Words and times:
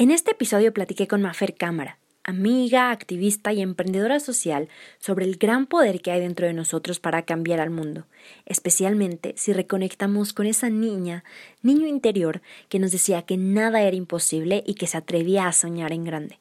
En 0.00 0.10
este 0.10 0.30
episodio 0.30 0.72
platiqué 0.72 1.06
con 1.06 1.20
Mafer 1.20 1.54
Cámara, 1.54 1.98
amiga, 2.24 2.90
activista 2.90 3.52
y 3.52 3.60
emprendedora 3.60 4.18
social, 4.18 4.70
sobre 4.98 5.26
el 5.26 5.36
gran 5.36 5.66
poder 5.66 6.00
que 6.00 6.10
hay 6.10 6.20
dentro 6.20 6.46
de 6.46 6.54
nosotros 6.54 7.00
para 7.00 7.26
cambiar 7.26 7.60
al 7.60 7.68
mundo, 7.68 8.06
especialmente 8.46 9.34
si 9.36 9.52
reconectamos 9.52 10.32
con 10.32 10.46
esa 10.46 10.70
niña, 10.70 11.22
niño 11.60 11.86
interior, 11.86 12.40
que 12.70 12.78
nos 12.78 12.92
decía 12.92 13.20
que 13.26 13.36
nada 13.36 13.82
era 13.82 13.94
imposible 13.94 14.64
y 14.66 14.72
que 14.72 14.86
se 14.86 14.96
atrevía 14.96 15.46
a 15.46 15.52
soñar 15.52 15.92
en 15.92 16.04
grande. 16.04 16.38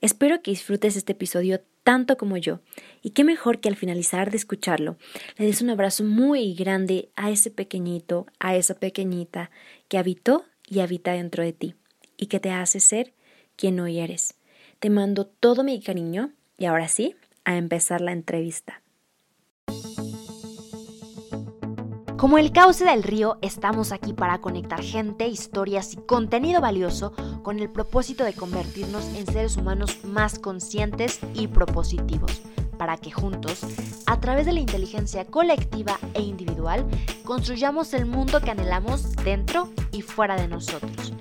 Espero 0.00 0.40
que 0.40 0.52
disfrutes 0.52 0.96
este 0.96 1.12
episodio 1.12 1.60
tanto 1.84 2.16
como 2.16 2.38
yo, 2.38 2.60
y 3.02 3.10
qué 3.10 3.24
mejor 3.24 3.60
que 3.60 3.68
al 3.68 3.76
finalizar 3.76 4.30
de 4.30 4.38
escucharlo 4.38 4.96
le 5.36 5.44
des 5.44 5.60
un 5.60 5.68
abrazo 5.68 6.02
muy 6.02 6.54
grande 6.54 7.10
a 7.14 7.30
ese 7.30 7.50
pequeñito, 7.50 8.24
a 8.38 8.56
esa 8.56 8.72
pequeñita 8.72 9.50
que 9.88 9.98
habitó 9.98 10.46
y 10.66 10.80
habita 10.80 11.12
dentro 11.12 11.44
de 11.44 11.52
ti, 11.52 11.74
y 12.22 12.26
que 12.26 12.38
te 12.38 12.52
hace 12.52 12.78
ser 12.78 13.14
quien 13.56 13.80
hoy 13.80 13.98
eres. 13.98 14.36
Te 14.78 14.90
mando 14.90 15.26
todo 15.26 15.64
mi 15.64 15.82
cariño 15.82 16.30
y 16.56 16.66
ahora 16.66 16.86
sí, 16.86 17.16
a 17.44 17.56
empezar 17.56 18.00
la 18.00 18.12
entrevista. 18.12 18.80
Como 22.16 22.38
el 22.38 22.52
cauce 22.52 22.84
del 22.84 23.02
río, 23.02 23.38
estamos 23.42 23.90
aquí 23.90 24.12
para 24.12 24.40
conectar 24.40 24.80
gente, 24.80 25.26
historias 25.26 25.94
y 25.94 25.96
contenido 25.96 26.60
valioso 26.60 27.12
con 27.42 27.58
el 27.58 27.68
propósito 27.68 28.22
de 28.22 28.34
convertirnos 28.34 29.04
en 29.16 29.26
seres 29.26 29.56
humanos 29.56 30.04
más 30.04 30.38
conscientes 30.38 31.18
y 31.34 31.48
propositivos, 31.48 32.40
para 32.78 32.98
que 32.98 33.10
juntos, 33.10 33.62
a 34.06 34.20
través 34.20 34.46
de 34.46 34.52
la 34.52 34.60
inteligencia 34.60 35.24
colectiva 35.24 35.98
e 36.14 36.22
individual, 36.22 36.86
construyamos 37.24 37.92
el 37.94 38.06
mundo 38.06 38.40
que 38.40 38.52
anhelamos 38.52 39.10
dentro 39.24 39.72
y 39.90 40.02
fuera 40.02 40.36
de 40.36 40.46
nosotros. 40.46 41.12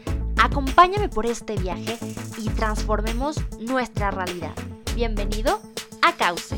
Acompáñame 0.43 1.07
por 1.07 1.27
este 1.27 1.55
viaje 1.55 1.99
y 2.39 2.49
transformemos 2.49 3.35
nuestra 3.59 4.09
realidad. 4.09 4.55
Bienvenido 4.95 5.61
a 6.01 6.15
Cauce. 6.15 6.55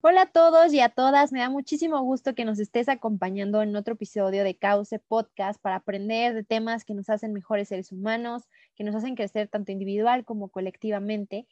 Hola 0.00 0.22
a 0.22 0.26
todos 0.26 0.72
y 0.72 0.78
a 0.78 0.90
todas, 0.90 1.32
me 1.32 1.40
da 1.40 1.50
muchísimo 1.50 2.00
gusto 2.02 2.36
que 2.36 2.44
nos 2.44 2.60
estés 2.60 2.88
acompañando 2.88 3.62
en 3.62 3.74
otro 3.74 3.94
episodio 3.94 4.44
de 4.44 4.56
Cauce 4.56 5.00
Podcast 5.00 5.60
para 5.60 5.76
aprender 5.76 6.34
de 6.34 6.44
temas 6.44 6.84
que 6.84 6.94
nos 6.94 7.10
hacen 7.10 7.32
mejores 7.32 7.66
seres 7.66 7.90
humanos, 7.90 8.44
que 8.76 8.84
nos 8.84 8.94
hacen 8.94 9.16
crecer 9.16 9.48
tanto 9.48 9.72
individual 9.72 10.24
como 10.24 10.50
colectivamente. 10.50 11.48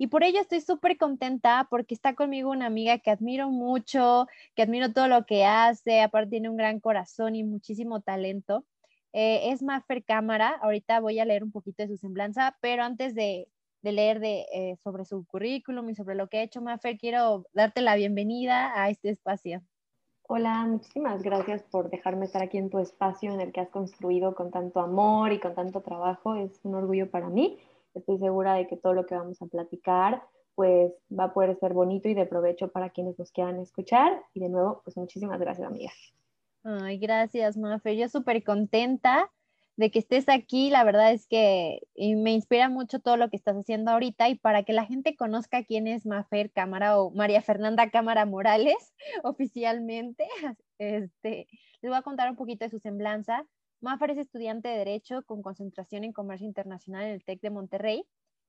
Y 0.00 0.06
por 0.06 0.24
ello 0.24 0.40
estoy 0.40 0.62
súper 0.62 0.96
contenta 0.96 1.66
porque 1.68 1.92
está 1.92 2.14
conmigo 2.14 2.50
una 2.50 2.64
amiga 2.64 2.96
que 3.00 3.10
admiro 3.10 3.50
mucho, 3.50 4.26
que 4.54 4.62
admiro 4.62 4.94
todo 4.94 5.08
lo 5.08 5.26
que 5.26 5.44
hace, 5.44 6.00
aparte 6.00 6.30
tiene 6.30 6.48
un 6.48 6.56
gran 6.56 6.80
corazón 6.80 7.36
y 7.36 7.44
muchísimo 7.44 8.00
talento. 8.00 8.64
Eh, 9.12 9.50
es 9.50 9.62
Maffer 9.62 10.02
Cámara, 10.02 10.58
ahorita 10.62 11.00
voy 11.00 11.20
a 11.20 11.26
leer 11.26 11.44
un 11.44 11.52
poquito 11.52 11.82
de 11.82 11.90
su 11.90 11.98
semblanza, 11.98 12.56
pero 12.62 12.82
antes 12.82 13.14
de, 13.14 13.48
leer 13.82 14.20
de, 14.20 14.46
eh, 14.54 14.76
sobre 14.82 15.04
su 15.04 15.26
currículum 15.26 15.90
y 15.90 15.94
sobre 15.94 16.14
lo 16.14 16.28
que 16.28 16.38
ha 16.38 16.42
hecho 16.44 16.62
Maffer, 16.62 16.96
quiero 16.96 17.44
darte 17.52 17.82
la 17.82 17.94
bienvenida 17.94 18.82
a 18.82 18.88
este 18.88 19.10
espacio. 19.10 19.60
Hola, 20.22 20.64
muchísimas 20.64 21.22
gracias 21.22 21.62
por 21.64 21.90
dejarme 21.90 22.24
estar 22.24 22.40
aquí 22.40 22.56
en 22.56 22.70
tu 22.70 22.78
espacio 22.78 23.34
en 23.34 23.40
el 23.42 23.52
que 23.52 23.60
has 23.60 23.68
construido 23.68 24.34
con 24.34 24.50
tanto 24.50 24.80
amor 24.80 25.34
y 25.34 25.40
con 25.40 25.54
tanto 25.54 25.82
trabajo. 25.82 26.36
Es 26.36 26.58
un 26.62 26.74
orgullo 26.74 27.10
para 27.10 27.28
mí 27.28 27.58
estoy 27.94 28.18
segura 28.18 28.54
de 28.54 28.66
que 28.66 28.76
todo 28.76 28.94
lo 28.94 29.06
que 29.06 29.14
vamos 29.14 29.40
a 29.42 29.46
platicar 29.46 30.22
pues 30.54 30.92
va 31.10 31.24
a 31.24 31.32
poder 31.32 31.56
ser 31.58 31.72
bonito 31.72 32.08
y 32.08 32.14
de 32.14 32.26
provecho 32.26 32.68
para 32.68 32.90
quienes 32.90 33.18
nos 33.18 33.32
quieran 33.32 33.58
escuchar. 33.60 34.22
Y 34.34 34.40
de 34.40 34.50
nuevo, 34.50 34.82
pues 34.84 34.94
muchísimas 34.96 35.40
gracias, 35.40 35.66
amiga. 35.66 35.90
Ay, 36.64 36.98
gracias, 36.98 37.56
Mafe. 37.56 37.96
Yo 37.96 38.08
súper 38.08 38.44
contenta 38.44 39.30
de 39.76 39.90
que 39.90 39.98
estés 39.98 40.28
aquí. 40.28 40.68
La 40.68 40.84
verdad 40.84 41.12
es 41.12 41.26
que 41.26 41.80
me 41.96 42.32
inspira 42.32 42.68
mucho 42.68 43.00
todo 43.00 43.16
lo 43.16 43.30
que 43.30 43.36
estás 43.36 43.56
haciendo 43.56 43.90
ahorita 43.90 44.28
y 44.28 44.34
para 44.34 44.62
que 44.62 44.74
la 44.74 44.84
gente 44.84 45.16
conozca 45.16 45.64
quién 45.64 45.86
es 45.86 46.04
Mafer 46.04 46.52
Cámara 46.52 47.00
o 47.00 47.10
María 47.10 47.40
Fernanda 47.40 47.90
Cámara 47.90 48.26
Morales 48.26 48.94
oficialmente, 49.24 50.28
este, 50.78 51.48
les 51.80 51.90
voy 51.90 51.96
a 51.96 52.02
contar 52.02 52.28
un 52.30 52.36
poquito 52.36 52.66
de 52.66 52.70
su 52.70 52.78
semblanza. 52.78 53.46
Maffer 53.80 54.10
es 54.10 54.18
estudiante 54.18 54.68
de 54.68 54.78
Derecho 54.78 55.22
con 55.24 55.42
concentración 55.42 56.04
en 56.04 56.12
Comercio 56.12 56.46
Internacional 56.46 57.04
en 57.04 57.12
el 57.12 57.24
TEC 57.24 57.40
de 57.40 57.50
Monterrey 57.50 58.04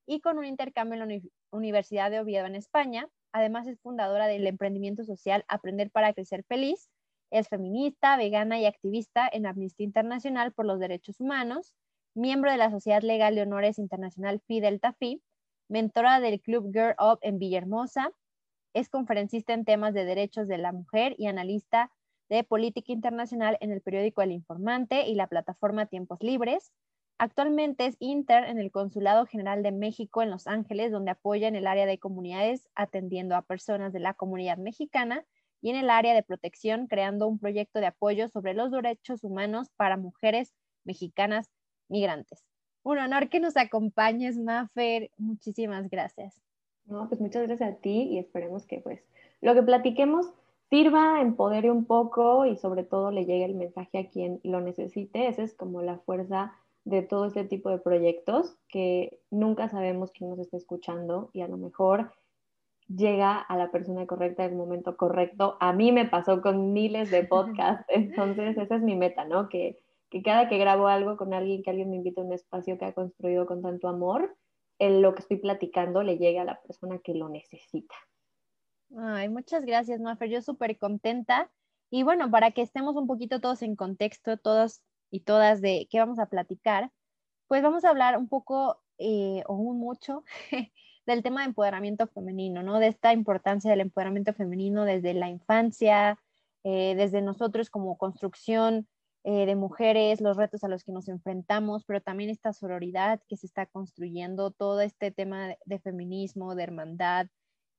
y 0.05 0.19
con 0.19 0.37
un 0.37 0.45
intercambio 0.45 1.01
en 1.01 1.07
la 1.07 1.21
Universidad 1.51 2.11
de 2.11 2.19
Oviedo 2.19 2.45
en 2.45 2.55
España. 2.55 3.07
Además 3.31 3.65
es 3.67 3.79
fundadora 3.79 4.27
del 4.27 4.45
emprendimiento 4.45 5.05
social 5.05 5.45
Aprender 5.47 5.89
para 5.89 6.13
Crecer 6.13 6.43
Feliz. 6.43 6.89
Es 7.31 7.47
feminista, 7.47 8.17
vegana 8.17 8.59
y 8.59 8.65
activista 8.65 9.29
en 9.31 9.45
Amnistía 9.45 9.85
Internacional 9.85 10.51
por 10.51 10.65
los 10.65 10.79
Derechos 10.79 11.21
Humanos, 11.21 11.73
miembro 12.13 12.51
de 12.51 12.57
la 12.57 12.69
Sociedad 12.69 13.01
Legal 13.01 13.35
de 13.35 13.43
Honores 13.43 13.79
Internacional 13.79 14.41
Phi 14.45 14.59
Delta 14.59 14.91
Phi, 14.99 15.21
mentora 15.69 16.19
del 16.19 16.41
Club 16.41 16.73
Girl 16.73 16.95
Up 16.99 17.19
en 17.21 17.39
Villahermosa, 17.39 18.11
es 18.73 18.89
conferencista 18.89 19.53
en 19.53 19.63
temas 19.63 19.93
de 19.93 20.03
derechos 20.03 20.49
de 20.49 20.57
la 20.57 20.73
mujer 20.73 21.15
y 21.17 21.27
analista 21.27 21.89
de 22.31 22.45
Política 22.45 22.93
Internacional 22.93 23.57
en 23.59 23.71
el 23.71 23.81
periódico 23.81 24.21
El 24.21 24.31
Informante 24.31 25.05
y 25.05 25.15
la 25.15 25.27
plataforma 25.27 25.87
Tiempos 25.87 26.19
Libres. 26.21 26.71
Actualmente 27.17 27.85
es 27.85 27.97
inter 27.99 28.45
en 28.45 28.57
el 28.57 28.71
Consulado 28.71 29.25
General 29.25 29.61
de 29.63 29.73
México 29.73 30.21
en 30.21 30.29
Los 30.29 30.47
Ángeles, 30.47 30.93
donde 30.93 31.11
apoya 31.11 31.49
en 31.49 31.57
el 31.57 31.67
área 31.67 31.85
de 31.85 31.99
comunidades 31.99 32.69
atendiendo 32.73 33.35
a 33.35 33.41
personas 33.41 33.91
de 33.91 33.99
la 33.99 34.13
comunidad 34.13 34.57
mexicana 34.57 35.25
y 35.61 35.71
en 35.71 35.75
el 35.75 35.89
área 35.89 36.13
de 36.13 36.23
protección 36.23 36.87
creando 36.87 37.27
un 37.27 37.37
proyecto 37.37 37.81
de 37.81 37.87
apoyo 37.87 38.29
sobre 38.29 38.53
los 38.53 38.71
derechos 38.71 39.25
humanos 39.25 39.67
para 39.75 39.97
mujeres 39.97 40.53
mexicanas 40.85 41.51
migrantes. 41.89 42.45
Un 42.83 42.99
honor 42.99 43.27
que 43.27 43.41
nos 43.41 43.57
acompañes, 43.57 44.37
Mafer. 44.37 45.11
Muchísimas 45.17 45.89
gracias. 45.89 46.41
No, 46.85 47.09
pues 47.09 47.19
muchas 47.19 47.45
gracias 47.45 47.73
a 47.73 47.75
ti 47.75 48.03
y 48.03 48.19
esperemos 48.19 48.65
que 48.65 48.79
pues 48.79 49.03
lo 49.41 49.53
que 49.53 49.63
platiquemos 49.63 50.31
sirva, 50.71 51.19
empodere 51.19 51.69
un 51.69 51.85
poco 51.85 52.45
y 52.45 52.55
sobre 52.55 52.85
todo 52.85 53.11
le 53.11 53.25
llegue 53.25 53.43
el 53.43 53.55
mensaje 53.55 53.99
a 53.99 54.09
quien 54.09 54.39
lo 54.43 54.61
necesite. 54.61 55.27
Esa 55.27 55.43
es 55.43 55.53
como 55.53 55.81
la 55.81 55.99
fuerza 55.99 56.53
de 56.85 57.01
todo 57.01 57.25
este 57.25 57.43
tipo 57.43 57.69
de 57.69 57.77
proyectos 57.77 58.57
que 58.69 59.19
nunca 59.29 59.67
sabemos 59.67 60.11
quién 60.11 60.29
nos 60.29 60.39
está 60.39 60.55
escuchando 60.55 61.29
y 61.33 61.41
a 61.41 61.49
lo 61.49 61.57
mejor 61.57 62.13
llega 62.87 63.37
a 63.37 63.57
la 63.57 63.69
persona 63.69 64.07
correcta 64.07 64.45
en 64.45 64.51
el 64.51 64.57
momento 64.57 64.95
correcto. 64.95 65.57
A 65.59 65.73
mí 65.73 65.91
me 65.91 66.07
pasó 66.07 66.41
con 66.41 66.71
miles 66.71 67.11
de 67.11 67.25
podcasts, 67.25 67.85
entonces 67.89 68.57
esa 68.57 68.75
es 68.77 68.81
mi 68.81 68.95
meta, 68.95 69.25
¿no? 69.25 69.49
Que, 69.49 69.77
que 70.09 70.23
cada 70.23 70.47
que 70.47 70.57
grabo 70.57 70.87
algo 70.87 71.17
con 71.17 71.33
alguien, 71.33 71.63
que 71.63 71.69
alguien 71.69 71.89
me 71.89 71.97
invite 71.97 72.21
a 72.21 72.23
un 72.23 72.31
espacio 72.31 72.77
que 72.77 72.85
ha 72.85 72.93
construido 72.93 73.45
con 73.45 73.61
tanto 73.61 73.89
amor, 73.89 74.37
en 74.79 75.01
lo 75.01 75.13
que 75.13 75.19
estoy 75.19 75.37
platicando 75.37 76.01
le 76.01 76.17
llegue 76.17 76.39
a 76.39 76.45
la 76.45 76.61
persona 76.61 76.99
que 76.99 77.13
lo 77.13 77.27
necesita. 77.27 77.95
Ay, 78.97 79.29
muchas 79.29 79.65
gracias, 79.65 79.99
Mafer. 80.01 80.29
Yo 80.29 80.41
súper 80.41 80.77
contenta. 80.77 81.49
Y 81.89 82.03
bueno, 82.03 82.29
para 82.29 82.51
que 82.51 82.61
estemos 82.61 82.95
un 82.95 83.07
poquito 83.07 83.39
todos 83.39 83.61
en 83.61 83.75
contexto, 83.75 84.37
todos 84.37 84.81
y 85.09 85.21
todas 85.21 85.61
de 85.61 85.87
qué 85.89 85.99
vamos 85.99 86.19
a 86.19 86.27
platicar, 86.27 86.91
pues 87.47 87.63
vamos 87.63 87.83
a 87.85 87.89
hablar 87.89 88.17
un 88.17 88.27
poco 88.29 88.81
eh, 88.97 89.43
o 89.47 89.55
un 89.55 89.79
mucho 89.79 90.23
del 91.05 91.23
tema 91.23 91.41
de 91.41 91.47
empoderamiento 91.47 92.07
femenino, 92.07 92.63
¿no? 92.63 92.79
De 92.79 92.87
esta 92.87 93.13
importancia 93.13 93.71
del 93.71 93.81
empoderamiento 93.81 94.33
femenino 94.33 94.85
desde 94.85 95.13
la 95.13 95.29
infancia, 95.29 96.19
eh, 96.63 96.95
desde 96.95 97.21
nosotros 97.21 97.69
como 97.69 97.97
construcción 97.97 98.87
eh, 99.23 99.45
de 99.45 99.55
mujeres, 99.55 100.21
los 100.21 100.37
retos 100.37 100.63
a 100.63 100.67
los 100.67 100.83
que 100.83 100.91
nos 100.91 101.07
enfrentamos, 101.07 101.85
pero 101.85 102.01
también 102.01 102.29
esta 102.29 102.53
sororidad 102.53 103.21
que 103.27 103.37
se 103.37 103.47
está 103.47 103.65
construyendo, 103.65 104.51
todo 104.51 104.81
este 104.81 105.11
tema 105.11 105.55
de 105.65 105.79
feminismo, 105.79 106.55
de 106.55 106.63
hermandad, 106.63 107.27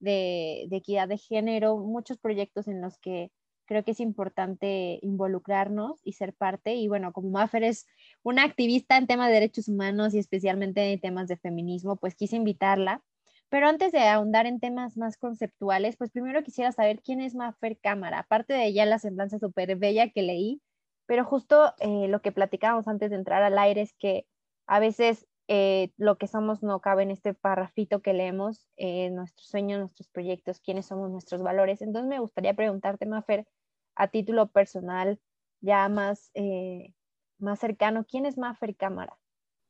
de, 0.03 0.69
equidad 0.71 1.09
de 1.09 1.17
género, 1.17 1.79
muchos 1.79 2.19
proyectos 2.19 2.69
en 2.69 2.83
los 2.83 2.99
que 2.99 3.31
creo 3.67 3.85
que 3.85 3.93
es 3.93 4.01
importante 4.01 4.99
involucrarnos 5.03 6.01
y 6.05 6.15
ser 6.15 6.35
parte. 6.35 6.75
Y 6.75 6.89
bueno, 6.89 7.13
como 7.13 7.31
Maffer 7.31 7.63
es 7.63 7.87
una 8.23 8.45
activista 8.45 8.99
en 8.99 9.07
temas 9.07 9.29
de 9.29 9.35
derechos 9.35 9.69
humanos 9.69 10.13
y 10.13 10.19
especialmente 10.19 10.93
en 10.93 11.01
temas 11.01 11.29
de 11.29 11.39
feminismo, 11.39 11.97
pues 11.97 12.15
quise 12.15 12.37
invitarla. 12.37 13.03
Pero 13.49 13.69
antes 13.69 13.93
de 13.93 14.01
ahondar 14.01 14.47
en 14.47 14.61
temas 14.61 14.97
más 14.97 15.17
conceptuales, 15.17 15.97
pues 15.97 16.11
primero 16.11 16.43
quisiera 16.43 16.73
saber 16.73 17.01
quién 17.03 17.21
es 17.21 17.35
Maffer 17.35 17.79
Cámara, 17.79 18.21
aparte 18.21 18.55
de 18.55 18.73
ya 18.73 18.87
la 18.87 18.99
semblanza 18.99 19.39
súper 19.39 19.77
bella 19.77 20.11
que 20.11 20.23
leí, 20.23 20.63
pero 21.07 21.25
justo 21.25 21.75
eh, 21.79 22.09
lo 22.09 22.23
que 22.23 22.33
platicábamos 22.33 22.89
antes 22.89 23.11
de 23.11 23.17
entrar 23.17 23.43
al 23.43 23.59
aire 23.59 23.83
es 23.83 23.93
que 23.99 24.27
a 24.67 24.81
veces 24.81 25.27
eh, 25.55 25.93
lo 25.99 26.17
que 26.17 26.29
somos 26.29 26.63
no 26.63 26.81
cabe 26.81 27.03
en 27.03 27.11
este 27.11 27.35
parrafito 27.35 28.01
que 28.01 28.15
leemos, 28.15 28.67
eh, 28.79 29.11
nuestros 29.11 29.47
sueños, 29.49 29.81
nuestros 29.81 30.09
proyectos, 30.09 30.61
quiénes 30.61 30.87
somos, 30.87 31.11
nuestros 31.11 31.43
valores. 31.43 31.83
Entonces 31.83 32.09
me 32.09 32.21
gustaría 32.21 32.55
preguntarte, 32.55 33.05
Mafer, 33.05 33.47
a 33.95 34.09
título 34.09 34.47
personal, 34.47 35.21
ya 35.61 35.87
más, 35.91 36.31
eh, 36.33 36.95
más 37.39 37.59
cercano, 37.59 38.07
¿quién 38.09 38.25
es 38.25 38.39
Mafer 38.39 38.75
Cámara? 38.77 39.19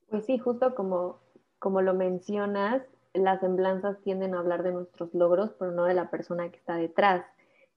Pues 0.08 0.24
sí, 0.24 0.38
justo 0.38 0.76
como, 0.76 1.18
como 1.58 1.82
lo 1.82 1.94
mencionas, 1.94 2.84
las 3.12 3.40
semblanzas 3.40 4.00
tienden 4.02 4.36
a 4.36 4.38
hablar 4.38 4.62
de 4.62 4.70
nuestros 4.70 5.12
logros, 5.14 5.50
pero 5.58 5.72
no 5.72 5.86
de 5.86 5.94
la 5.94 6.10
persona 6.10 6.48
que 6.48 6.58
está 6.58 6.76
detrás. 6.76 7.24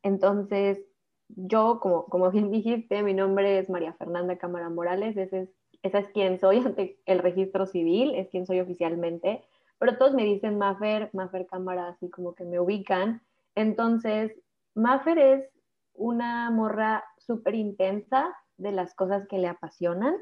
Entonces, 0.04 0.78
yo, 1.30 1.80
como, 1.80 2.06
como 2.06 2.30
bien 2.30 2.52
dijiste, 2.52 3.02
mi 3.02 3.16
nombre 3.16 3.58
es 3.58 3.68
María 3.68 3.94
Fernanda 3.94 4.38
Cámara 4.38 4.70
Morales, 4.70 5.18
ese 5.18 5.40
es, 5.40 5.50
esa 5.86 6.00
es 6.00 6.10
quien 6.10 6.40
soy 6.40 6.58
ante 6.66 7.00
el 7.06 7.20
registro 7.20 7.68
civil, 7.68 8.16
es 8.16 8.30
quien 8.30 8.48
soy 8.48 8.60
oficialmente, 8.60 9.44
pero 9.78 9.98
todos 9.98 10.14
me 10.14 10.24
dicen 10.24 10.58
Mafer, 10.58 11.12
Mafer 11.14 11.46
Cámara, 11.46 11.90
así 11.90 12.10
como 12.10 12.34
que 12.34 12.44
me 12.44 12.60
ubican. 12.60 13.22
Entonces, 13.54 14.32
Mafer 14.74 15.20
es 15.20 15.50
una 15.94 16.50
morra 16.50 17.04
súper 17.18 17.56
intensa 17.56 18.36
de 18.58 18.72
las 18.72 18.96
cosas 18.96 19.28
que 19.28 19.38
le 19.38 19.48
apasionan, 19.48 20.16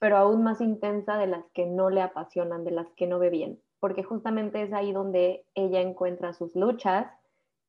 pero 0.00 0.16
aún 0.16 0.42
más 0.42 0.60
intensa 0.60 1.16
de 1.16 1.28
las 1.28 1.44
que 1.52 1.66
no 1.66 1.90
le 1.90 2.02
apasionan, 2.02 2.64
de 2.64 2.72
las 2.72 2.92
que 2.94 3.06
no 3.06 3.18
ve 3.18 3.30
bien, 3.30 3.60
porque 3.78 4.02
justamente 4.02 4.62
es 4.62 4.72
ahí 4.72 4.92
donde 4.92 5.44
ella 5.54 5.80
encuentra 5.80 6.32
sus 6.32 6.56
luchas 6.56 7.06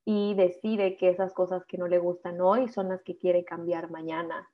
y 0.03 0.33
decide 0.33 0.97
que 0.97 1.09
esas 1.09 1.33
cosas 1.33 1.65
que 1.65 1.77
no 1.77 1.87
le 1.87 1.99
gustan 1.99 2.41
hoy 2.41 2.69
son 2.69 2.89
las 2.89 3.03
que 3.03 3.17
quiere 3.17 3.43
cambiar 3.43 3.91
mañana. 3.91 4.49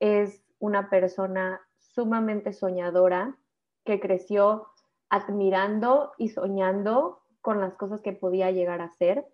Es 0.00 0.43
una 0.64 0.88
persona 0.88 1.60
sumamente 1.76 2.54
soñadora 2.54 3.36
que 3.84 4.00
creció 4.00 4.68
admirando 5.10 6.12
y 6.16 6.30
soñando 6.30 7.20
con 7.42 7.60
las 7.60 7.74
cosas 7.74 8.00
que 8.00 8.14
podía 8.14 8.50
llegar 8.50 8.80
a 8.80 8.88
ser, 8.88 9.26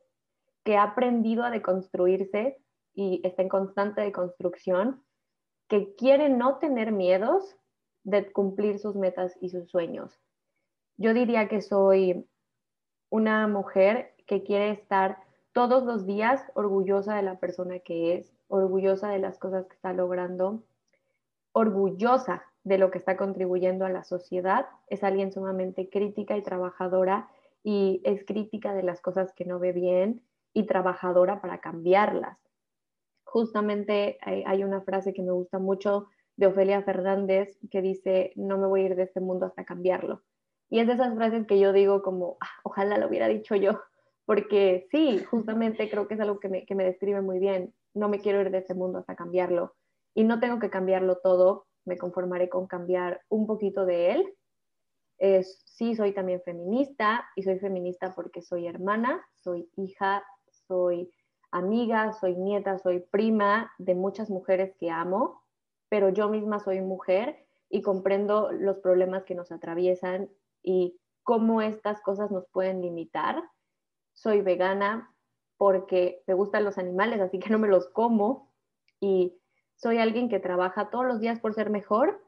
que 0.65 0.77
ha 0.77 0.83
aprendido 0.83 1.45
a 1.45 1.51
deconstruirse 1.51 2.59
y 2.95 3.21
está 3.23 3.43
en 3.43 3.49
constante 3.49 4.01
deconstrucción, 4.01 5.05
que 5.69 5.95
quiere 5.95 6.31
no 6.31 6.59
tener 6.59 6.91
miedos 6.91 7.57
de 8.03 8.33
cumplir 8.33 8.81
sus 8.81 8.97
metas 8.97 9.39
y 9.41 9.51
sus 9.51 9.71
sueños. 9.71 10.21
Yo 10.97 11.15
diría 11.15 11.47
que 11.47 11.63
soy 11.63 12.29
una 13.09 13.47
mujer 13.47 14.17
que 14.27 14.43
quiere 14.43 14.73
estar 14.73 15.19
todos 15.53 15.85
los 15.85 16.07
días 16.07 16.43
orgullosa 16.55 17.15
de 17.15 17.23
la 17.23 17.39
persona 17.39 17.79
que 17.79 18.17
es, 18.17 18.33
orgullosa 18.49 19.11
de 19.11 19.21
las 19.21 19.39
cosas 19.39 19.67
que 19.69 19.77
está 19.77 19.93
logrando, 19.93 20.65
orgullosa 21.53 22.43
de 22.65 22.79
lo 22.79 22.91
que 22.91 22.99
está 22.99 23.17
contribuyendo 23.17 23.85
a 23.85 23.91
la 23.91 24.05
sociedad. 24.05 24.67
Es 24.89 25.03
alguien 25.03 25.33
sumamente 25.33 25.89
crítica 25.89 26.37
y 26.37 26.43
trabajadora 26.43 27.29
y 27.63 28.01
es 28.05 28.25
crítica 28.25 28.75
de 28.75 28.83
las 28.83 29.01
cosas 29.01 29.33
que 29.33 29.45
no 29.45 29.59
ve 29.59 29.73
bien 29.73 30.23
y 30.53 30.65
trabajadora 30.65 31.41
para 31.41 31.61
cambiarlas. 31.61 32.39
Justamente 33.25 34.19
hay, 34.23 34.65
una 34.65 34.81
frase 34.81 35.13
que 35.13 35.23
me 35.23 35.31
gusta 35.31 35.59
mucho 35.59 36.09
de 36.37 36.47
Ofelia 36.47 36.83
Fernández 36.83 37.59
que 37.71 37.81
dice, 37.81 38.33
no 38.35 38.59
me 38.59 38.67
voy 38.67 38.83
a 38.83 38.87
ir 38.87 38.97
de 38.97 39.05
este 39.05 39.21
mundo 39.21 39.47
hasta 39.47 39.65
cambiarlo. 39.65 40.23
Y 40.69 40.81
es 40.81 40.87
de 40.87 40.95
esas 40.95 41.15
frases 41.15 41.47
que 41.47 41.59
yo 41.59 41.73
digo 41.73 42.03
como, 42.03 42.39
ah, 42.41 42.49
ojalá 42.65 42.99
lo 42.99 43.09
hubiera 43.09 43.29
dicho 43.29 43.55
yo, 43.55 43.81
porque 44.25 44.87
sí, 44.91 45.23
justamente 45.25 45.89
creo 45.91 46.09
que 46.09 46.15
es 46.15 46.21
algo 46.21 46.41
que 46.41 46.49
me, 46.49 46.65
que 46.65 46.75
me 46.75 46.85
describe 46.85 47.21
muy 47.21 47.39
bien. 47.39 47.73
No 47.95 48.09
me 48.09 48.21
quiero 48.21 48.41
ir 48.41 48.51
de 48.51 48.59
este 48.59 48.75
mundo 48.75 48.99
hasta 48.99 49.17
cambiarlo. 49.17 49.75
Y 50.15 50.25
no 50.25 50.41
tengo 50.41 50.59
que 50.59 50.71
cambiarlo 50.71 51.19
todo, 51.19 51.67
me 51.85 51.97
conformaré 51.97 52.49
con 52.49 52.67
cambiar 52.67 53.23
un 53.29 53.47
poquito 53.47 53.87
de 53.87 54.13
él. 54.13 54.35
Es, 55.19 55.63
sí, 55.67 55.95
soy 55.95 56.13
también 56.13 56.41
feminista 56.43 57.29
y 57.37 57.43
soy 57.43 57.59
feminista 57.59 58.15
porque 58.15 58.43
soy 58.43 58.67
hermana, 58.67 59.25
soy 59.35 59.71
hija, 59.77 60.25
soy 60.67 61.13
amiga, 61.51 62.13
soy 62.13 62.37
nieta, 62.37 62.79
soy 62.79 63.01
prima 63.01 63.73
de 63.79 63.95
muchas 63.95 64.31
mujeres 64.31 64.75
que 64.79 64.91
amo, 64.91 65.43
pero 65.89 66.09
yo 66.09 66.29
misma 66.29 66.61
soy 66.61 66.81
mujer 66.81 67.47
y 67.69 67.83
comprendo 67.83 68.51
los 68.53 68.79
problemas 68.79 69.25
que 69.25 69.35
nos 69.35 69.53
atraviesan 69.53 70.31
y 70.63 70.99
cómo 71.23 71.63
estas 71.63 72.01
cosas 72.01 72.31
nos 72.31 72.47
pueden 72.47 72.81
limitar. 72.81 73.43
Soy 74.13 74.43
vegana 74.43 75.15
porque 75.57 76.23
me 76.27 76.35
gustan 76.35 76.65
los 76.65 76.79
animales, 76.79 77.21
así 77.21 77.39
que 77.39 77.51
no 77.51 77.59
me 77.59 77.69
los 77.69 77.89
como 77.89 78.53
y 79.01 79.40
soy 79.81 79.99
alguien 79.99 80.29
que 80.29 80.41
trabaja 80.41 80.91
todos 80.91 81.07
los 81.07 81.21
días 81.21 81.41
por 81.41 81.55
ser 81.55 81.71
mejor, 81.71 82.23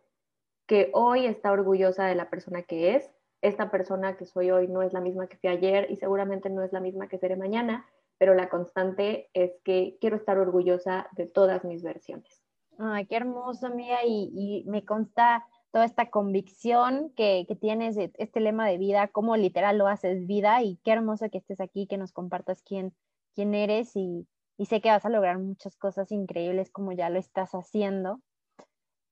que 0.67 0.91
hoy 0.95 1.27
está 1.27 1.53
orgullosa 1.53 2.07
de 2.07 2.15
la 2.15 2.31
persona 2.31 2.63
que 2.63 2.97
es. 2.97 3.11
Esta 3.43 3.71
persona 3.71 4.17
que 4.17 4.25
soy 4.25 4.51
hoy 4.51 4.69
no 4.69 4.83
es 4.83 4.95
la 4.95 5.01
misma 5.01 5.27
que 5.27 5.37
fui 5.37 5.51
ayer 5.51 5.91
y 5.91 5.97
seguramente 5.97 6.49
no 6.49 6.63
es 6.63 6.73
la 6.73 6.81
misma 6.81 7.09
que 7.09 7.19
seré 7.19 7.37
mañana, 7.37 7.85
pero 8.17 8.35
la 8.35 8.49
constante 8.49 9.29
es 9.35 9.53
que 9.65 9.99
quiero 10.01 10.17
estar 10.17 10.39
orgullosa 10.39 11.09
de 11.13 11.27
todas 11.27 11.65
mis 11.65 11.83
versiones. 11.83 12.43
Ay, 12.79 13.05
qué 13.05 13.17
hermoso, 13.17 13.67
amiga, 13.67 13.99
y, 14.07 14.65
me 14.67 14.87
consta 14.87 15.47
toda 15.73 15.85
esta 15.85 16.09
convicción 16.09 17.13
que, 17.17 17.45
que, 17.47 17.55
tienes 17.55 17.99
este 17.99 18.41
lema 18.41 18.67
de 18.67 18.79
vida, 18.79 19.09
cómo 19.09 19.37
literal 19.37 19.77
lo 19.77 19.89
haces 19.89 20.27
vida, 20.27 20.63
y 20.63 20.77
qué 20.85 20.93
hermoso 20.93 21.29
que 21.29 21.39
estés 21.39 21.61
aquí, 21.61 21.87
que 21.87 21.99
nos 21.99 22.13
compartas 22.13 22.63
quién, 22.63 22.95
quién 23.35 23.55
eres 23.55 23.95
y, 23.95 24.27
y 24.57 24.67
sé 24.67 24.81
que 24.81 24.91
vas 24.91 25.05
a 25.05 25.11
lograr 25.11 25.39
muchas 25.39 25.77
cosas 25.77 26.13
increíbles 26.13 26.71
como 26.71 26.93
ya 26.93 27.11
lo 27.11 27.19
estás 27.19 27.53
haciendo. 27.53 28.21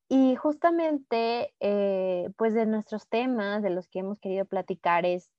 Y 0.09 0.35
justamente, 0.37 1.55
eh, 1.61 2.31
pues 2.37 2.55
de 2.55 2.67
nuestros 2.67 3.09
temas, 3.09 3.63
de 3.63 3.71
los 3.71 3.89
que 3.89 4.01
hemos 4.01 4.19
querido 4.21 4.45
platicar, 4.45 5.07
es 5.07 5.31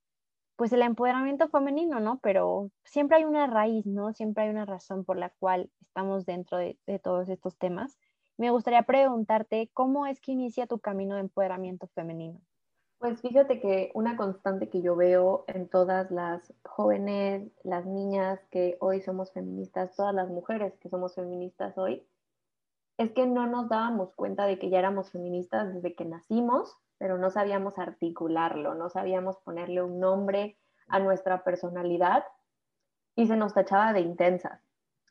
pues 0.56 0.71
el 0.74 0.81
empoderamiento 0.83 1.50
femenino, 1.50 2.00
¿no? 2.00 2.19
Pero 2.21 2.71
siempre 2.86 3.18
hay 3.18 3.25
una 3.25 3.48
raíz, 3.48 3.86
¿no? 3.86 4.13
Siempre 4.13 4.44
hay 4.45 4.50
una 4.50 4.65
razón 4.65 5.06
por 5.06 5.18
la 5.18 5.31
cual 5.39 5.71
estamos 5.81 6.25
dentro 6.25 6.57
de, 6.57 6.80
de 6.88 7.00
todos 7.00 7.30
estos 7.30 7.57
temas. 7.57 7.98
Me 8.38 8.51
gustaría 8.51 8.83
preguntarte, 8.83 9.69
¿cómo 9.74 10.07
es 10.07 10.21
que 10.21 10.31
inicia 10.33 10.68
tu 10.68 10.80
camino 10.80 11.15
de 11.15 11.21
empoderamiento 11.21 11.88
femenino? 11.88 12.42
Pues 13.01 13.19
fíjate 13.19 13.59
que 13.59 13.89
una 13.95 14.15
constante 14.15 14.69
que 14.69 14.83
yo 14.83 14.95
veo 14.95 15.44
en 15.48 15.68
todas 15.68 16.12
las 16.12 16.53
jóvenes, 16.63 17.51
las 17.63 17.83
niñas 17.83 18.39
que 18.51 18.77
hoy 18.80 19.01
somos 19.01 19.33
feministas, 19.33 19.95
todas 19.95 20.13
las 20.13 20.30
mujeres 20.30 20.77
que 20.77 20.88
somos 20.88 21.15
feministas 21.15 21.75
hoy, 21.80 22.06
es 23.00 23.09
que 23.13 23.25
no 23.25 23.48
nos 23.48 23.69
dábamos 23.69 24.13
cuenta 24.13 24.45
de 24.45 24.59
que 24.59 24.69
ya 24.69 24.77
éramos 24.77 25.09
feministas 25.09 25.74
desde 25.74 25.95
que 25.95 26.06
nacimos, 26.06 26.77
pero 27.00 27.18
no 27.18 27.31
sabíamos 27.31 27.80
articularlo, 27.80 28.75
no 28.75 28.88
sabíamos 28.92 29.38
ponerle 29.38 29.81
un 29.81 30.00
nombre 30.00 30.59
a 30.88 31.00
nuestra 31.00 31.44
personalidad 31.44 32.24
y 33.15 33.25
se 33.25 33.36
nos 33.36 33.56
tachaba 33.56 33.94
de 33.94 34.01
intensas. 34.01 34.62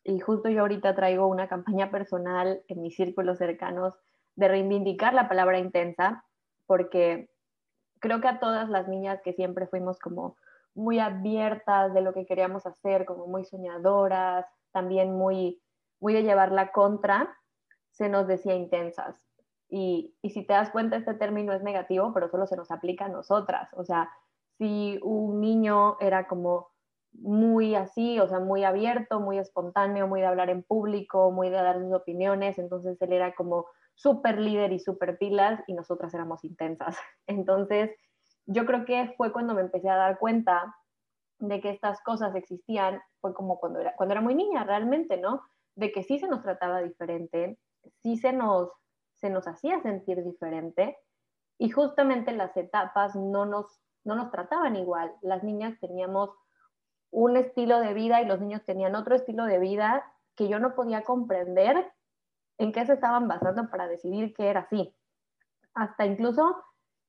Y 0.05 0.21
justo 0.21 0.49
yo 0.49 0.61
ahorita 0.61 0.95
traigo 0.95 1.27
una 1.27 1.49
campaña 1.49 1.91
personal 1.91 2.63
en 2.69 2.83
mis 2.83 2.95
círculos 2.95 3.39
cercanos 3.39 3.95
de 4.37 4.47
reivindicar 4.47 5.13
la 5.13 5.29
palabra 5.29 5.59
intensa, 5.59 6.25
porque 6.67 7.29
creo 8.00 8.20
que 8.20 8.29
a 8.29 8.41
todas 8.41 8.69
las 8.69 8.88
niñas 8.88 9.20
que 9.23 9.32
siempre 9.32 9.67
fuimos 9.67 9.99
como 9.99 10.37
muy 10.75 10.99
abiertas 10.99 11.94
de 11.94 12.00
lo 12.00 12.12
que 12.12 12.26
queríamos 12.26 12.67
hacer, 12.67 13.05
como 13.05 13.26
muy 13.26 13.44
soñadoras, 13.44 14.47
también 14.73 15.17
muy, 15.17 15.61
muy 16.00 16.12
de 16.12 16.23
llevar 16.23 16.52
la 16.52 16.73
contra, 16.73 17.37
se 17.91 18.08
nos 18.08 18.26
decía 18.26 18.55
intensas. 18.55 19.26
Y, 19.69 20.15
y 20.22 20.31
si 20.31 20.44
te 20.44 20.53
das 20.53 20.70
cuenta, 20.70 20.96
este 20.96 21.15
término 21.15 21.53
es 21.53 21.63
negativo, 21.63 22.13
pero 22.13 22.29
solo 22.29 22.46
se 22.46 22.56
nos 22.56 22.70
aplica 22.70 23.05
a 23.05 23.08
nosotras. 23.08 23.69
O 23.75 23.84
sea, 23.84 24.10
si 24.58 24.98
un 25.03 25.41
niño 25.41 25.96
era 26.01 26.27
como 26.27 26.70
muy 27.13 27.75
así, 27.75 28.20
o 28.20 28.29
sea, 28.29 28.39
muy 28.39 28.65
abierto, 28.65 29.20
muy 29.20 29.39
espontáneo, 29.39 30.06
muy 30.06 30.20
de 30.20 30.27
hablar 30.27 30.51
en 30.51 30.63
público, 30.63 31.31
muy 31.31 31.51
de 31.51 31.56
dar 31.56 31.79
sus 31.81 31.93
opiniones, 31.93 32.58
entonces 32.58 33.01
él 33.03 33.13
era 33.13 33.34
como 33.34 33.67
súper 33.94 34.39
líder 34.39 34.73
y 34.73 34.79
súper 34.79 35.19
pilas 35.19 35.63
y 35.67 35.75
nosotras 35.75 36.13
éramos 36.15 36.44
intensas. 36.44 36.97
Entonces, 37.27 37.91
yo 38.47 38.67
creo 38.67 38.85
que 38.85 39.15
fue 39.17 39.32
cuando 39.32 39.55
me 39.55 39.61
empecé 39.61 39.89
a 39.89 39.97
dar 39.97 40.19
cuenta 40.19 40.75
de 41.39 41.61
que 41.61 41.70
estas 41.70 42.03
cosas 42.03 42.35
existían, 42.35 43.01
fue 43.20 43.32
como 43.35 43.59
cuando 43.59 43.81
era, 43.81 43.94
cuando 43.97 44.13
era 44.13 44.20
muy 44.20 44.35
niña 44.35 44.65
realmente, 44.65 45.17
¿no? 45.17 45.43
De 45.75 45.93
que 45.93 46.03
sí 46.03 46.19
se 46.19 46.29
nos 46.29 46.43
trataba 46.43 46.82
diferente, 46.82 47.59
sí 48.03 48.17
se 48.17 48.32
nos, 48.32 48.70
se 49.15 49.31
nos 49.31 49.47
hacía 49.47 49.81
sentir 49.81 50.23
diferente 50.23 50.99
y 51.59 51.70
justamente 51.70 52.32
las 52.32 52.56
etapas 52.56 53.15
no 53.15 53.47
nos, 53.47 53.81
no 54.05 54.15
nos 54.15 54.31
trataban 54.31 54.77
igual. 54.77 55.15
Las 55.23 55.43
niñas 55.43 55.79
teníamos 55.81 56.31
un 57.11 57.37
estilo 57.37 57.81
de 57.81 57.94
vida 57.94 58.23
y 58.23 58.27
los 58.27 58.41
niños 58.41 58.65
tenían 58.65 58.94
otro 58.94 59.15
estilo 59.15 59.44
de 59.44 59.59
vida 59.59 60.05
que 60.37 60.49
yo 60.49 60.59
no 60.59 60.75
podía 60.75 61.03
comprender 61.03 61.93
en 62.60 62.72
qué 62.72 62.84
se 62.84 62.93
estaban 62.93 63.26
basando 63.26 63.70
para 63.70 63.88
decidir 63.88 64.34
que 64.34 64.48
era 64.48 64.60
así. 64.60 64.94
Hasta 65.72 66.05
incluso 66.05 66.62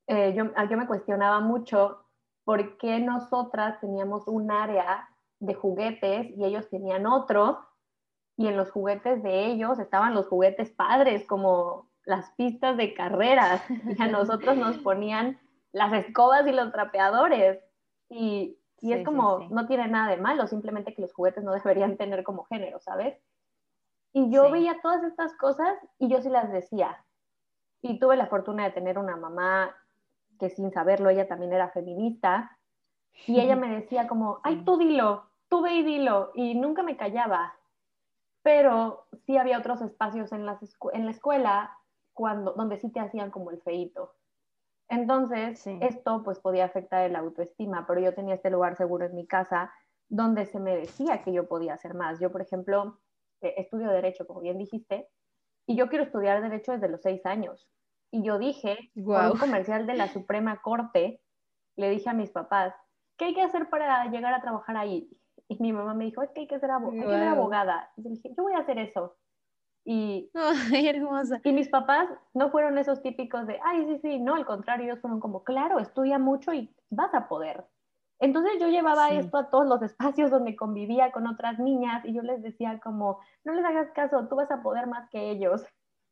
eh, 0.07 0.33
yo, 0.33 0.45
yo 0.69 0.77
me 0.77 0.87
cuestionaba 0.87 1.41
mucho 1.41 2.05
por 2.45 2.77
qué 2.77 2.99
nosotras 2.99 3.79
teníamos 3.81 4.27
un 4.27 4.49
área 4.49 5.09
de 5.39 5.53
juguetes 5.53 6.29
y 6.37 6.45
ellos 6.45 6.69
tenían 6.69 7.05
otro, 7.05 7.59
y 8.37 8.47
en 8.47 8.55
los 8.55 8.71
juguetes 8.71 9.21
de 9.23 9.47
ellos 9.47 9.77
estaban 9.77 10.13
los 10.13 10.27
juguetes 10.27 10.71
padres, 10.71 11.25
como 11.27 11.89
las 12.05 12.31
pistas 12.31 12.77
de 12.77 12.93
carreras, 12.93 13.61
y 13.99 14.01
a 14.01 14.07
nosotros 14.07 14.55
nos 14.55 14.77
ponían 14.83 15.37
las 15.73 15.91
escobas 15.93 16.47
y 16.47 16.53
los 16.53 16.71
trapeadores. 16.71 17.59
Y, 18.09 18.57
y 18.79 18.93
es 18.93 19.03
como, 19.05 19.47
no 19.49 19.67
tiene 19.67 19.89
nada 19.89 20.11
de 20.11 20.17
malo, 20.17 20.47
simplemente 20.47 20.93
que 20.93 21.01
los 21.01 21.13
juguetes 21.13 21.43
no 21.43 21.51
deberían 21.51 21.97
tener 21.97 22.23
como 22.23 22.45
género, 22.45 22.79
¿sabes? 22.79 23.17
Y 24.13 24.29
yo 24.29 24.51
veía 24.51 24.79
todas 24.81 25.03
estas 25.03 25.35
cosas 25.37 25.77
y 25.97 26.09
yo 26.09 26.21
sí 26.21 26.29
las 26.29 26.51
decía. 26.51 27.05
Y 27.81 27.99
tuve 27.99 28.17
la 28.17 28.27
fortuna 28.27 28.63
de 28.65 28.71
tener 28.71 28.97
una 28.97 29.15
mamá 29.15 29.75
que 30.39 30.49
sin 30.49 30.71
saberlo 30.71 31.09
ella 31.09 31.27
también 31.27 31.53
era 31.53 31.69
feminista. 31.69 32.57
Y 33.25 33.39
ella 33.39 33.55
me 33.57 33.69
decía 33.69 34.07
como, 34.07 34.39
ay, 34.43 34.63
tú 34.65 34.77
dilo, 34.77 35.29
tú 35.47 35.61
ve 35.61 35.75
y 35.75 35.83
dilo. 35.83 36.31
Y 36.35 36.55
nunca 36.55 36.83
me 36.83 36.97
callaba. 36.97 37.55
pero 38.43 39.05
sí 39.25 39.37
había 39.37 39.59
otros 39.59 39.81
espacios 39.81 40.31
en, 40.31 40.45
las 40.45 40.59
en 40.93 41.05
la 41.05 41.11
escuela 41.11 41.77
cuando, 42.13 42.53
donde 42.53 42.77
sí 42.77 42.89
te 42.91 42.99
hacían 42.99 43.31
como 43.31 43.51
el 43.51 43.61
feito. 43.61 44.15
Entonces, 44.89 45.65
esto 45.79 46.21
pues 46.21 46.39
podía 46.39 46.65
afectar 46.65 47.05
el 47.05 47.15
autoestima, 47.15 47.85
pero 47.87 48.01
yo 48.01 48.13
tenía 48.13 48.35
este 48.35 48.49
lugar 48.49 48.75
seguro 48.75 49.05
en 49.05 49.15
mi 49.15 49.25
casa 49.25 49.71
donde 50.09 50.45
se 50.45 50.59
me 50.59 50.75
decía 50.75 51.23
que 51.23 51.31
yo 51.31 51.47
podía 51.47 51.75
hacer 51.75 51.93
más. 51.93 52.19
Yo, 52.19 52.29
por 52.29 52.41
ejemplo, 52.41 52.99
eh, 53.41 53.55
estudio 53.57 53.89
Derecho, 53.91 54.25
como 54.25 54.41
bien 54.41 54.57
dijiste, 54.57 55.07
y 55.67 55.75
yo 55.75 55.89
quiero 55.89 56.05
estudiar 56.05 56.41
Derecho 56.41 56.73
desde 56.73 56.89
los 56.89 57.01
seis 57.01 57.25
años. 57.25 57.67
Y 58.11 58.23
yo 58.23 58.37
dije, 58.37 58.91
wow. 58.95 59.33
un 59.33 59.39
comercial 59.39 59.87
de 59.87 59.93
la 59.93 60.07
Suprema 60.07 60.61
Corte, 60.61 61.21
le 61.77 61.89
dije 61.89 62.09
a 62.09 62.13
mis 62.13 62.29
papás, 62.29 62.73
¿qué 63.17 63.25
hay 63.25 63.33
que 63.33 63.41
hacer 63.41 63.69
para 63.69 64.05
llegar 64.07 64.33
a 64.33 64.41
trabajar 64.41 64.75
ahí? 64.75 65.09
Y 65.47 65.57
mi 65.61 65.71
mamá 65.71 65.93
me 65.93 66.05
dijo, 66.05 66.21
es 66.21 66.31
que 66.31 66.41
hay 66.41 66.47
que 66.47 66.59
ser, 66.59 66.71
abogada. 66.71 67.91
Y 67.95 68.03
yo 68.03 68.09
dije, 68.09 68.33
yo 68.35 68.43
voy 68.43 68.53
a 68.53 68.59
hacer 68.59 68.79
eso. 68.79 69.15
Y, 69.83 70.29
hermosa. 70.85 71.41
y 71.43 71.53
mis 71.53 71.69
papás 71.69 72.07
no 72.33 72.51
fueron 72.51 72.77
esos 72.77 73.01
típicos 73.01 73.47
de, 73.47 73.59
ay, 73.63 73.85
sí, 73.85 73.99
sí, 74.01 74.19
no, 74.19 74.35
al 74.35 74.45
contrario, 74.45 74.85
ellos 74.85 74.99
fueron 74.99 75.19
como, 75.19 75.43
claro, 75.43 75.79
estudia 75.79 76.19
mucho 76.19 76.53
y 76.53 76.69
vas 76.89 77.13
a 77.13 77.27
poder. 77.27 77.65
Entonces 78.21 78.53
yo 78.59 78.67
llevaba 78.67 79.09
esto 79.09 79.35
a 79.35 79.49
todos 79.49 79.65
los 79.65 79.81
espacios 79.81 80.29
donde 80.29 80.55
convivía 80.55 81.11
con 81.11 81.25
otras 81.25 81.57
niñas 81.57 82.05
y 82.05 82.13
yo 82.13 82.21
les 82.21 82.43
decía 82.43 82.79
como, 82.79 83.19
no 83.43 83.53
les 83.53 83.65
hagas 83.65 83.89
caso, 83.91 84.27
tú 84.27 84.35
vas 84.35 84.51
a 84.51 84.61
poder 84.61 84.85
más 84.85 85.09
que 85.09 85.31
ellos. 85.31 85.65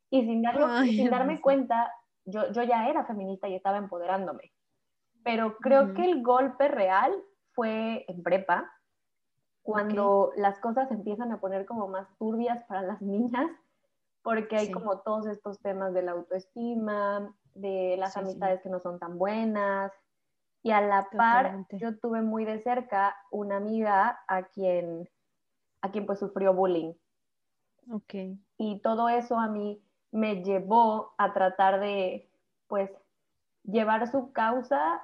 Y 0.10 0.24
sin, 0.24 0.44
sin 0.86 1.10
darme 1.12 1.40
cuenta, 1.40 1.94
yo, 2.26 2.52
yo 2.52 2.64
ya 2.64 2.90
era 2.90 3.06
feminista 3.06 3.48
y 3.48 3.54
estaba 3.54 3.78
empoderándome. 3.78 4.52
Pero 5.24 5.58
creo 5.58 5.94
que 5.94 6.04
el 6.04 6.24
golpe 6.24 6.68
real 6.68 7.14
fue 7.52 8.06
en 8.08 8.24
prepa, 8.24 8.72
cuando 9.62 10.32
las 10.36 10.60
cosas 10.60 10.90
empiezan 10.90 11.32
a 11.32 11.40
poner 11.40 11.68
como 11.68 11.88
más 11.88 12.08
turbias 12.18 12.64
para 12.64 12.82
las 12.82 13.02
niñas, 13.04 13.52
porque 14.24 14.58
hay 14.58 14.72
como 14.72 15.02
todos 15.02 15.28
estos 15.28 15.60
temas 15.60 15.94
de 15.94 16.02
la 16.02 16.14
autoestima, 16.14 17.32
de 17.54 17.98
las 18.00 18.18
amistades 18.18 18.64
que 18.64 18.70
no 18.70 18.80
son 18.80 18.98
tan 18.98 19.20
buenas, 19.20 19.92
y 20.62 20.72
a 20.72 20.82
la 20.82 21.08
par, 21.10 21.66
yo 21.72 21.98
tuve 22.00 22.22
muy 22.22 22.46
de 22.46 22.60
cerca 22.60 23.16
una 23.32 23.58
amiga 23.58 24.20
a 24.28 24.44
quien, 24.44 25.10
a 25.82 25.92
quien 25.92 26.06
pues 26.06 26.20
sufrió 26.20 26.54
bullying. 26.54 26.94
Okay. 27.92 28.38
Y 28.58 28.80
todo 28.82 29.10
eso 29.10 29.40
a 29.40 29.48
mí 29.48 29.82
me 30.12 30.44
llevó 30.44 31.14
a 31.18 31.34
tratar 31.34 31.80
de, 31.80 32.30
pues, 32.68 32.92
llevar 33.64 34.08
su 34.12 34.32
causa 34.34 35.02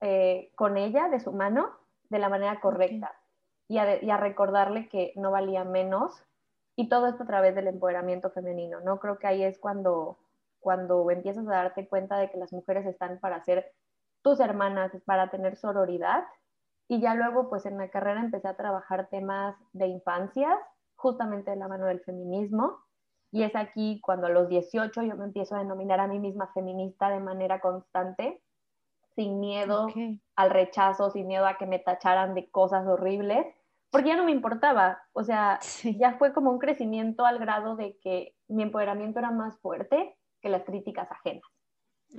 eh, 0.00 0.52
con 0.54 0.76
ella, 0.76 1.08
de 1.08 1.20
su 1.20 1.32
mano, 1.32 1.70
de 2.08 2.18
la 2.18 2.28
manera 2.28 2.60
correcta. 2.60 3.12
Y, 3.66 3.78
a, 3.78 4.02
y, 4.02 4.10
a, 4.10 4.16
recordarle 4.16 4.88
que 4.88 5.12
no 5.16 5.30
valía 5.30 5.64
menos. 5.64 6.22
Y 6.76 6.88
todo 6.88 7.06
esto 7.08 7.24
a 7.24 7.26
través 7.26 7.54
del 7.54 7.66
empoderamiento 7.66 8.30
femenino. 8.30 8.80
No 8.80 9.00
creo 9.00 9.18
que 9.18 9.26
ahí 9.26 9.42
es 9.42 9.58
cuando, 9.58 10.18
cuando 10.60 11.10
empiezas 11.10 11.46
a 11.48 11.52
darte 11.52 11.88
cuenta 11.88 12.16
de 12.18 12.30
que 12.30 12.36
las 12.36 12.52
mujeres 12.52 12.86
están 12.86 13.18
para 13.18 13.42
ser 13.42 13.72
tus 14.24 14.40
hermanas 14.40 14.90
para 15.04 15.30
tener 15.30 15.56
sororidad. 15.56 16.24
Y 16.88 17.00
ya 17.00 17.14
luego, 17.14 17.48
pues 17.48 17.66
en 17.66 17.78
la 17.78 17.90
carrera 17.90 18.20
empecé 18.20 18.48
a 18.48 18.56
trabajar 18.56 19.08
temas 19.10 19.54
de 19.72 19.86
infancia, 19.86 20.58
justamente 20.96 21.50
de 21.50 21.58
la 21.58 21.68
mano 21.68 21.86
del 21.86 22.00
feminismo. 22.00 22.80
Y 23.30 23.42
es 23.42 23.54
aquí 23.54 24.00
cuando 24.00 24.26
a 24.26 24.30
los 24.30 24.48
18 24.48 25.02
yo 25.02 25.16
me 25.16 25.24
empiezo 25.24 25.54
a 25.54 25.58
denominar 25.58 26.00
a 26.00 26.06
mí 26.06 26.18
misma 26.18 26.50
feminista 26.54 27.10
de 27.10 27.20
manera 27.20 27.60
constante, 27.60 28.42
sin 29.14 29.40
miedo 29.40 29.88
al 30.36 30.50
rechazo, 30.50 31.10
sin 31.10 31.26
miedo 31.26 31.46
a 31.46 31.56
que 31.58 31.66
me 31.66 31.78
tacharan 31.78 32.34
de 32.34 32.48
cosas 32.50 32.86
horribles, 32.86 33.46
porque 33.90 34.08
ya 34.08 34.16
no 34.16 34.24
me 34.24 34.32
importaba. 34.32 35.02
O 35.12 35.22
sea, 35.22 35.60
ya 35.98 36.16
fue 36.18 36.32
como 36.32 36.50
un 36.50 36.58
crecimiento 36.58 37.26
al 37.26 37.38
grado 37.38 37.76
de 37.76 37.98
que 37.98 38.34
mi 38.48 38.62
empoderamiento 38.62 39.18
era 39.18 39.30
más 39.30 39.58
fuerte 39.60 40.16
que 40.40 40.48
las 40.48 40.64
críticas 40.64 41.10
ajenas. 41.10 41.42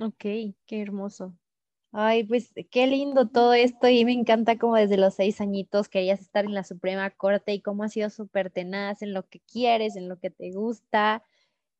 Ok, 0.00 0.54
qué 0.66 0.82
hermoso. 0.82 1.34
Ay, 1.98 2.24
pues 2.24 2.52
qué 2.70 2.86
lindo 2.86 3.26
todo 3.26 3.54
esto 3.54 3.88
y 3.88 4.04
me 4.04 4.12
encanta 4.12 4.58
como 4.58 4.76
desde 4.76 4.98
los 4.98 5.14
seis 5.14 5.40
añitos 5.40 5.88
querías 5.88 6.20
estar 6.20 6.44
en 6.44 6.52
la 6.52 6.62
Suprema 6.62 7.08
Corte 7.10 7.54
y 7.54 7.62
cómo 7.62 7.84
has 7.84 7.94
sido 7.94 8.10
súper 8.10 8.50
tenaz 8.50 9.00
en 9.00 9.14
lo 9.14 9.26
que 9.26 9.40
quieres, 9.40 9.96
en 9.96 10.06
lo 10.06 10.18
que 10.18 10.28
te 10.28 10.52
gusta 10.52 11.22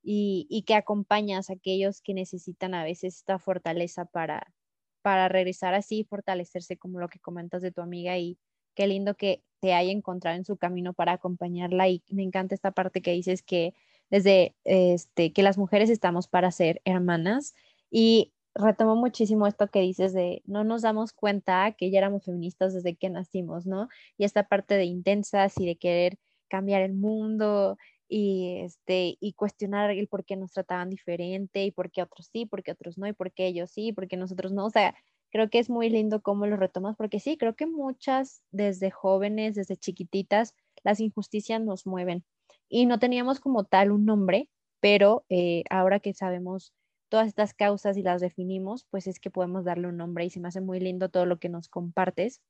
y, 0.02 0.64
que 0.66 0.74
acompañas 0.74 1.50
a 1.50 1.52
aquellos 1.52 2.00
que 2.00 2.14
necesitan 2.14 2.72
a 2.72 2.82
veces 2.82 3.16
esta 3.16 3.38
fortaleza 3.38 4.06
para, 4.06 4.54
para 5.02 5.28
regresar 5.28 5.74
así, 5.74 6.04
fortalecerse 6.04 6.78
como 6.78 6.98
lo 6.98 7.08
que 7.08 7.18
comentas 7.20 7.60
de 7.60 7.72
tu 7.72 7.82
amiga 7.82 8.16
y 8.16 8.38
qué 8.74 8.86
lindo 8.86 9.16
que 9.16 9.42
te 9.60 9.74
haya 9.74 9.92
encontrado 9.92 10.38
en 10.38 10.46
su 10.46 10.56
camino 10.56 10.94
para 10.94 11.12
acompañarla 11.12 11.90
y 11.90 12.02
me 12.08 12.22
encanta 12.22 12.54
esta 12.54 12.70
parte 12.70 13.02
que 13.02 13.12
dices 13.12 13.42
que 13.42 13.74
desde 14.08 14.54
este 14.64 15.34
que 15.34 15.42
las 15.42 15.58
mujeres 15.58 15.90
estamos 15.90 16.26
para 16.26 16.50
ser 16.52 16.80
hermanas 16.86 17.54
y 17.90 18.32
retomo 18.58 18.96
muchísimo 18.96 19.46
esto 19.46 19.68
que 19.68 19.80
dices 19.80 20.12
de 20.12 20.42
no 20.46 20.64
nos 20.64 20.82
damos 20.82 21.12
cuenta 21.12 21.72
que 21.72 21.90
ya 21.90 21.98
éramos 21.98 22.24
feministas 22.24 22.74
desde 22.74 22.96
que 22.96 23.10
nacimos, 23.10 23.66
¿no? 23.66 23.88
Y 24.18 24.24
esta 24.24 24.44
parte 24.48 24.74
de 24.74 24.84
intensas 24.84 25.58
y 25.58 25.66
de 25.66 25.76
querer 25.76 26.18
cambiar 26.48 26.82
el 26.82 26.94
mundo 26.94 27.76
y, 28.08 28.58
este, 28.60 29.16
y 29.20 29.32
cuestionar 29.34 29.90
el 29.90 30.08
por 30.08 30.24
qué 30.24 30.36
nos 30.36 30.52
trataban 30.52 30.90
diferente 30.90 31.64
y 31.64 31.70
por 31.70 31.90
qué 31.90 32.02
otros 32.02 32.28
sí, 32.32 32.46
por 32.46 32.62
qué 32.62 32.72
otros 32.72 32.98
no 32.98 33.06
y 33.06 33.12
por 33.12 33.32
qué 33.32 33.46
ellos 33.46 33.70
sí, 33.70 33.92
por 33.92 34.08
qué 34.08 34.16
nosotros 34.16 34.52
no. 34.52 34.66
O 34.66 34.70
sea, 34.70 34.94
creo 35.30 35.50
que 35.50 35.58
es 35.58 35.70
muy 35.70 35.90
lindo 35.90 36.22
cómo 36.22 36.46
lo 36.46 36.56
retomas 36.56 36.96
porque 36.96 37.20
sí, 37.20 37.36
creo 37.36 37.56
que 37.56 37.66
muchas 37.66 38.42
desde 38.50 38.90
jóvenes, 38.90 39.54
desde 39.54 39.76
chiquititas, 39.76 40.54
las 40.84 41.00
injusticias 41.00 41.60
nos 41.60 41.86
mueven 41.86 42.24
y 42.68 42.86
no 42.86 42.98
teníamos 42.98 43.40
como 43.40 43.64
tal 43.64 43.90
un 43.92 44.04
nombre, 44.06 44.48
pero 44.80 45.24
eh, 45.28 45.64
ahora 45.70 46.00
que 46.00 46.14
sabemos 46.14 46.72
todas 47.08 47.28
estas 47.28 47.54
causas 47.54 47.96
y 47.96 48.02
las 48.02 48.20
definimos, 48.20 48.84
pues 48.90 49.06
es 49.06 49.20
que 49.20 49.30
podemos 49.30 49.64
darle 49.64 49.88
un 49.88 49.96
nombre 49.96 50.24
y 50.24 50.30
se 50.30 50.40
me 50.40 50.48
hace 50.48 50.60
muy 50.60 50.80
lindo 50.80 51.08
todo 51.08 51.26
lo 51.26 51.38
que 51.38 51.48
nos 51.48 51.68
compartes. 51.68 52.40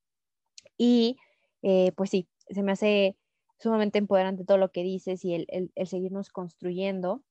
Y 0.79 1.19
eh, 1.63 1.93
pues 1.97 2.11
sí, 2.11 2.29
se 2.49 2.63
me 2.63 2.73
hace 2.73 3.17
sumamente 3.59 3.99
empoderante 3.99 4.45
todo 4.45 4.59
lo 4.59 4.73
que 4.73 4.83
dices 4.83 5.25
y 5.25 5.35
el, 5.35 5.73
seguirnos 5.87 6.31
construyendo. 6.31 7.23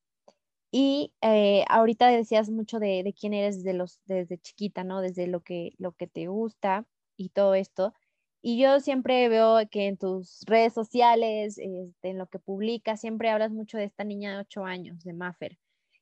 Y 0.70 1.14
eh, 1.22 1.64
ahorita 1.68 2.08
decías 2.08 2.50
mucho 2.50 2.78
de, 2.80 3.14
quién 3.18 3.34
eres 3.34 3.58
desde, 3.58 3.74
los, 3.74 4.00
desde 4.06 4.38
chiquita, 4.38 4.84
¿no? 4.84 5.00
Desde 5.00 5.26
lo 5.26 5.42
que, 5.42 5.72
lo 5.78 5.92
que 5.92 6.06
te 6.06 6.26
gusta 6.28 6.86
y 7.16 7.30
todo 7.30 7.54
esto. 7.54 7.94
Y 8.42 8.58
yo 8.60 8.80
siempre 8.80 9.28
veo 9.28 9.58
que 9.70 9.86
en 9.88 9.96
tus 9.96 10.42
redes 10.46 10.74
sociales, 10.74 11.58
este, 11.58 12.10
en 12.10 12.18
lo 12.18 12.28
que 12.28 12.38
publicas, 12.38 13.00
siempre 13.00 13.30
hablas 13.30 13.52
mucho 13.52 13.78
de 13.78 13.84
esta 13.84 14.04
niña 14.04 14.32
de 14.34 14.40
8 14.40 14.64
años, 14.64 15.02
de 15.04 15.12
Maffer 15.14 15.58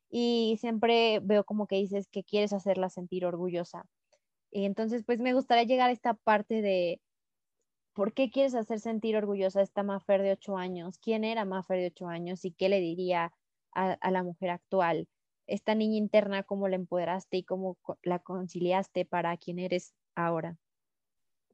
y 0.09 0.57
siempre 0.59 1.19
veo 1.21 1.43
como 1.43 1.67
que 1.67 1.75
dices 1.77 2.07
que 2.07 2.23
quieres 2.23 2.53
hacerla 2.53 2.89
sentir 2.89 3.25
orgullosa. 3.25 3.85
Y 4.51 4.65
entonces, 4.65 5.03
pues 5.05 5.19
me 5.19 5.33
gustaría 5.33 5.65
llegar 5.65 5.89
a 5.89 5.93
esta 5.93 6.13
parte 6.13 6.61
de 6.61 7.01
por 7.93 8.13
qué 8.13 8.29
quieres 8.29 8.55
hacer 8.55 8.79
sentir 8.79 9.15
orgullosa 9.17 9.61
a 9.61 9.63
esta 9.63 9.83
Mafer 9.83 10.21
de 10.21 10.33
ocho 10.33 10.57
años, 10.57 10.99
quién 10.99 11.23
era 11.23 11.45
Mafer 11.45 11.79
de 11.79 11.87
ocho 11.87 12.07
años 12.07 12.45
y 12.45 12.51
qué 12.51 12.69
le 12.69 12.79
diría 12.79 13.33
a, 13.73 14.11
la 14.11 14.23
mujer 14.23 14.49
actual. 14.51 15.07
Esta 15.47 15.75
niña 15.75 15.97
interna, 15.97 16.43
cómo 16.43 16.67
la 16.67 16.75
empoderaste 16.75 17.37
y 17.37 17.43
cómo 17.43 17.77
la 18.03 18.19
conciliaste 18.19 19.05
para 19.05 19.35
quien 19.37 19.59
eres 19.59 19.93
ahora. 20.15 20.57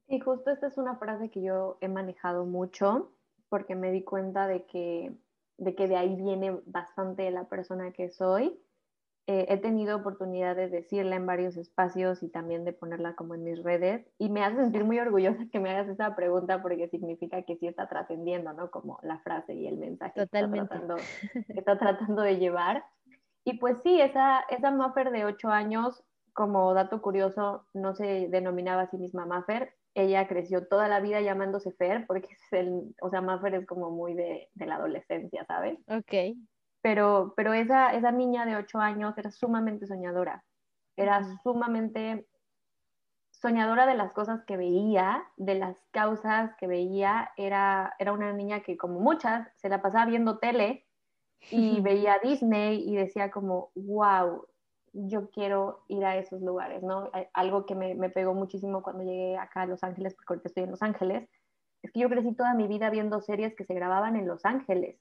Y 0.08 0.20
justo 0.20 0.50
esta 0.50 0.66
es 0.66 0.78
una 0.78 0.96
frase 0.96 1.30
que 1.30 1.42
yo 1.42 1.78
he 1.80 1.88
manejado 1.88 2.44
mucho 2.44 3.12
porque 3.48 3.74
me 3.74 3.90
di 3.92 4.02
cuenta 4.02 4.46
de 4.46 4.64
que 4.66 5.12
de 5.62 5.74
que 5.74 5.88
de 5.88 5.96
ahí 5.96 6.14
viene 6.16 6.60
bastante 6.66 7.30
la 7.30 7.44
persona 7.44 7.92
que 7.92 8.10
soy. 8.10 8.60
Eh, 9.28 9.46
he 9.48 9.58
tenido 9.58 9.96
oportunidad 9.96 10.56
de 10.56 10.68
decirla 10.68 11.14
en 11.14 11.26
varios 11.26 11.56
espacios 11.56 12.24
y 12.24 12.28
también 12.28 12.64
de 12.64 12.72
ponerla 12.72 13.14
como 13.14 13.36
en 13.36 13.44
mis 13.44 13.62
redes 13.62 14.04
y 14.18 14.28
me 14.28 14.44
hace 14.44 14.56
sentir 14.56 14.84
muy 14.84 14.98
orgullosa 14.98 15.46
que 15.52 15.60
me 15.60 15.70
hagas 15.70 15.88
esa 15.88 16.16
pregunta 16.16 16.60
porque 16.60 16.88
significa 16.88 17.42
que 17.42 17.56
sí 17.56 17.68
está 17.68 17.88
trascendiendo, 17.88 18.52
¿no? 18.52 18.72
Como 18.72 18.98
la 19.04 19.20
frase 19.20 19.54
y 19.54 19.68
el 19.68 19.76
mensaje 19.78 20.22
Totalmente. 20.22 20.68
Que, 20.68 20.74
está 20.74 20.86
tratando, 20.86 20.96
está 21.48 21.78
tratando 21.78 22.22
de 22.22 22.38
llevar. 22.38 22.84
Y 23.44 23.58
pues 23.58 23.76
sí, 23.84 24.00
esa, 24.00 24.40
esa 24.50 24.72
Maffer 24.72 25.12
de 25.12 25.24
ocho 25.24 25.50
años, 25.50 26.02
como 26.32 26.74
dato 26.74 27.00
curioso, 27.00 27.66
no 27.74 27.94
se 27.94 28.26
denominaba 28.28 28.82
a 28.82 28.90
sí 28.90 28.96
misma 28.96 29.26
Maffer, 29.26 29.72
ella 29.94 30.26
creció 30.26 30.66
toda 30.66 30.88
la 30.88 31.00
vida 31.00 31.20
llamándose 31.20 31.72
Fer, 31.72 32.06
porque 32.06 32.28
es 32.32 32.52
el, 32.52 32.94
o 33.00 33.10
sea, 33.10 33.20
Maffer 33.20 33.54
es 33.54 33.66
como 33.66 33.90
muy 33.90 34.14
de, 34.14 34.48
de, 34.54 34.66
la 34.66 34.76
adolescencia, 34.76 35.44
¿sabes? 35.46 35.78
Ok. 35.88 36.36
Pero, 36.80 37.34
pero 37.36 37.52
esa, 37.52 37.94
esa 37.94 38.10
niña 38.10 38.46
de 38.46 38.56
ocho 38.56 38.78
años 38.78 39.16
era 39.16 39.30
sumamente 39.30 39.86
soñadora, 39.86 40.44
era 40.96 41.22
sumamente 41.42 42.26
soñadora 43.30 43.86
de 43.86 43.94
las 43.94 44.12
cosas 44.12 44.44
que 44.46 44.56
veía, 44.56 45.24
de 45.36 45.56
las 45.56 45.76
causas 45.90 46.54
que 46.58 46.66
veía, 46.66 47.30
era, 47.36 47.94
era 47.98 48.12
una 48.12 48.32
niña 48.32 48.62
que 48.62 48.76
como 48.76 49.00
muchas 49.00 49.48
se 49.56 49.68
la 49.68 49.82
pasaba 49.82 50.06
viendo 50.06 50.38
tele 50.38 50.86
y 51.50 51.80
veía 51.82 52.20
Disney 52.22 52.88
y 52.88 52.96
decía 52.96 53.30
como, 53.30 53.70
wow, 53.74 54.46
yo 54.92 55.30
quiero 55.30 55.84
ir 55.88 56.04
a 56.04 56.16
esos 56.16 56.42
lugares, 56.42 56.82
¿no? 56.82 57.10
Algo 57.32 57.66
que 57.66 57.74
me, 57.74 57.94
me, 57.94 58.10
pegó 58.10 58.34
muchísimo 58.34 58.82
cuando 58.82 59.04
llegué 59.04 59.38
acá 59.38 59.62
a 59.62 59.66
Los 59.66 59.82
Ángeles, 59.82 60.14
porque 60.14 60.34
ahorita 60.34 60.48
estoy 60.48 60.64
en 60.64 60.70
Los 60.70 60.82
Ángeles, 60.82 61.28
es 61.82 61.90
que 61.90 62.00
yo 62.00 62.08
crecí 62.08 62.32
toda 62.32 62.54
mi 62.54 62.68
vida 62.68 62.90
viendo 62.90 63.20
series 63.20 63.54
que 63.54 63.64
se 63.64 63.74
grababan 63.74 64.16
en 64.16 64.26
Los 64.26 64.44
Ángeles. 64.44 64.96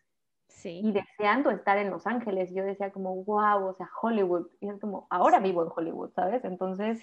y 0.64 0.92
deseando 0.92 1.50
estar 1.50 1.78
en 1.78 1.90
Los 1.90 2.06
Ángeles. 2.06 2.54
Yo 2.54 2.64
decía 2.64 2.92
como, 2.92 3.24
wow, 3.24 3.68
o 3.68 3.74
sea, 3.74 3.90
Hollywood. 4.02 4.48
Y 4.60 4.70
es 4.70 4.80
como, 4.80 5.08
ahora 5.10 5.40
vivo 5.40 5.64
en 5.64 5.72
Hollywood, 5.74 6.12
¿sabes? 6.14 6.44
Entonces, 6.44 7.02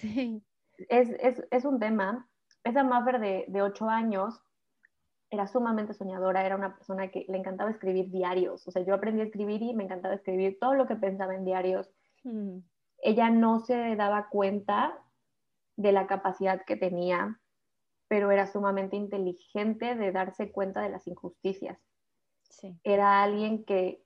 es, 0.89 1.09
es, 1.19 1.43
es, 1.49 1.65
un 1.65 1.79
tema. 1.79 2.27
Esa 2.63 2.83
Maffer 2.83 3.19
de, 3.19 3.45
de 3.47 3.61
ocho 3.61 3.89
años 3.89 4.41
era 5.31 5.47
sumamente 5.47 5.93
soñadora, 5.93 6.45
era 6.45 6.55
una 6.55 6.75
persona 6.75 7.09
que 7.09 7.25
le 7.27 7.37
encantaba 7.37 7.71
escribir 7.71 8.09
diarios. 8.09 8.67
O 8.67 8.71
sea, 8.71 8.83
yo 8.83 8.93
aprendí 8.93 9.21
a 9.21 9.25
escribir 9.25 9.61
y 9.61 9.73
me 9.73 9.83
encantaba 9.83 10.15
escribir 10.15 10.57
todo 10.59 10.73
lo 10.73 10.87
que 10.87 10.95
pensaba 10.95 11.35
en 11.35 11.45
diarios. 11.45 11.89
Mm. 12.23 12.59
Ella 13.01 13.29
no 13.29 13.59
se 13.59 13.95
daba 13.95 14.29
cuenta 14.29 14.97
de 15.75 15.91
la 15.91 16.07
capacidad 16.07 16.63
que 16.65 16.75
tenía, 16.75 17.39
pero 18.07 18.31
era 18.31 18.47
sumamente 18.47 18.95
inteligente 18.95 19.95
de 19.95 20.11
darse 20.11 20.51
cuenta 20.51 20.81
de 20.81 20.89
las 20.89 21.07
injusticias. 21.07 21.79
Era 22.83 23.23
alguien 23.23 23.63
que 23.63 24.03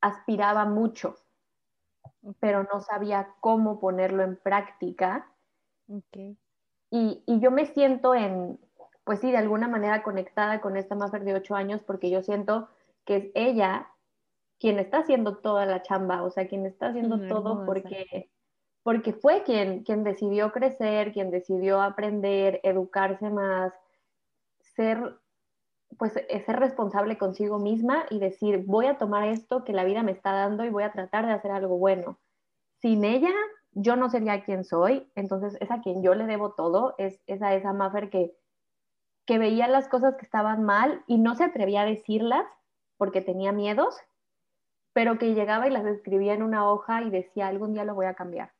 aspiraba 0.00 0.64
mucho, 0.64 1.16
pero 2.38 2.64
no 2.64 2.80
sabía 2.80 3.34
cómo 3.40 3.80
ponerlo 3.80 4.22
en 4.22 4.36
práctica. 4.36 5.32
Y, 6.90 7.22
yo 7.26 7.50
me 7.50 7.66
siento 7.66 8.14
en, 8.14 8.60
pues 9.04 9.20
sí, 9.20 9.30
de 9.30 9.38
alguna 9.38 9.66
manera 9.66 10.02
conectada 10.02 10.60
con 10.60 10.76
esta 10.76 10.94
mujer 10.94 11.24
de 11.24 11.34
ocho 11.34 11.54
años 11.54 11.82
porque 11.82 12.10
yo 12.10 12.22
siento 12.22 12.68
que 13.04 13.16
es 13.16 13.30
ella 13.34 13.90
quien 14.62 14.78
está 14.78 14.98
haciendo 14.98 15.38
toda 15.38 15.66
la 15.66 15.82
chamba, 15.82 16.22
o 16.22 16.30
sea, 16.30 16.46
quien 16.46 16.66
está 16.66 16.86
haciendo 16.86 17.18
todo 17.26 17.66
porque, 17.66 18.30
porque 18.84 19.12
fue 19.12 19.42
quien, 19.42 19.82
quien 19.82 20.04
decidió 20.04 20.52
crecer, 20.52 21.12
quien 21.12 21.32
decidió 21.32 21.82
aprender, 21.82 22.60
educarse 22.62 23.28
más, 23.28 23.72
ser 24.60 25.18
pues 25.98 26.16
eh, 26.16 26.44
ser 26.46 26.60
responsable 26.60 27.18
consigo 27.18 27.58
misma 27.58 28.06
y 28.08 28.20
decir, 28.20 28.62
voy 28.64 28.86
a 28.86 28.98
tomar 28.98 29.26
esto 29.26 29.64
que 29.64 29.72
la 29.72 29.82
vida 29.82 30.04
me 30.04 30.12
está 30.12 30.30
dando 30.30 30.64
y 30.64 30.70
voy 30.70 30.84
a 30.84 30.92
tratar 30.92 31.26
de 31.26 31.32
hacer 31.32 31.50
algo 31.50 31.76
bueno. 31.76 32.20
Sin 32.80 33.04
ella, 33.04 33.34
yo 33.72 33.96
no 33.96 34.10
sería 34.10 34.44
quien 34.44 34.62
soy, 34.62 35.10
entonces 35.16 35.56
es 35.60 35.72
a 35.72 35.80
quien 35.80 36.04
yo 36.04 36.14
le 36.14 36.26
debo 36.26 36.52
todo, 36.52 36.94
es, 36.98 37.20
es 37.26 37.42
a 37.42 37.52
esa 37.54 37.72
Maffer 37.72 38.10
que, 38.10 38.32
que 39.26 39.38
veía 39.38 39.66
las 39.66 39.88
cosas 39.88 40.14
que 40.14 40.24
estaban 40.24 40.62
mal 40.62 41.02
y 41.08 41.18
no 41.18 41.34
se 41.34 41.42
atrevía 41.42 41.82
a 41.82 41.86
decirlas 41.86 42.46
porque 42.96 43.22
tenía 43.22 43.50
miedos, 43.50 43.98
pero 44.92 45.18
que 45.18 45.34
llegaba 45.34 45.66
y 45.66 45.70
las 45.70 45.86
escribía 45.86 46.34
en 46.34 46.42
una 46.42 46.70
hoja 46.70 47.02
y 47.02 47.10
decía, 47.10 47.48
algún 47.48 47.72
día 47.72 47.84
lo 47.84 47.94
voy 47.94 48.06
a 48.06 48.14
cambiar. 48.14 48.52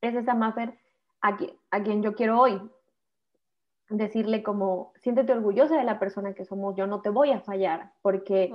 Es 0.00 0.14
esa 0.14 0.34
Maffer 0.34 0.78
a 1.20 1.36
a 1.70 1.82
quien 1.82 2.02
yo 2.02 2.14
quiero 2.14 2.40
hoy, 2.40 2.60
decirle 3.90 4.42
como, 4.42 4.92
siéntete 4.96 5.32
orgullosa 5.32 5.76
de 5.76 5.84
la 5.84 5.98
persona 5.98 6.34
que 6.34 6.44
somos, 6.44 6.76
yo 6.76 6.86
no 6.86 7.00
te 7.00 7.10
voy 7.10 7.32
a 7.32 7.40
fallar, 7.40 7.92
porque, 8.02 8.52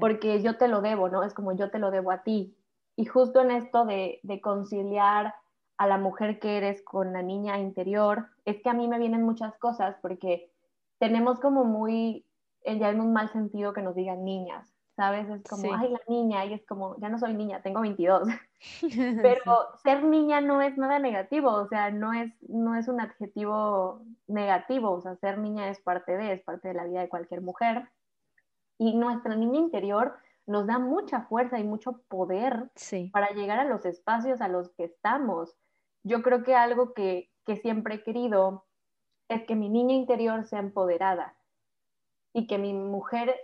porque 0.00 0.42
yo 0.42 0.56
te 0.56 0.68
lo 0.68 0.80
debo, 0.80 1.08
¿no? 1.08 1.22
Es 1.22 1.34
como 1.34 1.52
yo 1.52 1.70
te 1.70 1.78
lo 1.78 1.90
debo 1.90 2.10
a 2.10 2.22
ti. 2.22 2.56
Y 2.96 3.04
justo 3.04 3.40
en 3.42 3.50
esto 3.50 3.84
de, 3.84 4.20
de 4.22 4.40
conciliar 4.40 5.34
a 5.76 5.86
la 5.86 5.98
mujer 5.98 6.38
que 6.40 6.56
eres 6.56 6.82
con 6.82 7.12
la 7.12 7.22
niña 7.22 7.58
interior, 7.58 8.28
es 8.44 8.60
que 8.62 8.70
a 8.70 8.74
mí 8.74 8.88
me 8.88 8.98
vienen 8.98 9.22
muchas 9.22 9.56
cosas, 9.58 9.96
porque 10.02 10.50
tenemos 10.98 11.38
como 11.40 11.64
muy, 11.64 12.26
ya 12.64 12.90
en 12.90 13.00
un 13.00 13.12
mal 13.12 13.30
sentido 13.30 13.72
que 13.72 13.82
nos 13.82 13.94
digan 13.94 14.24
niñas, 14.24 14.74
¿sabes? 15.00 15.30
Es 15.30 15.42
como, 15.48 15.72
ay, 15.74 15.88
la 15.88 16.00
niña, 16.08 16.44
y 16.44 16.52
es 16.52 16.66
como, 16.66 16.94
ya 17.00 17.08
no 17.08 17.18
soy 17.18 17.32
niña, 17.32 17.62
tengo 17.62 17.80
22. 17.80 18.28
Pero 19.22 19.68
ser 19.82 20.04
niña 20.04 20.42
no 20.42 20.60
es 20.60 20.76
nada 20.76 20.98
negativo, 20.98 21.50
o 21.52 21.66
sea, 21.68 21.90
no 21.90 22.12
es, 22.12 22.30
no 22.42 22.74
es 22.74 22.86
un 22.86 23.00
adjetivo 23.00 24.02
negativo, 24.26 24.90
o 24.90 25.00
sea, 25.00 25.16
ser 25.16 25.38
niña 25.38 25.70
es 25.70 25.80
parte 25.80 26.18
de, 26.18 26.34
es 26.34 26.42
parte 26.42 26.68
de 26.68 26.74
la 26.74 26.84
vida 26.84 27.00
de 27.00 27.08
cualquier 27.08 27.40
mujer. 27.40 27.88
Y 28.76 28.94
nuestra 28.94 29.36
niña 29.36 29.58
interior 29.58 30.18
nos 30.46 30.66
da 30.66 30.78
mucha 30.78 31.22
fuerza 31.22 31.58
y 31.58 31.64
mucho 31.64 32.02
poder 32.08 32.70
para 33.10 33.30
llegar 33.30 33.58
a 33.58 33.64
los 33.64 33.86
espacios 33.86 34.42
a 34.42 34.48
los 34.48 34.68
que 34.72 34.84
estamos. 34.84 35.56
Yo 36.02 36.20
creo 36.20 36.44
que 36.44 36.54
algo 36.54 36.92
que, 36.92 37.30
que 37.46 37.56
siempre 37.56 37.94
he 37.94 38.02
querido 38.02 38.66
es 39.28 39.44
que 39.46 39.56
mi 39.56 39.70
niña 39.70 39.94
interior 39.94 40.44
sea 40.44 40.58
empoderada 40.58 41.36
y 42.34 42.46
que 42.46 42.58
mi 42.58 42.74
mujer 42.74 43.34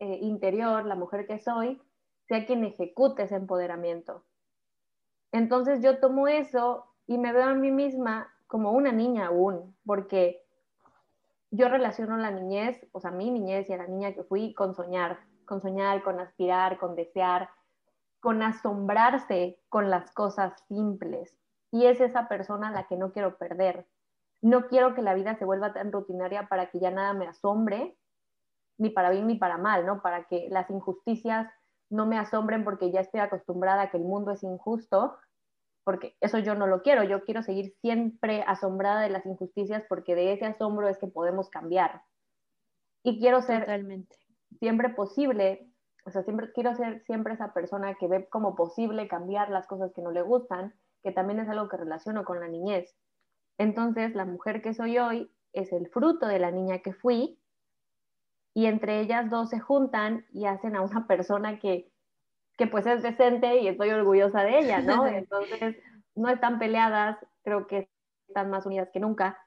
eh, 0.00 0.18
interior, 0.22 0.84
la 0.84 0.94
mujer 0.94 1.26
que 1.26 1.38
soy, 1.38 1.80
sea 2.28 2.46
quien 2.46 2.64
ejecute 2.64 3.24
ese 3.24 3.36
empoderamiento. 3.36 4.24
Entonces 5.32 5.82
yo 5.82 5.98
tomo 5.98 6.28
eso 6.28 6.84
y 7.06 7.18
me 7.18 7.32
veo 7.32 7.44
a 7.44 7.54
mí 7.54 7.70
misma 7.70 8.32
como 8.46 8.72
una 8.72 8.92
niña 8.92 9.26
aún, 9.26 9.76
porque 9.84 10.42
yo 11.50 11.68
relaciono 11.68 12.16
la 12.16 12.30
niñez, 12.30 12.86
o 12.92 13.00
sea, 13.00 13.10
mi 13.10 13.30
niñez 13.30 13.68
y 13.68 13.72
a 13.72 13.78
la 13.78 13.86
niña 13.86 14.14
que 14.14 14.22
fui 14.22 14.54
con 14.54 14.74
soñar, 14.74 15.18
con 15.44 15.60
soñar, 15.60 16.02
con 16.02 16.20
aspirar, 16.20 16.78
con 16.78 16.94
desear, 16.94 17.50
con 18.20 18.42
asombrarse 18.42 19.58
con 19.68 19.90
las 19.90 20.12
cosas 20.12 20.52
simples. 20.68 21.36
Y 21.70 21.86
es 21.86 22.00
esa 22.00 22.28
persona 22.28 22.70
la 22.70 22.86
que 22.86 22.96
no 22.96 23.12
quiero 23.12 23.36
perder. 23.36 23.86
No 24.40 24.68
quiero 24.68 24.94
que 24.94 25.02
la 25.02 25.14
vida 25.14 25.34
se 25.34 25.44
vuelva 25.44 25.72
tan 25.72 25.90
rutinaria 25.90 26.48
para 26.48 26.70
que 26.70 26.78
ya 26.78 26.90
nada 26.90 27.12
me 27.14 27.26
asombre 27.26 27.97
ni 28.78 28.90
para 28.90 29.10
bien 29.10 29.26
ni 29.26 29.36
para 29.36 29.58
mal, 29.58 29.84
¿no? 29.84 30.00
Para 30.02 30.24
que 30.24 30.48
las 30.50 30.70
injusticias 30.70 31.48
no 31.90 32.06
me 32.06 32.18
asombren 32.18 32.64
porque 32.64 32.90
ya 32.90 33.00
estoy 33.00 33.20
acostumbrada 33.20 33.82
a 33.82 33.90
que 33.90 33.96
el 33.96 34.04
mundo 34.04 34.30
es 34.30 34.42
injusto, 34.42 35.16
porque 35.84 36.16
eso 36.20 36.38
yo 36.38 36.54
no 36.54 36.66
lo 36.66 36.82
quiero, 36.82 37.02
yo 37.02 37.24
quiero 37.24 37.42
seguir 37.42 37.74
siempre 37.80 38.44
asombrada 38.46 39.00
de 39.00 39.10
las 39.10 39.24
injusticias 39.26 39.82
porque 39.88 40.14
de 40.14 40.32
ese 40.34 40.44
asombro 40.44 40.88
es 40.88 40.98
que 40.98 41.06
podemos 41.06 41.48
cambiar. 41.48 42.02
Y 43.02 43.18
quiero 43.18 43.40
ser 43.40 44.06
siempre 44.58 44.90
posible, 44.90 45.70
o 46.04 46.10
sea, 46.10 46.22
siempre 46.22 46.52
quiero 46.52 46.74
ser 46.74 47.02
siempre 47.04 47.34
esa 47.34 47.54
persona 47.54 47.94
que 47.94 48.06
ve 48.06 48.28
como 48.28 48.54
posible 48.54 49.08
cambiar 49.08 49.50
las 49.50 49.66
cosas 49.66 49.92
que 49.94 50.02
no 50.02 50.10
le 50.10 50.22
gustan, 50.22 50.74
que 51.02 51.12
también 51.12 51.40
es 51.40 51.48
algo 51.48 51.68
que 51.68 51.76
relaciono 51.76 52.24
con 52.24 52.40
la 52.40 52.48
niñez. 52.48 52.94
Entonces, 53.56 54.14
la 54.14 54.24
mujer 54.24 54.62
que 54.62 54.74
soy 54.74 54.98
hoy 54.98 55.32
es 55.52 55.72
el 55.72 55.88
fruto 55.88 56.26
de 56.26 56.38
la 56.38 56.50
niña 56.50 56.80
que 56.80 56.92
fui 56.92 57.40
y 58.54 58.66
entre 58.66 59.00
ellas 59.00 59.30
dos 59.30 59.50
se 59.50 59.60
juntan 59.60 60.26
y 60.32 60.46
hacen 60.46 60.76
a 60.76 60.82
una 60.82 61.06
persona 61.06 61.58
que, 61.58 61.90
que 62.56 62.66
pues 62.66 62.86
es 62.86 63.02
decente 63.02 63.60
y 63.60 63.68
estoy 63.68 63.90
orgullosa 63.90 64.42
de 64.42 64.58
ella, 64.58 64.80
¿no? 64.80 65.06
Entonces, 65.06 65.76
no 66.14 66.28
están 66.28 66.58
peleadas, 66.58 67.18
creo 67.42 67.66
que 67.66 67.90
están 68.26 68.50
más 68.50 68.66
unidas 68.66 68.90
que 68.92 69.00
nunca. 69.00 69.38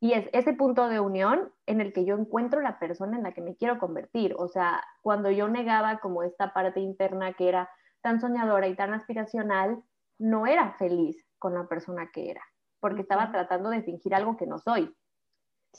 Y 0.00 0.12
es 0.12 0.28
ese 0.32 0.52
punto 0.52 0.88
de 0.88 1.00
unión 1.00 1.52
en 1.66 1.80
el 1.80 1.92
que 1.92 2.04
yo 2.04 2.16
encuentro 2.16 2.60
la 2.60 2.78
persona 2.78 3.16
en 3.16 3.24
la 3.24 3.32
que 3.32 3.40
me 3.40 3.56
quiero 3.56 3.78
convertir. 3.78 4.34
O 4.38 4.46
sea, 4.48 4.84
cuando 5.02 5.30
yo 5.30 5.48
negaba 5.48 5.98
como 5.98 6.22
esta 6.22 6.52
parte 6.52 6.80
interna 6.80 7.32
que 7.32 7.48
era 7.48 7.68
tan 8.00 8.20
soñadora 8.20 8.68
y 8.68 8.76
tan 8.76 8.94
aspiracional, 8.94 9.82
no 10.18 10.46
era 10.46 10.72
feliz 10.74 11.24
con 11.38 11.54
la 11.54 11.66
persona 11.66 12.10
que 12.12 12.30
era, 12.30 12.42
porque 12.80 13.02
estaba 13.02 13.30
tratando 13.32 13.70
de 13.70 13.82
fingir 13.82 14.14
algo 14.14 14.36
que 14.36 14.46
no 14.46 14.58
soy. 14.58 14.94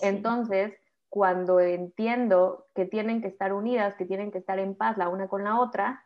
Entonces, 0.01 0.73
cuando 1.09 1.59
entiendo 1.59 2.67
que 2.75 2.85
tienen 2.85 3.21
que 3.21 3.27
estar 3.27 3.53
unidas, 3.53 3.95
que 3.95 4.05
tienen 4.05 4.31
que 4.31 4.37
estar 4.37 4.59
en 4.59 4.75
paz 4.75 4.97
la 4.97 5.09
una 5.09 5.27
con 5.27 5.43
la 5.43 5.59
otra, 5.59 6.05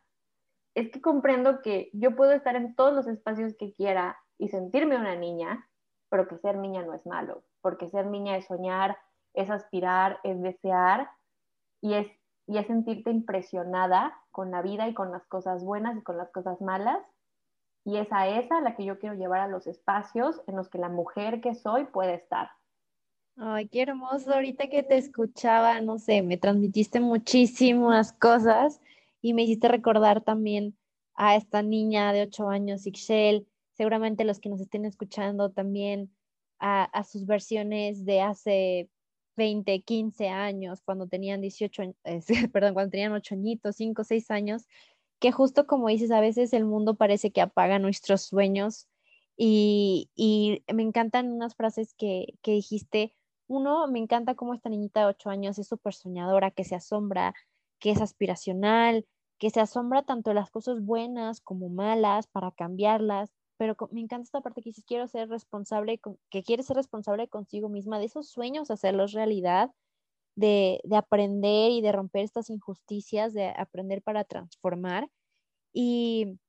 es 0.76 0.90
que 0.90 1.02
comprendo 1.02 1.62
que 1.62 1.90
yo 1.94 2.16
puedo 2.16 2.32
estar 2.32 2.56
en 2.56 2.76
todos 2.76 2.94
los 2.94 3.08
espacios 3.08 3.54
que 3.58 3.74
quiera 3.74 4.18
y 4.38 4.48
sentirme 4.50 4.98
una 4.98 5.16
niña, 5.16 5.68
pero 6.10 6.28
que 6.28 6.38
ser 6.38 6.58
niña 6.58 6.84
no 6.84 6.94
es 6.94 7.06
malo, 7.06 7.44
porque 7.62 7.90
ser 7.90 8.08
niña 8.08 8.38
es 8.38 8.46
soñar, 8.46 8.98
es 9.34 9.50
aspirar, 9.50 10.20
es 10.24 10.42
desear 10.42 11.10
y 11.82 11.96
es, 11.96 12.08
y 12.48 12.58
es 12.58 12.68
sentirte 12.68 13.12
impresionada 13.12 14.18
con 14.32 14.52
la 14.52 14.62
vida 14.62 14.88
y 14.88 14.94
con 14.94 15.12
las 15.12 15.26
cosas 15.28 15.64
buenas 15.64 15.98
y 15.98 16.02
con 16.02 16.18
las 16.18 16.32
cosas 16.32 16.62
malas. 16.62 17.00
Y 17.86 17.98
es 17.98 18.12
a 18.12 18.28
esa 18.28 18.62
la 18.62 18.76
que 18.76 18.86
yo 18.86 18.98
quiero 18.98 19.16
llevar 19.16 19.42
a 19.42 19.48
los 19.48 19.68
espacios 19.68 20.42
en 20.48 20.56
los 20.56 20.70
que 20.70 20.78
la 20.78 20.90
mujer 20.90 21.42
que 21.42 21.54
soy 21.54 21.86
puede 21.86 22.14
estar. 22.14 22.50
Ay, 23.36 23.68
qué 23.68 23.82
hermoso. 23.82 24.32
Ahorita 24.34 24.70
que 24.70 24.84
te 24.84 24.98
escuchaba, 24.98 25.82
no 25.82 25.98
sé, 25.98 26.22
me 26.22 26.38
transmitiste 26.38 27.00
muchísimas 27.00 28.14
cosas 28.14 28.80
y 29.22 29.34
me 29.34 29.44
hiciste 29.44 29.68
recordar 29.68 30.24
también 30.24 30.78
a 31.16 31.36
esta 31.36 31.64
niña 31.64 32.14
de 32.14 32.24
ocho 32.24 32.50
años, 32.50 32.86
Ixchel, 32.86 33.48
seguramente 33.74 34.24
los 34.24 34.40
que 34.40 34.50
nos 34.50 34.62
estén 34.62 34.86
escuchando 34.86 35.52
también 35.52 36.12
a, 36.60 37.04
sus 37.04 37.26
versiones 37.26 38.06
de 38.06 38.22
hace 38.22 38.90
20, 39.36 39.82
15 39.82 40.30
años, 40.30 40.82
cuando 40.82 41.08
tenían 41.08 41.42
18, 41.42 41.96
perdón, 42.54 42.74
cuando 42.74 42.92
tenían 42.92 43.14
ocho 43.14 43.36
añitos, 43.36 43.76
5, 43.76 44.04
6 44.04 44.32
años, 44.32 44.68
que 45.20 45.32
justo 45.32 45.68
como 45.68 45.90
dices, 45.90 46.12
a 46.12 46.22
veces 46.22 46.54
el 46.54 46.66
mundo 46.66 46.96
parece 46.96 47.32
que 47.32 47.42
apaga 47.42 47.80
nuestros 47.80 48.22
sueños 48.22 48.88
y, 49.36 50.10
y 50.16 50.64
me 50.74 50.84
encantan 50.84 51.32
unas 51.32 51.56
frases 51.56 51.94
que, 51.96 52.36
que 52.42 52.52
dijiste 52.52 53.14
uno, 53.48 53.88
me 53.88 54.00
encanta 54.00 54.36
cómo 54.36 54.54
esta 54.54 54.70
niñita 54.70 55.02
de 55.02 55.08
ocho 55.08 55.30
años 55.30 55.60
es 55.60 55.68
súper 55.68 55.94
soñadora, 55.94 56.52
que 56.52 56.64
se 56.64 56.76
asombra, 56.76 57.34
que 57.80 57.92
es 57.92 58.02
aspiracional, 58.02 59.06
que 59.38 59.50
se 59.50 59.60
asombra 59.60 60.04
tanto 60.04 60.30
de 60.30 60.36
las 60.36 60.50
cosas 60.50 60.82
buenas 60.82 61.42
como 61.42 61.70
malas 61.70 62.28
para 62.28 62.52
cambiarlas, 62.52 63.32
pero 63.58 63.76
me 63.92 64.02
encanta 64.02 64.24
esta 64.24 64.42
parte 64.42 64.62
que 64.62 64.70
dices, 64.70 64.86
quiero 64.86 65.08
ser 65.08 65.30
responsable, 65.30 66.00
que 66.30 66.44
quiere 66.44 66.64
ser 66.64 66.78
responsable 66.78 67.28
consigo 67.28 67.70
misma 67.70 68.00
de 68.00 68.06
esos 68.06 68.30
sueños, 68.30 68.72
hacerlos 68.72 69.14
realidad 69.14 69.72
de, 70.36 70.82
de 70.84 70.96
aprender 70.96 71.72
y 71.72 71.82
de 71.82 71.92
romper 71.92 72.24
estas 72.24 72.50
injusticias, 72.50 73.34
de 73.34 73.50
aprender 73.50 74.02
para 74.02 74.24
transformar. 74.24 75.10
Y 75.74 76.40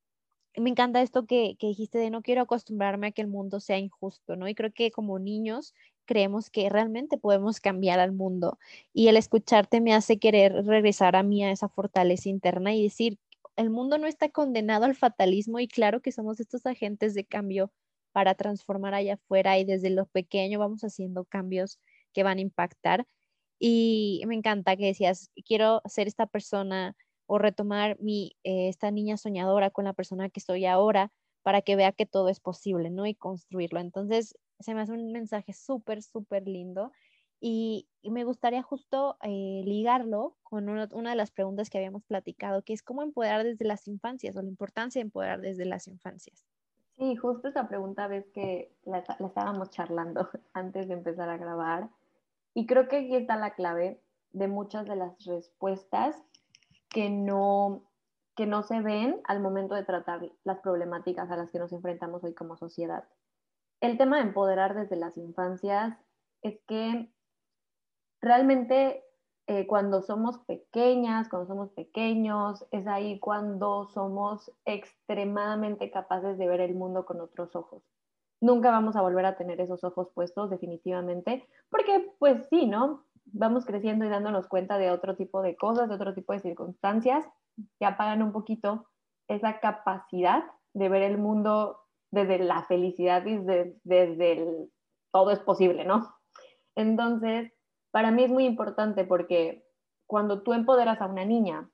me 0.56 0.70
encanta 0.70 1.02
esto 1.02 1.26
que, 1.26 1.56
que, 1.58 1.68
dijiste 1.68 1.98
de 1.98 2.10
no 2.10 2.22
quiero 2.22 2.42
acostumbrarme 2.42 3.08
a 3.08 3.12
que 3.12 3.22
el 3.22 3.28
mundo 3.28 3.60
sea 3.60 3.78
injusto, 3.78 4.36
¿no? 4.36 4.48
Y 4.48 4.54
creo 4.54 4.72
que 4.72 4.90
como 4.90 5.18
niños 5.18 5.74
creemos 6.04 6.50
que 6.50 6.68
realmente 6.68 7.18
podemos 7.18 7.60
cambiar 7.60 8.00
al 8.00 8.12
mundo 8.12 8.58
y 8.92 9.08
el 9.08 9.16
escucharte 9.16 9.80
me 9.80 9.94
hace 9.94 10.18
querer 10.18 10.64
regresar 10.66 11.16
a 11.16 11.22
mí 11.22 11.44
a 11.44 11.50
esa 11.50 11.68
fortaleza 11.68 12.28
interna 12.28 12.74
y 12.74 12.82
decir, 12.82 13.18
el 13.56 13.70
mundo 13.70 13.98
no 13.98 14.06
está 14.06 14.28
condenado 14.30 14.84
al 14.84 14.94
fatalismo 14.94 15.60
y 15.60 15.68
claro 15.68 16.00
que 16.02 16.12
somos 16.12 16.40
estos 16.40 16.66
agentes 16.66 17.14
de 17.14 17.24
cambio 17.24 17.72
para 18.12 18.34
transformar 18.34 18.94
allá 18.94 19.14
afuera 19.14 19.58
y 19.58 19.64
desde 19.64 19.90
lo 19.90 20.06
pequeño 20.06 20.58
vamos 20.58 20.82
haciendo 20.82 21.24
cambios 21.24 21.78
que 22.12 22.22
van 22.22 22.38
a 22.38 22.42
impactar. 22.42 23.06
Y 23.58 24.22
me 24.26 24.34
encanta 24.34 24.76
que 24.76 24.86
decías, 24.86 25.30
quiero 25.44 25.82
ser 25.86 26.06
esta 26.08 26.26
persona 26.26 26.96
o 27.26 27.38
retomar 27.38 27.98
mi, 28.00 28.36
eh, 28.44 28.68
esta 28.68 28.90
niña 28.90 29.16
soñadora 29.16 29.70
con 29.70 29.84
la 29.84 29.94
persona 29.94 30.28
que 30.28 30.40
soy 30.40 30.66
ahora 30.66 31.10
para 31.42 31.62
que 31.62 31.76
vea 31.76 31.92
que 31.92 32.06
todo 32.06 32.28
es 32.28 32.40
posible, 32.40 32.90
¿no? 32.90 33.06
Y 33.06 33.14
construirlo. 33.14 33.80
Entonces, 33.80 34.36
se 34.60 34.74
me 34.74 34.80
hace 34.80 34.92
un 34.92 35.12
mensaje 35.12 35.52
súper, 35.52 36.02
súper 36.02 36.46
lindo. 36.46 36.92
Y, 37.40 37.88
me 38.02 38.24
gustaría 38.24 38.62
justo 38.62 39.16
eh, 39.22 39.62
ligarlo 39.64 40.36
con 40.42 40.68
una, 40.68 40.86
de 40.86 41.16
las 41.16 41.30
preguntas 41.30 41.68
que 41.68 41.78
habíamos 41.78 42.04
platicado, 42.04 42.62
que 42.62 42.72
es 42.72 42.82
cómo 42.82 43.02
empoderar 43.02 43.44
desde 43.44 43.64
las 43.64 43.88
infancias 43.88 44.36
o 44.36 44.42
la 44.42 44.48
importancia 44.48 45.00
de 45.00 45.06
empoderar 45.06 45.40
desde 45.40 45.64
las 45.64 45.88
infancias. 45.88 46.46
Sí, 46.96 47.16
justo 47.16 47.48
esa 47.48 47.66
pregunta 47.66 48.06
ves 48.06 48.26
que 48.32 48.72
la, 48.84 48.98
estábamos 48.98 49.70
charlando 49.70 50.28
antes 50.52 50.86
de 50.88 50.94
empezar 50.94 51.28
a 51.28 51.36
grabar. 51.36 51.90
Y 52.54 52.66
creo 52.66 52.88
que 52.88 52.98
aquí 52.98 53.16
está 53.16 53.36
la 53.36 53.54
clave 53.54 54.00
de 54.32 54.48
muchas 54.48 54.86
de 54.86 54.96
las 54.96 55.24
respuestas 55.24 56.22
que 56.88 57.10
no, 57.10 57.82
que 58.36 58.46
no 58.46 58.62
se 58.62 58.80
ven 58.80 59.20
al 59.24 59.40
momento 59.40 59.74
de 59.74 59.84
tratar 59.84 60.30
las 60.44 60.60
problemáticas 60.60 61.30
a 61.30 61.36
las 61.36 61.50
que 61.50 61.58
nos 61.58 61.72
enfrentamos 61.72 62.22
hoy 62.22 62.34
como 62.34 62.56
sociedad. 62.56 63.04
El 63.84 63.98
tema 63.98 64.16
de 64.16 64.22
empoderar 64.22 64.74
desde 64.74 64.96
las 64.96 65.18
infancias 65.18 65.94
es 66.40 66.58
que 66.66 67.12
realmente 68.22 69.04
eh, 69.46 69.66
cuando 69.66 70.00
somos 70.00 70.38
pequeñas, 70.38 71.28
cuando 71.28 71.46
somos 71.46 71.70
pequeños, 71.72 72.64
es 72.70 72.86
ahí 72.86 73.20
cuando 73.20 73.86
somos 73.88 74.50
extremadamente 74.64 75.90
capaces 75.90 76.38
de 76.38 76.48
ver 76.48 76.62
el 76.62 76.74
mundo 76.74 77.04
con 77.04 77.20
otros 77.20 77.54
ojos. 77.54 77.82
Nunca 78.40 78.70
vamos 78.70 78.96
a 78.96 79.02
volver 79.02 79.26
a 79.26 79.36
tener 79.36 79.60
esos 79.60 79.84
ojos 79.84 80.08
puestos 80.14 80.48
definitivamente, 80.48 81.46
porque 81.68 82.10
pues 82.18 82.48
sí, 82.48 82.64
¿no? 82.64 83.04
Vamos 83.26 83.66
creciendo 83.66 84.06
y 84.06 84.08
dándonos 84.08 84.48
cuenta 84.48 84.78
de 84.78 84.92
otro 84.92 85.14
tipo 85.14 85.42
de 85.42 85.56
cosas, 85.56 85.90
de 85.90 85.96
otro 85.96 86.14
tipo 86.14 86.32
de 86.32 86.40
circunstancias 86.40 87.26
que 87.78 87.84
apagan 87.84 88.22
un 88.22 88.32
poquito 88.32 88.86
esa 89.28 89.60
capacidad 89.60 90.44
de 90.72 90.88
ver 90.88 91.02
el 91.02 91.18
mundo 91.18 91.83
desde 92.14 92.38
la 92.38 92.62
felicidad 92.62 93.24
y 93.26 93.38
desde, 93.38 94.32
el 94.32 94.70
todo 95.12 95.30
es 95.30 95.40
posible, 95.40 95.84
¿no? 95.84 96.16
Entonces, 96.74 97.52
para 97.90 98.10
mí 98.10 98.24
es 98.24 98.30
muy 98.30 98.46
importante 98.46 99.04
porque 99.04 99.64
cuando 100.06 100.42
tú 100.42 100.52
empoderas 100.52 101.00
a 101.00 101.06
una 101.06 101.24
niña, 101.24 101.70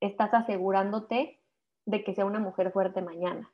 estás 0.00 0.34
asegurándote 0.34 1.40
de 1.86 2.04
que 2.04 2.14
sea 2.14 2.24
una 2.24 2.40
mujer 2.40 2.72
fuerte 2.72 3.02
mañana. 3.02 3.52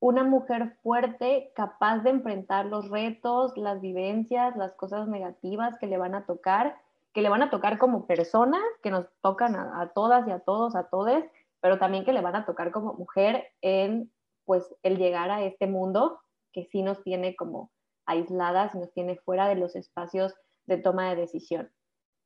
Una 0.00 0.24
mujer 0.24 0.78
fuerte 0.82 1.52
capaz 1.54 1.98
de 1.98 2.10
enfrentar 2.10 2.66
los 2.66 2.88
retos, 2.88 3.56
las 3.56 3.80
vivencias, 3.80 4.56
las 4.56 4.72
cosas 4.74 5.08
negativas 5.08 5.78
que 5.78 5.86
le 5.86 5.98
van 5.98 6.14
a 6.14 6.24
tocar, 6.24 6.76
que 7.12 7.22
le 7.22 7.28
van 7.28 7.42
a 7.42 7.50
tocar 7.50 7.78
como 7.78 8.06
persona, 8.06 8.58
que 8.82 8.90
nos 8.90 9.06
tocan 9.20 9.56
a, 9.56 9.90
todas 9.94 10.26
y 10.26 10.30
a 10.30 10.38
todos, 10.40 10.74
a 10.74 10.84
todes, 10.84 11.24
pero 11.60 11.78
también 11.78 12.04
que 12.04 12.12
le 12.12 12.22
van 12.22 12.36
a 12.36 12.46
tocar 12.46 12.70
como 12.70 12.94
mujer 12.94 13.52
en 13.60 14.10
pues 14.50 14.74
el 14.82 14.98
llegar 14.98 15.30
a 15.30 15.44
este 15.44 15.68
mundo 15.68 16.18
que 16.52 16.64
sí 16.64 16.82
nos 16.82 17.04
tiene 17.04 17.36
como 17.36 17.70
aisladas, 18.04 18.74
nos 18.74 18.92
tiene 18.92 19.14
fuera 19.14 19.46
de 19.46 19.54
los 19.54 19.76
espacios 19.76 20.34
de 20.66 20.76
toma 20.76 21.08
de 21.08 21.14
decisión. 21.14 21.70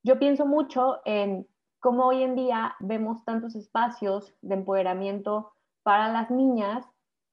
Yo 0.01 0.17
pienso 0.17 0.47
mucho 0.47 1.01
en 1.05 1.47
cómo 1.79 2.07
hoy 2.07 2.23
en 2.23 2.33
día 2.33 2.75
vemos 2.79 3.23
tantos 3.25 3.53
espacios 3.53 4.33
de 4.41 4.55
empoderamiento 4.55 5.53
para 5.83 6.11
las 6.11 6.31
niñas 6.31 6.83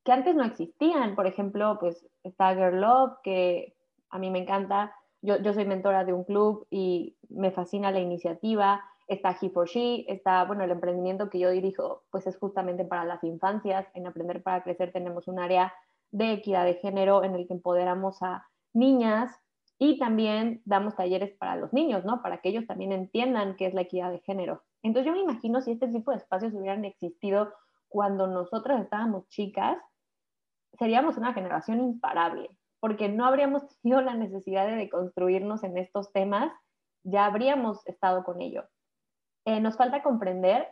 que 0.04 0.12
antes 0.12 0.34
no 0.34 0.44
existían. 0.44 1.14
Por 1.14 1.26
ejemplo, 1.26 1.78
pues 1.80 2.06
está 2.22 2.54
Girl 2.54 2.82
Love, 2.82 3.14
que 3.22 3.74
a 4.10 4.18
mí 4.18 4.30
me 4.30 4.40
encanta. 4.40 4.94
Yo, 5.22 5.38
yo 5.38 5.54
soy 5.54 5.64
mentora 5.64 6.04
de 6.04 6.12
un 6.12 6.24
club 6.24 6.66
y 6.68 7.16
me 7.30 7.50
fascina 7.50 7.90
la 7.92 8.00
iniciativa. 8.00 8.84
Está 9.12 9.36
He 9.40 9.50
for 9.50 9.68
She, 9.68 10.06
está, 10.08 10.44
bueno, 10.44 10.64
el 10.64 10.70
emprendimiento 10.70 11.28
que 11.28 11.38
yo 11.38 11.50
dirijo, 11.50 12.04
pues 12.10 12.26
es 12.26 12.38
justamente 12.38 12.84
para 12.84 13.04
las 13.04 13.22
infancias. 13.22 13.86
En 13.94 14.06
Aprender 14.06 14.42
para 14.42 14.62
Crecer 14.62 14.90
tenemos 14.90 15.28
un 15.28 15.38
área 15.38 15.72
de 16.10 16.32
equidad 16.32 16.64
de 16.64 16.74
género 16.74 17.22
en 17.22 17.34
el 17.34 17.46
que 17.46 17.52
empoderamos 17.52 18.22
a 18.22 18.46
niñas 18.72 19.30
y 19.78 19.98
también 19.98 20.62
damos 20.64 20.96
talleres 20.96 21.36
para 21.36 21.56
los 21.56 21.72
niños, 21.72 22.04
¿no? 22.04 22.22
Para 22.22 22.38
que 22.38 22.48
ellos 22.48 22.66
también 22.66 22.92
entiendan 22.92 23.56
qué 23.56 23.66
es 23.66 23.74
la 23.74 23.82
equidad 23.82 24.10
de 24.10 24.20
género. 24.20 24.62
Entonces 24.82 25.06
yo 25.06 25.12
me 25.12 25.20
imagino 25.20 25.60
si 25.60 25.72
este 25.72 25.88
tipo 25.88 26.10
de 26.10 26.18
espacios 26.18 26.54
hubieran 26.54 26.84
existido 26.84 27.52
cuando 27.88 28.26
nosotras 28.26 28.80
estábamos 28.80 29.28
chicas, 29.28 29.76
seríamos 30.78 31.18
una 31.18 31.34
generación 31.34 31.80
imparable, 31.80 32.48
porque 32.80 33.08
no 33.08 33.26
habríamos 33.26 33.62
tenido 33.82 34.00
la 34.00 34.14
necesidad 34.14 34.66
de 34.66 34.88
construirnos 34.88 35.64
en 35.64 35.76
estos 35.76 36.12
temas, 36.12 36.50
ya 37.04 37.26
habríamos 37.26 37.86
estado 37.86 38.24
con 38.24 38.40
ello. 38.40 38.64
Eh, 39.44 39.60
nos 39.60 39.76
falta 39.76 40.02
comprender 40.02 40.68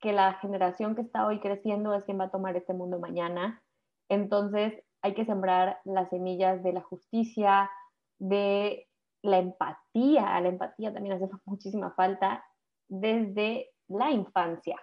que 0.00 0.12
la 0.12 0.34
generación 0.34 0.94
que 0.94 1.02
está 1.02 1.26
hoy 1.26 1.40
creciendo 1.40 1.94
es 1.94 2.04
quien 2.04 2.18
va 2.20 2.24
a 2.24 2.30
tomar 2.30 2.56
este 2.56 2.72
mundo 2.72 2.98
mañana. 2.98 3.62
Entonces 4.08 4.82
hay 5.02 5.14
que 5.14 5.24
sembrar 5.24 5.80
las 5.84 6.10
semillas 6.10 6.62
de 6.62 6.72
la 6.72 6.82
justicia, 6.82 7.70
de 8.18 8.88
la 9.22 9.38
empatía, 9.38 10.40
la 10.40 10.48
empatía 10.48 10.92
también 10.92 11.16
hace 11.16 11.28
muchísima 11.44 11.92
falta 11.92 12.44
desde 12.88 13.70
la 13.88 14.10
infancia, 14.10 14.76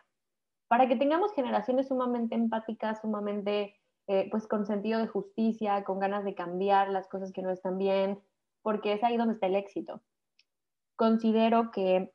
para 0.68 0.88
que 0.88 0.96
tengamos 0.96 1.34
generaciones 1.34 1.88
sumamente 1.88 2.36
empáticas, 2.36 3.02
sumamente 3.02 3.80
eh, 4.08 4.28
pues 4.30 4.48
con 4.48 4.66
sentido 4.66 5.00
de 5.00 5.08
justicia, 5.08 5.84
con 5.84 6.00
ganas 6.00 6.24
de 6.24 6.36
cambiar 6.36 6.90
las 6.90 7.08
cosas 7.08 7.32
que 7.32 7.42
no 7.42 7.52
están 7.52 7.78
bien, 7.78 8.20
porque 8.62 8.94
es 8.94 9.04
ahí 9.04 9.18
donde 9.18 9.36
está 9.36 9.48
el 9.48 9.56
éxito. 9.56 10.02
Considero 10.96 11.72
que 11.72 12.15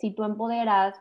si 0.00 0.12
tú 0.12 0.24
empoderas 0.24 1.00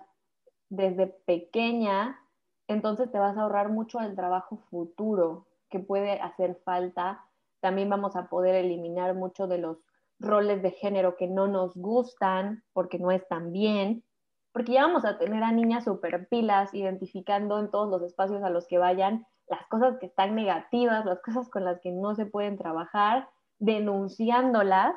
desde 0.70 1.08
pequeña, 1.08 2.20
entonces 2.68 3.12
te 3.12 3.18
vas 3.18 3.38
a 3.38 3.42
ahorrar 3.42 3.70
mucho 3.70 4.00
el 4.02 4.16
trabajo 4.16 4.58
futuro 4.70 5.48
que 5.70 5.80
puede 5.80 6.20
hacer 6.20 6.56
falta. 6.64 7.26
También 7.62 7.90
vamos 7.90 8.16
a 8.16 8.30
poder 8.30 8.56
eliminar 8.56 9.16
mucho 9.16 9.48
de 9.48 9.58
los 9.58 9.78
roles 10.20 10.62
de 10.62 10.72
género 10.72 11.16
que 11.16 11.28
no 11.28 11.48
nos 11.48 11.76
gustan 11.76 12.64
porque 12.74 13.00
no 13.00 13.10
están 13.12 13.52
bien, 13.54 14.04
porque 14.52 14.74
ya 14.74 14.86
vamos 14.86 15.06
a 15.06 15.18
tener 15.18 15.44
a 15.44 15.52
niñas 15.52 15.86
super 15.86 16.28
pilas 16.28 16.74
identificando 16.74 17.58
en 17.60 17.72
todos 17.72 17.90
los 17.90 18.02
espacios 18.04 18.44
a 18.44 18.50
los 18.50 18.68
que 18.68 18.78
vayan 18.78 19.26
las 19.48 19.66
cosas 19.68 19.98
que 19.98 20.08
están 20.08 20.36
negativas, 20.36 21.06
las 21.06 21.22
cosas 21.22 21.50
con 21.50 21.64
las 21.64 21.80
que 21.80 21.92
no 21.92 22.16
se 22.16 22.26
pueden 22.26 22.58
trabajar, 22.58 23.30
denunciándolas 23.58 24.94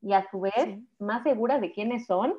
y 0.00 0.12
a 0.12 0.28
su 0.30 0.40
vez 0.40 0.78
más 0.98 1.22
seguras 1.22 1.60
de 1.60 1.72
quiénes 1.72 2.06
son, 2.06 2.34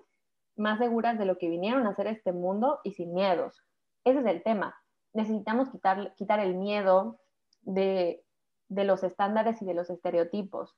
más 0.55 0.79
seguras 0.79 1.17
de 1.17 1.25
lo 1.25 1.37
que 1.37 1.49
vinieron 1.49 1.85
a 1.85 1.91
hacer 1.91 2.07
este 2.07 2.31
mundo 2.31 2.79
y 2.83 2.91
sin 2.91 3.13
miedos. 3.13 3.63
Ese 4.03 4.19
es 4.19 4.25
el 4.25 4.43
tema. 4.43 4.75
Necesitamos 5.13 5.69
quitar, 5.69 6.13
quitar 6.15 6.39
el 6.39 6.55
miedo 6.55 7.19
de 7.61 8.25
de 8.69 8.83
los 8.83 9.03
estándares 9.03 9.61
y 9.61 9.65
de 9.65 9.73
los 9.73 9.89
estereotipos. 9.89 10.75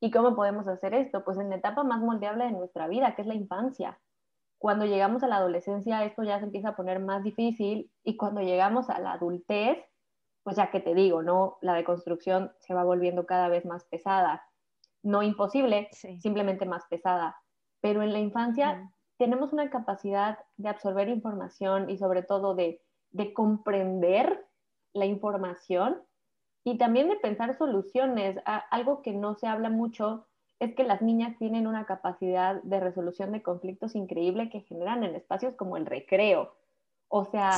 ¿Y 0.00 0.10
cómo 0.10 0.34
podemos 0.34 0.68
hacer 0.68 0.94
esto? 0.94 1.24
Pues 1.24 1.38
en 1.38 1.50
la 1.50 1.56
etapa 1.56 1.82
más 1.82 2.00
moldeable 2.00 2.44
de 2.44 2.52
nuestra 2.52 2.86
vida, 2.88 3.14
que 3.14 3.22
es 3.22 3.28
la 3.28 3.34
infancia. 3.34 3.98
Cuando 4.58 4.86
llegamos 4.86 5.22
a 5.22 5.28
la 5.28 5.36
adolescencia, 5.36 6.04
esto 6.04 6.22
ya 6.22 6.38
se 6.38 6.44
empieza 6.44 6.70
a 6.70 6.76
poner 6.76 7.00
más 7.00 7.22
difícil 7.22 7.90
y 8.04 8.16
cuando 8.16 8.40
llegamos 8.40 8.90
a 8.90 8.98
la 9.00 9.12
adultez, 9.12 9.78
pues 10.42 10.56
ya 10.56 10.70
que 10.70 10.80
te 10.80 10.94
digo, 10.94 11.22
¿no? 11.22 11.58
La 11.60 11.74
deconstrucción 11.74 12.52
se 12.58 12.74
va 12.74 12.84
volviendo 12.84 13.26
cada 13.26 13.48
vez 13.48 13.64
más 13.64 13.84
pesada. 13.84 14.44
No 15.02 15.22
imposible, 15.22 15.88
simplemente 15.92 16.64
más 16.66 16.84
pesada. 16.86 17.36
Pero 17.80 18.02
en 18.02 18.12
la 18.12 18.18
infancia 18.18 18.90
tenemos 19.18 19.52
una 19.52 19.68
capacidad 19.70 20.38
de 20.56 20.68
absorber 20.68 21.08
información 21.08 21.90
y 21.90 21.98
sobre 21.98 22.22
todo 22.22 22.54
de, 22.54 22.80
de 23.10 23.32
comprender 23.32 24.46
la 24.94 25.06
información 25.06 26.00
y 26.64 26.78
también 26.78 27.08
de 27.08 27.16
pensar 27.16 27.56
soluciones. 27.56 28.38
algo 28.70 29.02
que 29.02 29.12
no 29.12 29.34
se 29.34 29.46
habla 29.46 29.70
mucho 29.70 30.26
es 30.60 30.74
que 30.74 30.84
las 30.84 31.02
niñas 31.02 31.36
tienen 31.38 31.66
una 31.66 31.86
capacidad 31.86 32.62
de 32.62 32.80
resolución 32.80 33.32
de 33.32 33.42
conflictos 33.42 33.94
increíble 33.94 34.50
que 34.50 34.60
generan 34.62 35.04
en 35.04 35.14
espacios 35.14 35.54
como 35.54 35.76
el 35.76 35.86
recreo. 35.86 36.54
O 37.08 37.24
sea, 37.24 37.52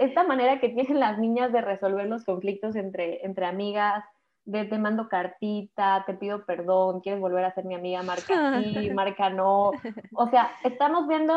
esta, 0.00 0.24
manera 0.24 0.60
que 0.60 0.68
tienen 0.68 1.00
las 1.00 1.18
niñas 1.18 1.52
de 1.52 1.62
resolver 1.62 2.06
los 2.06 2.24
conflictos 2.24 2.76
entre, 2.76 3.24
entre 3.24 3.46
amigas, 3.46 4.04
de 4.48 4.64
te 4.64 4.78
mando 4.78 5.08
cartita, 5.08 6.04
te 6.06 6.14
pido 6.14 6.46
perdón, 6.46 7.00
quieres 7.00 7.20
volver 7.20 7.44
a 7.44 7.54
ser 7.54 7.66
mi 7.66 7.74
amiga, 7.74 8.02
marca 8.02 8.62
sí, 8.62 8.90
marca 8.94 9.28
no. 9.28 9.72
O 10.14 10.26
sea, 10.30 10.50
estamos 10.64 11.06
viendo 11.06 11.34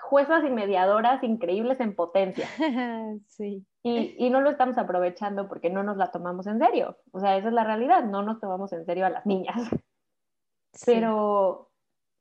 juezas 0.00 0.44
y 0.44 0.50
mediadoras 0.50 1.22
increíbles 1.24 1.80
en 1.80 1.94
potencia. 1.94 2.48
Sí. 3.26 3.66
Y, 3.82 4.14
y, 4.16 4.30
no 4.30 4.40
lo 4.40 4.50
estamos 4.50 4.78
aprovechando 4.78 5.48
porque 5.48 5.68
no 5.68 5.82
nos 5.82 5.96
la 5.96 6.12
tomamos 6.12 6.46
en 6.46 6.60
serio. 6.60 6.96
O 7.10 7.18
sea, 7.18 7.36
esa 7.36 7.48
es 7.48 7.54
la 7.54 7.64
realidad, 7.64 8.04
no 8.04 8.22
nos 8.22 8.38
tomamos 8.38 8.72
en 8.72 8.84
serio 8.86 9.04
a 9.04 9.10
las 9.10 9.26
niñas. 9.26 9.60
Pero, 10.86 11.68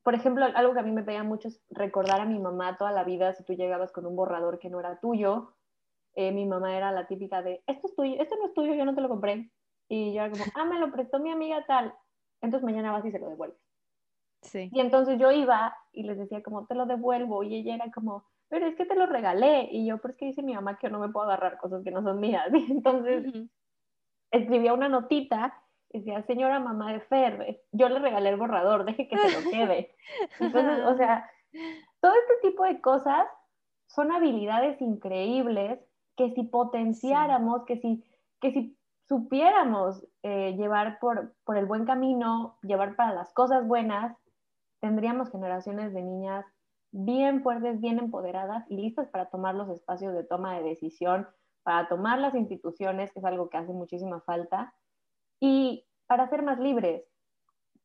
por 0.02 0.16
ejemplo, 0.16 0.46
algo 0.56 0.74
que 0.74 0.80
a 0.80 0.84
mí 0.84 0.92
me 0.92 1.04
pega 1.04 1.24
mucho 1.24 1.50
es 1.50 1.62
recordar 1.70 2.20
a 2.20 2.26
mi 2.26 2.40
mamá 2.40 2.78
toda 2.78 2.92
la 2.92 3.04
vida 3.04 3.34
si 3.34 3.44
tú 3.44 3.54
llegabas 3.54 3.92
con 3.92 4.08
un 4.08 4.16
borrador 4.16 4.58
que 4.58 4.72
no 4.72 4.80
era 4.80 5.00
tuyo. 5.00 5.54
Eh, 6.16 6.32
mi 6.32 6.46
mamá 6.46 6.76
era 6.76 6.92
la 6.92 7.08
típica 7.08 7.42
de, 7.42 7.64
esto 7.68 7.88
es 7.88 7.96
tuyo, 7.96 8.22
esto 8.22 8.36
no 8.38 8.48
es 8.48 8.54
tuyo, 8.54 8.74
yo 8.74 8.86
no 8.86 8.96
te 8.96 9.02
lo 9.02 9.10
compré. 9.10 9.50
Y 9.88 10.14
yo 10.14 10.24
era 10.24 10.32
como, 10.32 10.44
ah, 10.56 10.66
me 10.66 10.80
lo 10.80 10.92
prestó 10.92 11.20
mi 11.20 11.32
amiga 11.32 11.66
tal. 11.66 11.94
Entonces 12.42 12.66
mañana 12.66 12.92
vas 12.92 13.06
y 13.06 13.12
se 13.12 13.20
lo 13.20 13.30
devuelves. 13.30 13.60
Sí. 14.42 14.70
Y 14.72 14.80
entonces 14.80 15.20
yo 15.20 15.32
iba 15.32 15.76
y 15.92 16.04
les 16.04 16.18
decía 16.18 16.42
como, 16.42 16.66
te 16.66 16.76
lo 16.76 16.86
devuelvo. 16.86 17.44
Y 17.44 17.56
ella 17.56 17.76
era 17.76 17.92
como, 17.92 18.26
pero 18.48 18.68
es 18.68 18.76
que 18.76 18.86
te 18.86 18.96
lo 18.96 19.06
regalé. 19.06 19.70
Y 19.72 19.86
yo, 19.86 19.98
pero 20.00 20.14
es 20.14 20.18
que 20.18 20.26
dice 20.26 20.44
mi 20.44 20.54
mamá 20.54 20.78
que 20.78 20.88
yo 20.88 20.92
no 20.92 21.00
me 21.00 21.10
puedo 21.10 21.26
agarrar 21.26 21.58
cosas 21.58 21.84
que 21.84 21.92
no 21.92 22.02
son 22.02 22.20
mías. 22.20 22.48
Y 22.54 22.72
entonces 22.72 23.26
escribía 24.32 24.74
una 24.74 24.90
notita 24.90 25.62
decía, 25.94 26.22
señora 26.24 26.60
mamá 26.60 26.94
de 26.94 27.02
Fer, 27.02 27.62
yo 27.72 27.90
le 27.90 28.00
regalé 28.00 28.30
el 28.30 28.38
borrador, 28.38 28.86
deje 28.86 29.08
que 29.08 29.18
se 29.18 29.42
lo 29.42 29.50
quede. 29.50 29.96
Entonces, 30.40 30.86
o 30.86 30.96
sea, 30.96 31.30
todo 32.02 32.14
este 32.14 32.50
tipo 32.50 32.64
de 32.64 32.82
cosas 32.82 33.28
son 33.88 34.12
habilidades 34.12 34.80
increíbles 34.82 35.80
que 36.16 36.34
si 36.34 36.44
potenciáramos, 36.44 37.64
que, 37.66 37.78
si, 37.78 38.04
que 38.40 38.52
si 38.52 38.78
supiéramos 39.08 40.06
eh, 40.24 40.56
llevar 40.58 41.00
por, 41.00 41.36
por 41.44 41.58
el 41.58 41.66
buen 41.66 41.86
camino, 41.86 42.58
llevar 42.62 42.96
para 42.96 43.14
las 43.14 43.34
cosas 43.34 43.68
buenas, 43.68 44.16
tendríamos 44.80 45.30
generaciones 45.32 45.94
de 45.94 46.02
niñas 46.02 46.46
bien 46.92 47.42
fuertes, 47.42 47.80
bien 47.80 48.00
empoderadas 48.00 48.66
y 48.70 48.78
listas 48.78 49.08
para 49.10 49.30
tomar 49.30 49.56
los 49.56 49.70
espacios 49.70 50.14
de 50.14 50.24
toma 50.24 50.56
de 50.58 50.64
decisión, 50.64 51.28
para 51.64 51.88
tomar 51.88 52.20
las 52.20 52.36
instituciones, 52.36 53.12
que 53.12 53.20
es 53.20 53.26
algo 53.26 53.50
que 53.50 53.58
hace 53.58 53.72
muchísima 53.72 54.22
falta, 54.22 54.74
y 55.40 55.86
para 56.08 56.30
ser 56.30 56.44
más 56.44 56.60
libres. 56.60 57.04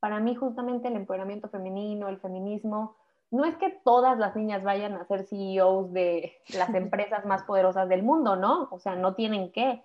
Para 0.01 0.21
mí 0.21 0.35
justamente 0.35 0.89
el 0.89 0.97
empoderamiento 0.97 1.49
femenino, 1.49 2.09
el 2.09 2.19
feminismo, 2.19 2.97
no 3.31 3.45
es 3.45 3.57
que 3.57 3.71
todas 3.85 4.19
las 4.19 4.37
niñas 4.37 4.63
vayan 4.63 4.95
a 4.95 5.05
ser 5.07 5.27
CEOs 5.27 5.93
de 5.93 6.37
las 6.57 6.69
empresas 6.75 7.25
más 7.25 7.43
poderosas 7.45 7.89
del 7.89 8.03
mundo, 8.03 8.37
¿no? 8.37 8.69
O 8.71 8.79
sea, 8.79 8.97
no 8.97 9.15
tienen 9.15 9.53
que. 9.53 9.83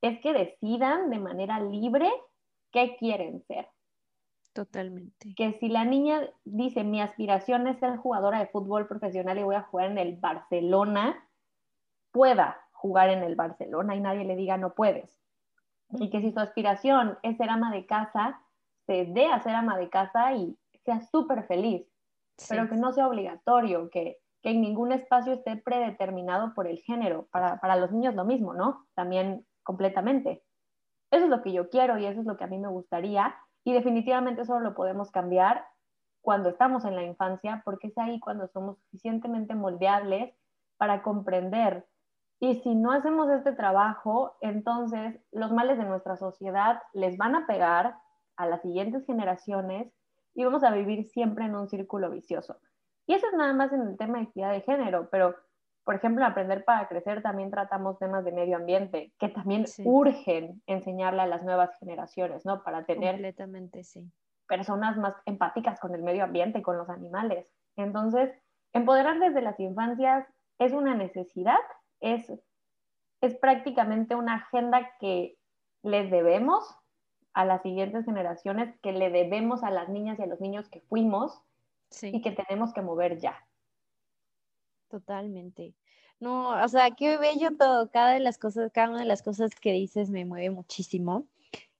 Es 0.00 0.20
que 0.20 0.32
decidan 0.32 1.10
de 1.10 1.18
manera 1.18 1.60
libre 1.60 2.10
qué 2.72 2.96
quieren 2.96 3.42
ser. 3.46 3.68
Totalmente. 4.52 5.32
Que 5.36 5.52
si 5.60 5.68
la 5.68 5.84
niña 5.84 6.28
dice, 6.44 6.84
mi 6.84 7.00
aspiración 7.00 7.66
es 7.68 7.78
ser 7.78 7.96
jugadora 7.96 8.40
de 8.40 8.48
fútbol 8.48 8.86
profesional 8.86 9.38
y 9.38 9.44
voy 9.44 9.54
a 9.54 9.62
jugar 9.62 9.90
en 9.90 9.98
el 9.98 10.16
Barcelona, 10.16 11.26
pueda 12.10 12.60
jugar 12.72 13.10
en 13.10 13.22
el 13.22 13.36
Barcelona 13.36 13.94
y 13.94 14.00
nadie 14.00 14.24
le 14.24 14.36
diga 14.36 14.58
no 14.58 14.74
puedes 14.74 15.22
y 15.98 16.10
que 16.10 16.20
si 16.20 16.32
su 16.32 16.40
aspiración 16.40 17.18
es 17.22 17.36
ser 17.36 17.50
ama 17.50 17.72
de 17.72 17.86
casa, 17.86 18.40
se 18.86 19.06
dé 19.06 19.26
a 19.26 19.40
ser 19.42 19.54
ama 19.54 19.76
de 19.76 19.88
casa 19.88 20.32
y 20.34 20.56
sea 20.84 21.00
súper 21.00 21.46
feliz, 21.46 21.86
pero 22.48 22.68
que 22.68 22.76
no 22.76 22.92
sea 22.92 23.08
obligatorio, 23.08 23.90
que, 23.90 24.18
que, 24.42 24.50
en 24.50 24.60
ningún 24.60 24.92
espacio 24.92 25.32
esté 25.34 25.56
predeterminado 25.56 26.54
por 26.54 26.66
el 26.66 26.78
género. 26.78 27.28
Para, 27.30 27.60
para 27.60 27.76
los 27.76 27.92
niños 27.92 28.14
lo 28.14 28.24
mismo, 28.24 28.54
¿no? 28.54 28.86
También 28.94 29.46
completamente. 29.62 30.42
Eso 31.10 31.24
es 31.24 31.30
lo 31.30 31.42
que 31.42 31.52
yo 31.52 31.68
quiero 31.68 31.98
y 31.98 32.06
eso 32.06 32.20
es 32.20 32.26
lo 32.26 32.36
que 32.36 32.44
a 32.44 32.48
mí 32.48 32.58
me 32.58 32.68
gustaría 32.68 33.34
y 33.64 33.72
definitivamente 33.72 34.42
eso 34.42 34.58
lo 34.60 34.74
podemos 34.74 35.10
cambiar 35.10 35.66
cuando 36.20 36.48
estamos 36.48 36.84
en 36.84 36.94
la 36.96 37.02
infancia, 37.02 37.62
porque 37.64 37.88
es 37.88 37.98
ahí 37.98 38.20
cuando 38.20 38.46
somos 38.48 38.78
suficientemente 38.78 39.54
moldeables 39.54 40.34
para 40.78 41.02
comprender 41.02 41.86
y 42.42 42.56
si 42.56 42.74
no 42.74 42.90
hacemos 42.90 43.30
este 43.30 43.52
trabajo, 43.52 44.36
entonces 44.40 45.16
los 45.30 45.52
males 45.52 45.78
de 45.78 45.84
nuestra 45.84 46.16
sociedad 46.16 46.82
les 46.92 47.16
van 47.16 47.36
a 47.36 47.46
pegar 47.46 48.00
a 48.36 48.46
las 48.46 48.62
siguientes 48.62 49.06
generaciones 49.06 49.92
y 50.34 50.44
vamos 50.44 50.64
a 50.64 50.70
vivir 50.70 51.08
siempre 51.08 51.44
en 51.44 51.54
un 51.54 51.68
círculo 51.68 52.10
vicioso. 52.10 52.58
Y 53.06 53.14
eso 53.14 53.26
es 53.26 53.34
nada 53.34 53.52
más 53.52 53.72
en 53.72 53.82
el 53.82 53.96
tema 53.96 54.18
de 54.18 54.24
equidad 54.24 54.52
de 54.52 54.60
género, 54.62 55.08
pero 55.10 55.34
por 55.84 55.96
ejemplo, 55.96 56.24
en 56.24 56.30
Aprender 56.30 56.64
para 56.64 56.86
Crecer 56.86 57.22
también 57.22 57.50
tratamos 57.50 57.98
temas 57.98 58.24
de 58.24 58.30
medio 58.30 58.56
ambiente, 58.56 59.12
que 59.18 59.28
también 59.28 59.64
urgen 59.84 60.62
enseñarle 60.66 61.22
a 61.22 61.26
las 61.26 61.42
nuevas 61.42 61.76
generaciones, 61.80 62.46
¿no? 62.46 62.62
Para 62.62 62.84
tener 62.84 63.14
Completamente, 63.16 63.82
sí. 63.82 64.08
personas 64.46 64.96
más 64.96 65.16
empáticas 65.26 65.80
con 65.80 65.92
el 65.96 66.04
medio 66.04 66.22
ambiente, 66.22 66.62
con 66.62 66.78
los 66.78 66.88
animales. 66.88 67.52
Entonces, 67.74 68.30
empoderar 68.72 69.18
desde 69.18 69.42
las 69.42 69.58
infancias 69.58 70.24
es 70.60 70.72
una 70.72 70.94
necesidad 70.94 71.58
es, 72.02 72.30
es 73.22 73.34
prácticamente 73.36 74.14
una 74.14 74.34
agenda 74.34 74.90
que 74.98 75.38
les 75.82 76.10
debemos 76.10 76.76
a 77.34 77.44
las 77.44 77.62
siguientes 77.62 78.04
generaciones, 78.04 78.74
que 78.82 78.92
le 78.92 79.10
debemos 79.10 79.62
a 79.62 79.70
las 79.70 79.88
niñas 79.88 80.18
y 80.18 80.22
a 80.22 80.26
los 80.26 80.40
niños 80.40 80.68
que 80.68 80.80
fuimos 80.80 81.40
y 82.02 82.20
que 82.20 82.32
tenemos 82.32 82.72
que 82.72 82.82
mover 82.82 83.18
ya. 83.18 83.36
Totalmente. 84.88 85.74
No, 86.20 86.50
o 86.62 86.68
sea, 86.68 86.90
qué 86.92 87.16
bello 87.16 87.56
todo, 87.56 87.90
cada 87.90 88.12
de 88.12 88.20
las 88.20 88.38
cosas, 88.38 88.70
cada 88.72 88.90
una 88.90 89.00
de 89.00 89.06
las 89.06 89.22
cosas 89.22 89.54
que 89.54 89.72
dices 89.72 90.10
me 90.10 90.24
mueve 90.24 90.50
muchísimo. 90.50 91.26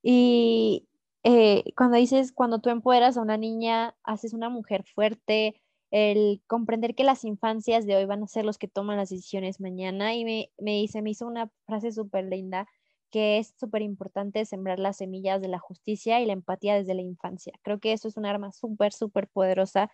Y 0.03 0.89
eh, 1.23 1.63
cuando 1.77 1.97
dices, 1.97 2.33
cuando 2.33 2.59
tú 2.59 2.71
empoderas 2.71 3.17
a 3.17 3.23
una 3.23 3.37
niña, 3.37 3.95
haces 4.03 4.33
una 4.33 4.49
mujer 4.49 4.85
fuerte, 4.85 5.61
el 5.93 6.43
comprender 6.47 6.95
que 6.95 7.05
las 7.05 7.25
infancias 7.25 7.87
de 7.87 7.97
hoy 7.97 8.07
van 8.07 8.23
a 8.23 8.27
ser 8.27 8.45
los 8.45 8.59
que 8.59 8.67
toman 8.67 8.97
las 8.97 9.11
decisiones 9.11 9.61
mañana 9.61 10.15
y 10.15 10.25
me, 10.25 10.51
me, 10.59 10.73
dice, 10.73 11.03
me 11.03 11.11
hizo 11.11 11.27
una 11.27 11.51
frase 11.67 11.93
súper 11.93 12.25
linda 12.25 12.67
que 13.13 13.39
es 13.39 13.55
súper 13.61 13.83
importante 13.83 14.45
sembrar 14.45 14.81
las 14.81 14.97
semillas 14.97 15.41
de 15.41 15.49
la 15.49 15.61
justicia 15.61 16.21
y 16.21 16.27
la 16.27 16.33
empatía 16.33 16.75
desde 16.75 16.95
la 16.95 17.03
infancia. 17.03 17.53
Creo 17.63 17.79
que 17.79 17.93
eso 17.93 18.09
es 18.09 18.17
un 18.17 18.27
arma 18.27 18.51
súper, 18.53 18.93
súper 18.93 19.29
poderosa 19.29 19.91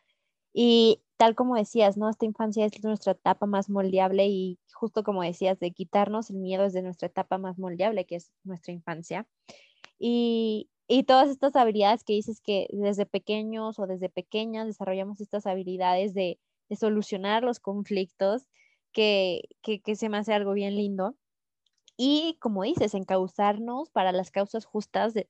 y 0.54 1.02
tal 1.18 1.34
como 1.34 1.56
decías, 1.56 1.98
¿no? 1.98 2.08
Esta 2.08 2.24
infancia 2.24 2.64
es 2.64 2.82
nuestra 2.82 3.12
etapa 3.12 3.46
más 3.46 3.68
moldeable 3.68 4.26
y 4.28 4.58
justo 4.72 5.02
como 5.04 5.22
decías, 5.22 5.58
de 5.60 5.72
quitarnos 5.72 6.30
el 6.30 6.36
miedo 6.36 6.62
desde 6.64 6.82
nuestra 6.82 7.08
etapa 7.08 7.36
más 7.38 7.58
moldeable, 7.58 8.06
que 8.06 8.16
es 8.16 8.32
nuestra 8.44 8.72
infancia. 8.72 9.26
Y, 9.98 10.70
y 10.90 11.04
todas 11.04 11.28
estas 11.28 11.54
habilidades 11.54 12.02
que 12.02 12.14
dices 12.14 12.40
que 12.40 12.66
desde 12.72 13.04
pequeños 13.04 13.78
o 13.78 13.86
desde 13.86 14.08
pequeñas 14.08 14.66
desarrollamos 14.66 15.20
estas 15.20 15.46
habilidades 15.46 16.14
de, 16.14 16.40
solucionar 16.78 17.44
los 17.44 17.60
conflictos, 17.60 18.46
que, 18.92 19.42
se 19.94 20.08
me 20.08 20.18
hace 20.18 20.32
algo 20.34 20.52
bien 20.54 20.76
lindo. 20.76 21.14
Y 21.98 22.38
como 22.40 22.62
dices, 22.62 22.94
encauzarnos 22.94 23.90
para 23.90 24.12
las 24.12 24.30
causas 24.30 24.64
justas 24.64 25.14
eh, 25.16 25.26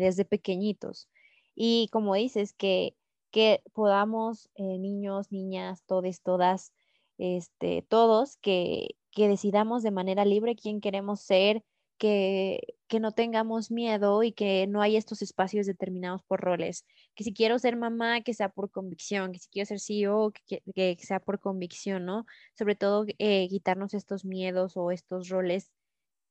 desde 0.00 0.24
pequeñitos. 0.24 1.08
Y 1.56 1.88
como 1.92 2.14
dices, 2.14 2.54
que, 2.54 2.96
que 3.32 3.62
podamos, 3.72 4.48
eh, 4.54 4.78
niños, 4.78 5.32
niñas, 5.32 5.82
todes, 5.84 6.22
todas, 6.22 6.72
este, 7.18 7.82
todos, 7.88 8.36
que, 8.36 8.96
que 9.10 9.28
decidamos 9.28 9.82
de 9.82 9.90
manera 9.90 10.24
libre 10.24 10.54
quién 10.54 10.80
queremos 10.80 11.20
ser, 11.20 11.64
que, 12.02 12.60
no 13.00 13.12
tengamos 13.12 13.70
miedo 13.70 14.22
y 14.22 14.32
que 14.32 14.66
no 14.66 14.82
hay 14.82 14.96
estos 14.96 15.22
espacios 15.22 15.66
determinados 15.66 16.22
por 16.24 16.40
roles. 16.40 16.84
Que 17.14 17.24
si 17.24 17.32
quiero 17.32 17.58
ser 17.58 17.76
mamá, 17.76 18.20
que 18.20 18.34
sea 18.34 18.48
por 18.50 18.70
convicción, 18.70 19.32
que 19.32 19.38
si 19.38 19.48
quiero 19.48 19.66
ser 19.66 19.80
CEO, 19.80 20.32
que, 20.46 20.62
que 20.74 20.96
sea 21.00 21.20
por 21.20 21.40
convicción, 21.40 22.04
¿no? 22.04 22.26
Sobre 22.58 22.74
todo 22.76 23.06
eh, 23.18 23.48
quitarnos 23.48 23.94
estos 23.94 24.24
miedos 24.24 24.76
o 24.76 24.90
estos 24.90 25.28
roles 25.28 25.70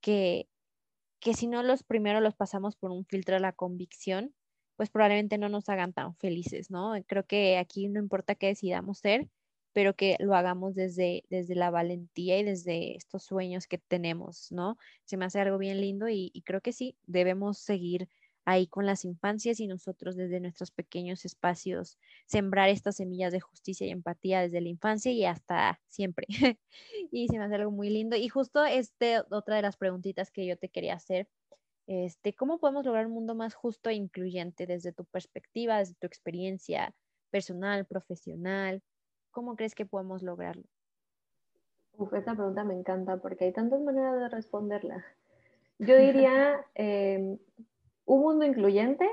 que, 0.02 0.50
que 1.20 1.34
si 1.34 1.48
no 1.48 1.64
los 1.64 1.84
primero 1.84 2.22
los 2.22 2.36
pasamos 2.36 2.76
por 2.76 2.92
un 2.92 3.06
filtro 3.06 3.36
de 3.36 3.42
la 3.42 3.54
convicción, 3.54 4.34
pues 4.76 4.90
probablemente 4.90 5.38
no 5.38 5.50
nos 5.50 5.70
hagan 5.70 5.94
tan 5.94 6.16
felices, 6.16 6.72
¿no? 6.72 6.94
Creo 7.08 7.26
que 7.26 7.58
aquí 7.58 7.88
no 7.88 8.00
importa 8.00 8.36
qué 8.36 8.48
decidamos 8.48 9.00
ser, 9.00 9.30
pero 9.74 9.96
que 9.96 10.18
lo 10.20 10.36
hagamos 10.36 10.76
desde, 10.76 11.24
desde 11.30 11.56
la 11.56 11.70
valentía 11.70 12.40
y 12.40 12.44
desde 12.44 12.96
estos 12.96 13.24
sueños 13.24 13.68
que 13.68 13.78
tenemos, 13.78 14.52
¿no? 14.52 14.78
Se 15.06 15.18
me 15.18 15.26
hace 15.26 15.40
algo 15.40 15.58
bien 15.58 15.80
lindo 15.82 16.10
y, 16.10 16.32
creo 16.46 16.62
que 16.62 16.74
sí, 16.74 16.98
debemos 17.06 17.60
seguir 17.60 18.10
ahí 18.52 18.68
con 18.68 18.86
las 18.86 19.06
infancias 19.06 19.60
y 19.60 19.68
nosotros 19.68 20.16
desde 20.16 20.40
nuestros 20.40 20.72
pequeños 20.72 21.26
espacios 21.26 21.98
sembrar 22.26 22.70
estas 22.70 22.98
semillas 22.98 23.32
de 23.32 23.40
justicia 23.40 23.88
y 23.88 23.92
empatía 23.92 24.42
desde 24.42 24.62
la 24.62 24.70
infancia 24.70 25.12
y 25.12 25.26
hasta 25.26 25.80
siempre. 25.88 26.28
y 27.12 27.28
se 27.28 27.38
me 27.38 27.46
hace 27.46 27.56
algo 27.56 27.72
muy 27.72 27.90
lindo. 27.90 28.16
Y 28.16 28.30
justo 28.30 28.64
este, 28.66 29.22
otra 29.32 29.56
de 29.56 29.62
las 29.62 29.78
preguntitas 29.78 30.32
que 30.32 30.46
yo 30.46 30.58
te 30.58 30.70
quería 30.70 30.96
hacer, 30.96 31.28
este, 31.88 32.34
¿cómo 32.34 32.60
podemos 32.60 32.86
lograr 32.86 33.08
un 33.08 33.14
mundo 33.14 33.36
más 33.36 33.54
justo 33.54 33.90
e 33.90 33.96
incluyente 33.96 34.68
desde 34.68 34.94
tu 34.94 35.06
perspectiva, 35.06 35.80
desde 35.80 35.96
tu 35.96 36.08
experiencia 36.08 36.94
personal, 37.32 37.86
profesional? 37.86 38.82
¿Cómo 39.32 39.56
crees 39.56 39.76
que 39.76 39.86
podemos 39.86 40.24
lograrlo? 40.24 40.64
Esta 42.14 42.36
pregunta 42.36 42.64
me 42.64 42.74
encanta 42.74 43.18
porque 43.18 43.46
hay 43.46 43.54
tantas 43.54 43.82
maneras 43.82 44.20
de 44.20 44.30
responderla. 44.30 45.06
Yo 45.80 45.98
diría, 45.98 46.66
em, 46.76 47.38
un 48.06 48.22
mundo 48.22 48.46
incluyente 48.46 49.10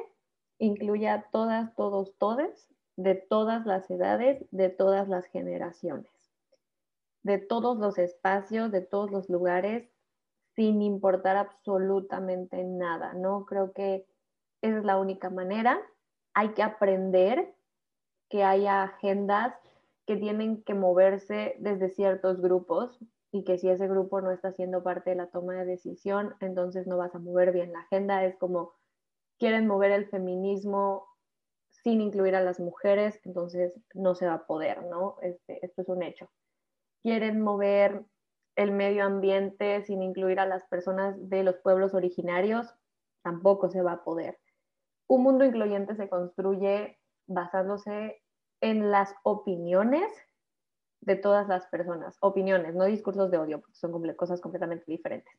incluye 0.59 1.09
a 1.09 1.22
todas, 1.31 1.74
todos, 1.77 2.16
todes, 2.18 2.68
de 2.96 3.14
todas 3.14 3.64
las 3.64 3.88
edades, 3.90 4.44
de 4.51 4.70
todas 4.70 5.09
las 5.09 5.24
generaciones, 5.27 6.11
de 7.22 7.38
todos 7.38 7.79
los 7.79 7.96
espacios, 7.96 8.72
de 8.72 8.81
todos 8.81 9.12
los 9.12 9.29
lugares, 9.29 9.88
sin 10.57 10.83
importar 10.83 11.37
absolutamente 11.37 12.64
nada. 12.64 13.12
No 13.12 13.44
creo 13.46 13.72
que 13.72 14.05
esa 14.62 14.79
es 14.79 14.85
la 14.85 14.98
única 14.98 15.31
manera. 15.31 15.81
Hay 16.35 16.55
que 16.55 16.64
aprender 16.64 17.55
que 18.29 18.42
haya 18.42 18.83
agendas 18.83 19.55
que 20.05 20.16
tienen 20.16 20.64
que 20.64 20.74
moverse 20.74 21.55
desde 21.61 21.90
ciertos 21.90 22.40
grupos 22.40 22.98
y 23.31 23.44
que 23.44 23.59
si 23.59 23.68
ese 23.68 23.87
grupo 23.87 24.20
no 24.20 24.33
está 24.33 24.53
siendo 24.53 24.83
parte 24.83 25.11
de 25.11 25.16
la 25.16 25.27
toma 25.27 25.55
de 25.55 25.66
decisión, 25.66 26.35
entonces 26.40 26.87
no 26.87 26.96
vas 26.96 27.14
a 27.14 27.18
mover 27.18 27.53
bien 27.53 27.72
la 27.72 27.81
agenda. 27.81 28.24
Es 28.24 28.37
como 28.37 28.72
quieren 29.38 29.66
mover 29.66 29.92
el 29.92 30.09
feminismo 30.09 31.07
sin 31.83 32.01
incluir 32.01 32.35
a 32.35 32.40
las 32.40 32.61
mujeres, 32.61 33.20
entonces 33.24 33.72
no 33.94 34.14
se 34.14 34.27
va 34.27 34.35
a 34.35 34.46
poder, 34.46 34.85
¿no? 34.85 35.16
Este, 35.22 35.64
esto 35.64 35.83
es 35.83 35.88
un 35.88 36.03
hecho. 36.03 36.29
Quieren 37.03 37.40
mover 37.40 38.05
el 38.57 38.72
medio 38.72 39.05
ambiente 39.05 39.83
sin 39.83 40.03
incluir 40.03 40.40
a 40.40 40.46
las 40.46 40.64
personas 40.66 41.16
de 41.29 41.44
los 41.44 41.57
pueblos 41.59 41.94
originarios, 41.94 42.74
tampoco 43.22 43.70
se 43.70 43.83
va 43.83 43.92
a 43.92 44.05
poder. 44.05 44.38
Un 45.07 45.22
mundo 45.22 45.44
incluyente 45.44 45.94
se 45.94 46.09
construye 46.09 46.98
basándose 47.27 48.20
en 48.61 48.90
las 48.90 49.14
opiniones 49.22 50.11
de 51.01 51.14
todas 51.14 51.46
las 51.46 51.66
personas, 51.66 52.16
opiniones, 52.20 52.74
no 52.74 52.85
discursos 52.85 53.31
de 53.31 53.38
odio, 53.38 53.61
porque 53.61 53.77
son 53.77 54.14
cosas 54.16 54.40
completamente 54.40 54.85
diferentes. 54.88 55.33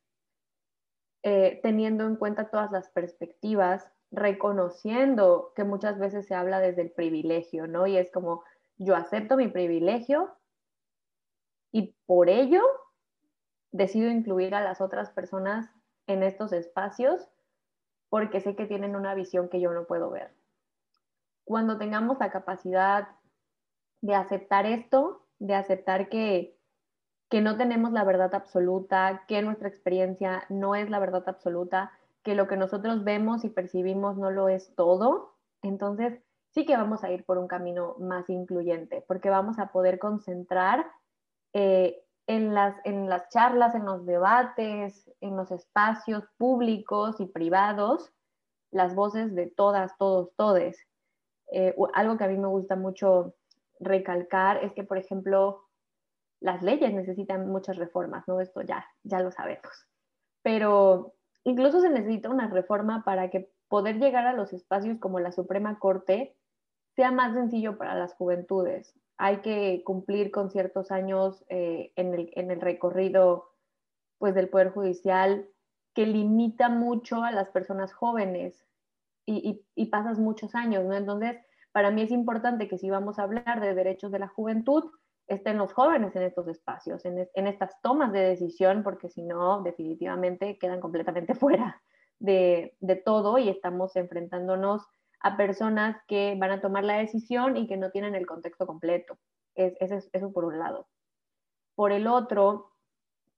Eh, 1.23 1.59
teniendo 1.61 2.05
en 2.05 2.15
cuenta 2.15 2.49
todas 2.49 2.71
las 2.71 2.89
perspectivas, 2.89 3.91
reconociendo 4.09 5.51
que 5.53 5.65
muchas 5.65 5.99
veces 5.99 6.25
se 6.25 6.33
habla 6.33 6.61
desde 6.61 6.81
el 6.81 6.91
privilegio, 6.91 7.67
¿no? 7.67 7.87
Y 7.87 7.97
es 7.97 8.09
como, 8.09 8.43
yo 8.77 8.95
acepto 8.95 9.35
mi 9.35 9.49
privilegio 9.49 10.33
y 11.73 11.93
por 12.05 12.29
ello 12.29 12.61
decido 13.71 14.09
incluir 14.09 14.55
a 14.55 14.63
las 14.63 14.79
otras 14.79 15.11
personas 15.11 15.69
en 16.07 16.23
estos 16.23 16.53
espacios 16.53 17.27
porque 18.07 18.39
sé 18.39 18.55
que 18.55 18.65
tienen 18.65 18.95
una 18.95 19.13
visión 19.13 19.49
que 19.49 19.59
yo 19.59 19.71
no 19.73 19.85
puedo 19.85 20.09
ver. 20.09 20.33
Cuando 21.43 21.77
tengamos 21.77 22.17
la 22.19 22.31
capacidad 22.31 23.09
de 24.01 24.15
aceptar 24.15 24.65
esto, 24.65 25.27
de 25.37 25.55
aceptar 25.55 26.07
que 26.07 26.57
que 27.29 27.41
no 27.41 27.57
tenemos 27.57 27.91
la 27.91 28.03
verdad 28.03 28.33
absoluta, 28.33 29.23
que 29.27 29.41
nuestra 29.41 29.67
experiencia 29.67 30.43
no 30.49 30.75
es 30.75 30.89
la 30.89 30.99
verdad 30.99 31.23
absoluta, 31.27 31.91
que 32.23 32.35
lo 32.35 32.47
que 32.47 32.57
nosotros 32.57 33.03
vemos 33.03 33.45
y 33.45 33.49
percibimos 33.49 34.17
no 34.17 34.31
lo 34.31 34.49
es 34.49 34.73
todo, 34.75 35.35
entonces 35.61 36.19
sí 36.51 36.65
que 36.65 36.75
vamos 36.75 37.03
a 37.03 37.11
ir 37.11 37.23
por 37.25 37.37
un 37.37 37.47
camino 37.47 37.95
más 37.99 38.29
incluyente, 38.29 39.03
porque 39.07 39.29
vamos 39.29 39.59
a 39.59 39.67
poder 39.67 39.99
concentrar 39.99 40.85
eh, 41.53 42.03
en, 42.27 42.53
las, 42.53 42.75
en 42.83 43.09
las 43.09 43.29
charlas, 43.29 43.75
en 43.75 43.85
los 43.85 44.05
debates, 44.05 45.09
en 45.21 45.37
los 45.37 45.51
espacios 45.51 46.23
públicos 46.37 47.19
y 47.19 47.25
privados, 47.25 48.11
las 48.71 48.95
voces 48.95 49.33
de 49.35 49.47
todas, 49.47 49.97
todos, 49.97 50.29
todes. 50.35 50.77
Eh, 51.51 51.75
algo 51.93 52.17
que 52.17 52.23
a 52.23 52.27
mí 52.27 52.37
me 52.37 52.47
gusta 52.47 52.75
mucho 52.75 53.33
recalcar 53.79 54.63
es 54.63 54.73
que, 54.73 54.83
por 54.83 54.97
ejemplo, 54.97 55.68
las 56.41 56.61
leyes 56.61 56.93
necesitan 56.93 57.47
muchas 57.47 57.77
reformas, 57.77 58.27
¿no? 58.27 58.39
Esto 58.39 58.61
ya, 58.61 58.85
ya 59.03 59.19
lo 59.19 59.31
sabemos. 59.31 59.87
Pero 60.41 61.13
incluso 61.43 61.81
se 61.81 61.89
necesita 61.89 62.29
una 62.29 62.47
reforma 62.47 63.03
para 63.03 63.29
que 63.29 63.51
poder 63.67 63.99
llegar 63.99 64.25
a 64.25 64.33
los 64.33 64.53
espacios 64.53 64.99
como 64.99 65.19
la 65.19 65.31
Suprema 65.31 65.79
Corte 65.79 66.35
sea 66.95 67.11
más 67.11 67.33
sencillo 67.33 67.77
para 67.77 67.95
las 67.95 68.13
juventudes. 68.15 68.93
Hay 69.17 69.37
que 69.37 69.83
cumplir 69.85 70.31
con 70.31 70.49
ciertos 70.49 70.91
años 70.91 71.43
eh, 71.49 71.91
en, 71.95 72.13
el, 72.13 72.61
recorrido 72.61 73.51
pues, 74.17 74.33
del 74.33 74.49
Poder 74.49 74.71
Judicial 74.71 75.47
que 75.93 76.05
limita 76.05 76.69
mucho 76.69 77.23
a 77.23 77.31
las 77.31 77.49
personas 77.49 77.93
jóvenes 77.93 78.65
y, 79.25 79.65
y 79.75 79.85
pasas 79.87 80.17
muchos 80.17 80.55
años, 80.55 80.85
¿no? 80.85 80.95
Entonces, 80.95 81.37
para 81.71 81.91
mí 81.91 82.01
es 82.01 82.11
importante 82.11 82.67
que 82.67 82.77
si 82.77 82.89
vamos 82.89 83.19
a 83.19 83.23
hablar 83.23 83.61
de 83.61 83.75
derechos 83.75 84.11
de 84.11 84.19
la 84.19 84.27
juventud, 84.27 84.89
estén 85.29 85.57
los 85.57 85.73
jóvenes 85.73 86.15
en 86.15 86.23
estos 86.23 86.47
espacios, 86.47 87.05
en, 87.05 87.47
estas 87.47 87.79
tomas 87.81 88.11
de 88.11 88.19
decisión, 88.19 88.83
porque 88.83 89.09
si 89.09 89.21
no, 89.21 89.61
definitivamente 89.61 90.57
quedan 90.57 90.81
completamente 90.81 91.33
fuera 91.35 91.81
de, 92.19 92.75
todo 93.05 93.37
y 93.37 93.47
estamos 93.47 93.95
enfrentándonos 93.95 94.85
a 95.21 95.37
personas 95.37 95.97
que 96.07 96.35
van 96.37 96.51
a 96.51 96.61
tomar 96.61 96.83
la 96.83 96.97
decisión 96.97 97.57
y 97.57 97.67
que 97.67 97.77
no 97.77 97.91
tienen 97.91 98.15
el 98.15 98.25
contexto 98.25 98.65
completo. 98.65 99.17
Es, 99.55 100.09
eso 100.11 100.33
por 100.33 100.45
un 100.45 100.57
lado. 100.57 100.87
Por 101.75 101.91
el 101.91 102.07
otro, 102.07 102.71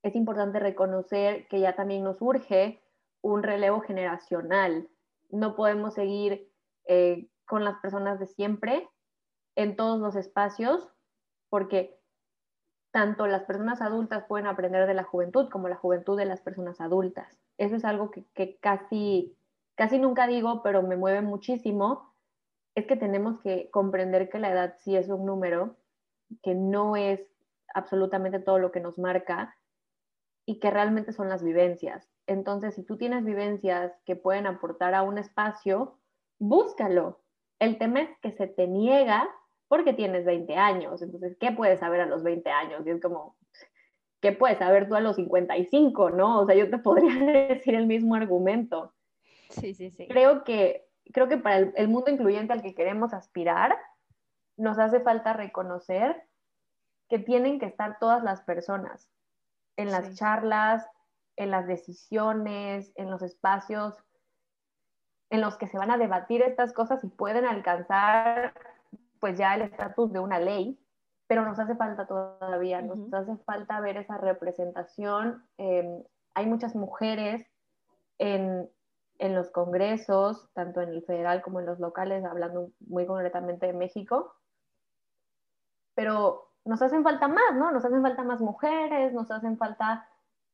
es 0.02 0.16
importante 0.16 0.60
reconocer 0.60 1.48
que 1.48 1.60
ya 1.60 1.76
también 1.76 2.04
nos 2.04 2.22
urge 2.22 2.82
un 3.22 3.44
relevo 3.44 3.82
generacional. 3.82 4.88
No 5.30 5.56
podemos 5.56 5.94
seguir 5.96 6.50
eh, 6.86 7.28
con 7.46 7.66
las 7.66 7.80
personas 7.80 8.20
de 8.20 8.28
siempre 8.28 8.90
en 9.56 9.76
todos 9.76 10.00
los 10.00 10.16
espacios 10.16 10.90
porque 11.52 12.00
tanto 12.92 13.28
las 13.28 13.44
personas 13.44 13.82
adultas 13.82 14.24
pueden 14.26 14.48
aprender 14.48 14.88
de 14.88 14.94
la 14.94 15.04
juventud 15.04 15.50
como 15.50 15.68
la 15.68 15.76
juventud 15.76 16.18
de 16.18 16.26
las 16.26 16.42
personas 16.42 16.80
adultas. 16.80 17.38
Eso 17.58 17.76
es 17.76 17.84
algo 17.84 18.10
que, 18.10 18.58
casi, 18.62 19.38
casi 19.76 20.00
nunca 20.00 20.28
digo, 20.28 20.64
pero 20.64 20.82
me 20.82 20.96
mueve 20.96 21.22
muchísimo, 21.22 22.14
es 22.74 22.88
que 22.88 22.96
tenemos 22.96 23.42
que 23.42 23.70
comprender 23.70 24.30
que 24.30 24.40
la 24.40 24.50
edad 24.50 24.76
sí 24.80 24.96
es 24.96 25.10
un 25.10 25.26
número, 25.26 25.76
que 26.42 26.56
no 26.56 26.96
es 26.96 27.20
absolutamente 27.74 28.40
todo 28.40 28.58
lo 28.58 28.72
que 28.72 28.80
nos 28.80 28.98
marca 28.98 29.54
y 30.46 30.60
que 30.60 30.72
realmente 30.72 31.12
son 31.12 31.28
las 31.28 31.44
vivencias. 31.44 32.10
Entonces, 32.28 32.76
si 32.76 32.84
tú 32.84 32.96
tienes 32.96 33.26
vivencias 33.26 33.92
que 34.06 34.16
pueden 34.16 34.48
aportar 34.48 34.94
a 34.96 35.04
un 35.04 35.18
espacio, 35.18 35.98
búscalo. 36.40 37.20
El 37.60 37.78
tema 37.78 38.04
es 38.04 38.10
que 38.22 38.32
se 38.32 38.48
te 38.48 38.68
niega 38.68 39.30
porque 39.72 39.94
tienes 39.94 40.26
20 40.26 40.54
años. 40.58 41.02
Entonces, 41.02 41.38
¿qué 41.40 41.54
puedes 41.54 41.80
saber 41.80 42.02
a 42.02 42.06
los 42.06 42.24
20 42.24 42.50
años? 42.50 42.86
Y 42.86 42.90
es 42.90 43.02
como, 43.02 43.38
¿qué 44.20 44.34
puedes 44.34 44.58
saber 44.58 44.90
tú 44.90 44.96
a 44.96 45.00
los 45.00 45.16
55? 45.16 46.10
¿No? 46.10 46.42
O 46.42 46.46
sea, 46.46 46.56
yo 46.56 46.70
te 46.70 46.78
podría 46.84 47.48
decir 47.48 47.76
el 47.76 47.88
mismo 47.88 48.16
argumento. 48.16 48.94
Sí, 49.50 49.74
sí, 49.74 49.90
sí. 49.90 50.10
Creo 50.10 50.44
que, 50.44 50.90
creo 51.14 51.30
que 51.30 51.38
para 51.38 51.60
el, 51.60 51.88
mundo 51.88 52.12
incluyente 52.12 52.52
al 52.52 52.62
que 52.62 52.76
queremos 52.76 53.14
aspirar, 53.14 53.78
nos 54.58 54.78
hace 54.78 55.00
falta 55.00 55.32
reconocer 55.32 56.22
que 57.08 57.20
tienen 57.20 57.58
que 57.58 57.68
estar 57.68 57.98
todas 57.98 58.24
las 58.24 58.42
personas 58.42 59.10
en 59.78 59.90
las 59.90 60.16
charlas, 60.16 60.86
en 61.38 61.50
las 61.50 61.66
decisiones, 61.66 62.92
en 62.98 63.10
los 63.10 63.22
espacios 63.22 64.04
en 65.30 65.40
los 65.40 65.58
que 65.58 65.68
se 65.68 65.78
van 65.78 65.92
a 65.92 65.98
debatir 65.98 66.42
estas 66.42 66.74
cosas 66.74 67.02
y 67.06 67.08
pueden 67.08 67.46
alcanzar 67.46 68.54
pues 69.22 69.38
ya 69.38 69.56
el 69.56 69.62
estatus 69.62 70.12
de 70.12 70.20
una 70.20 70.40
ley, 70.40 70.78
pero 71.28 71.46
nos 71.46 71.58
hace 71.60 71.76
falta 71.76 72.08
todavía, 72.08 72.82
nos 72.82 73.14
hace 73.14 73.38
falta 73.46 73.80
ver 73.80 73.96
esa 73.96 74.18
representación. 74.18 75.46
Em, 75.58 76.04
hay 76.34 76.46
muchas 76.48 76.76
mujeres 76.76 77.48
en, 78.18 78.70
en, 79.20 79.36
los 79.36 79.50
congresos, 79.52 80.50
tanto 80.54 80.82
en 80.82 80.90
el 80.90 81.04
federal 81.04 81.42
como 81.42 81.60
en 81.60 81.68
los 81.68 81.80
locales, 81.80 82.26
hablando 82.26 82.72
muy 82.80 83.06
concretamente 83.06 83.68
de 83.68 83.74
México, 83.74 84.36
pero 85.96 86.50
nos 86.66 86.82
hacen 86.82 87.04
falta 87.04 87.28
más, 87.28 87.56
¿no? 87.56 87.72
Nos 87.72 87.86
hacen 87.86 88.02
falta 88.02 88.24
más 88.24 88.42
mujeres, 88.42 89.14
nos 89.14 89.30
hacen 89.30 89.58
falta 89.58 90.08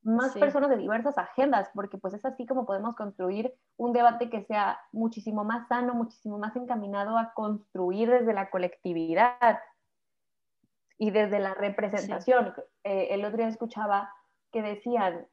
más 0.08 0.38
personas 0.38 0.70
de 0.70 0.78
diversas 0.78 1.18
agendas, 1.18 1.70
porque 1.76 1.98
pues 1.98 2.14
es 2.14 2.24
así 2.24 2.46
como 2.46 2.66
podemos 2.66 2.96
construir 2.96 3.54
un 3.76 3.92
debate 3.92 4.30
que 4.30 4.42
sea 4.46 4.80
muchísimo 4.94 5.44
más 5.44 5.68
sano, 5.68 5.94
muchísimo 5.94 6.40
más 6.40 6.56
encaminado 6.56 7.18
a 7.18 7.34
construir 7.34 8.10
desde 8.10 8.34
la 8.34 8.50
colectividad 8.50 9.60
y 10.98 11.12
desde 11.12 11.40
la 11.40 11.54
representación. 11.54 12.54
Eh, 12.86 13.10
el 13.12 13.26
otro 13.26 13.38
día 13.38 13.50
escuchaba 13.50 14.14
que 14.54 14.62
decían, 14.62 15.28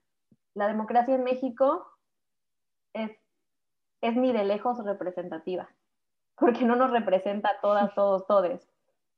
la 0.54 0.66
democracia 0.66 1.14
en 1.14 1.22
México 1.22 1.86
es, 2.94 3.12
es 4.00 4.16
ni 4.16 4.32
de 4.32 4.42
lejos 4.42 4.84
representativa, 4.84 5.68
porque 6.34 6.64
no 6.64 6.74
nos 6.74 6.90
representa 6.90 7.50
a 7.50 7.60
todas, 7.60 7.94
todos, 7.94 8.26
todes. 8.26 8.68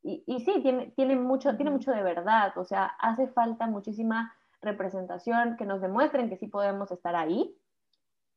Y, 0.02 0.22
y 0.26 0.40
sí, 0.40 0.60
tiene, 0.60 0.88
tiene, 0.96 1.16
mucho, 1.16 1.56
tiene 1.56 1.70
mucho 1.70 1.92
de 1.92 2.02
verdad, 2.02 2.56
o 2.58 2.64
sea, 2.64 2.84
hace 2.98 3.26
falta 3.28 3.66
muchísima 3.66 4.35
representación, 4.62 5.56
que 5.56 5.66
nos 5.66 5.80
demuestren 5.80 6.28
que 6.28 6.36
sí 6.36 6.48
podemos 6.48 6.90
estar 6.90 7.14
ahí. 7.14 7.56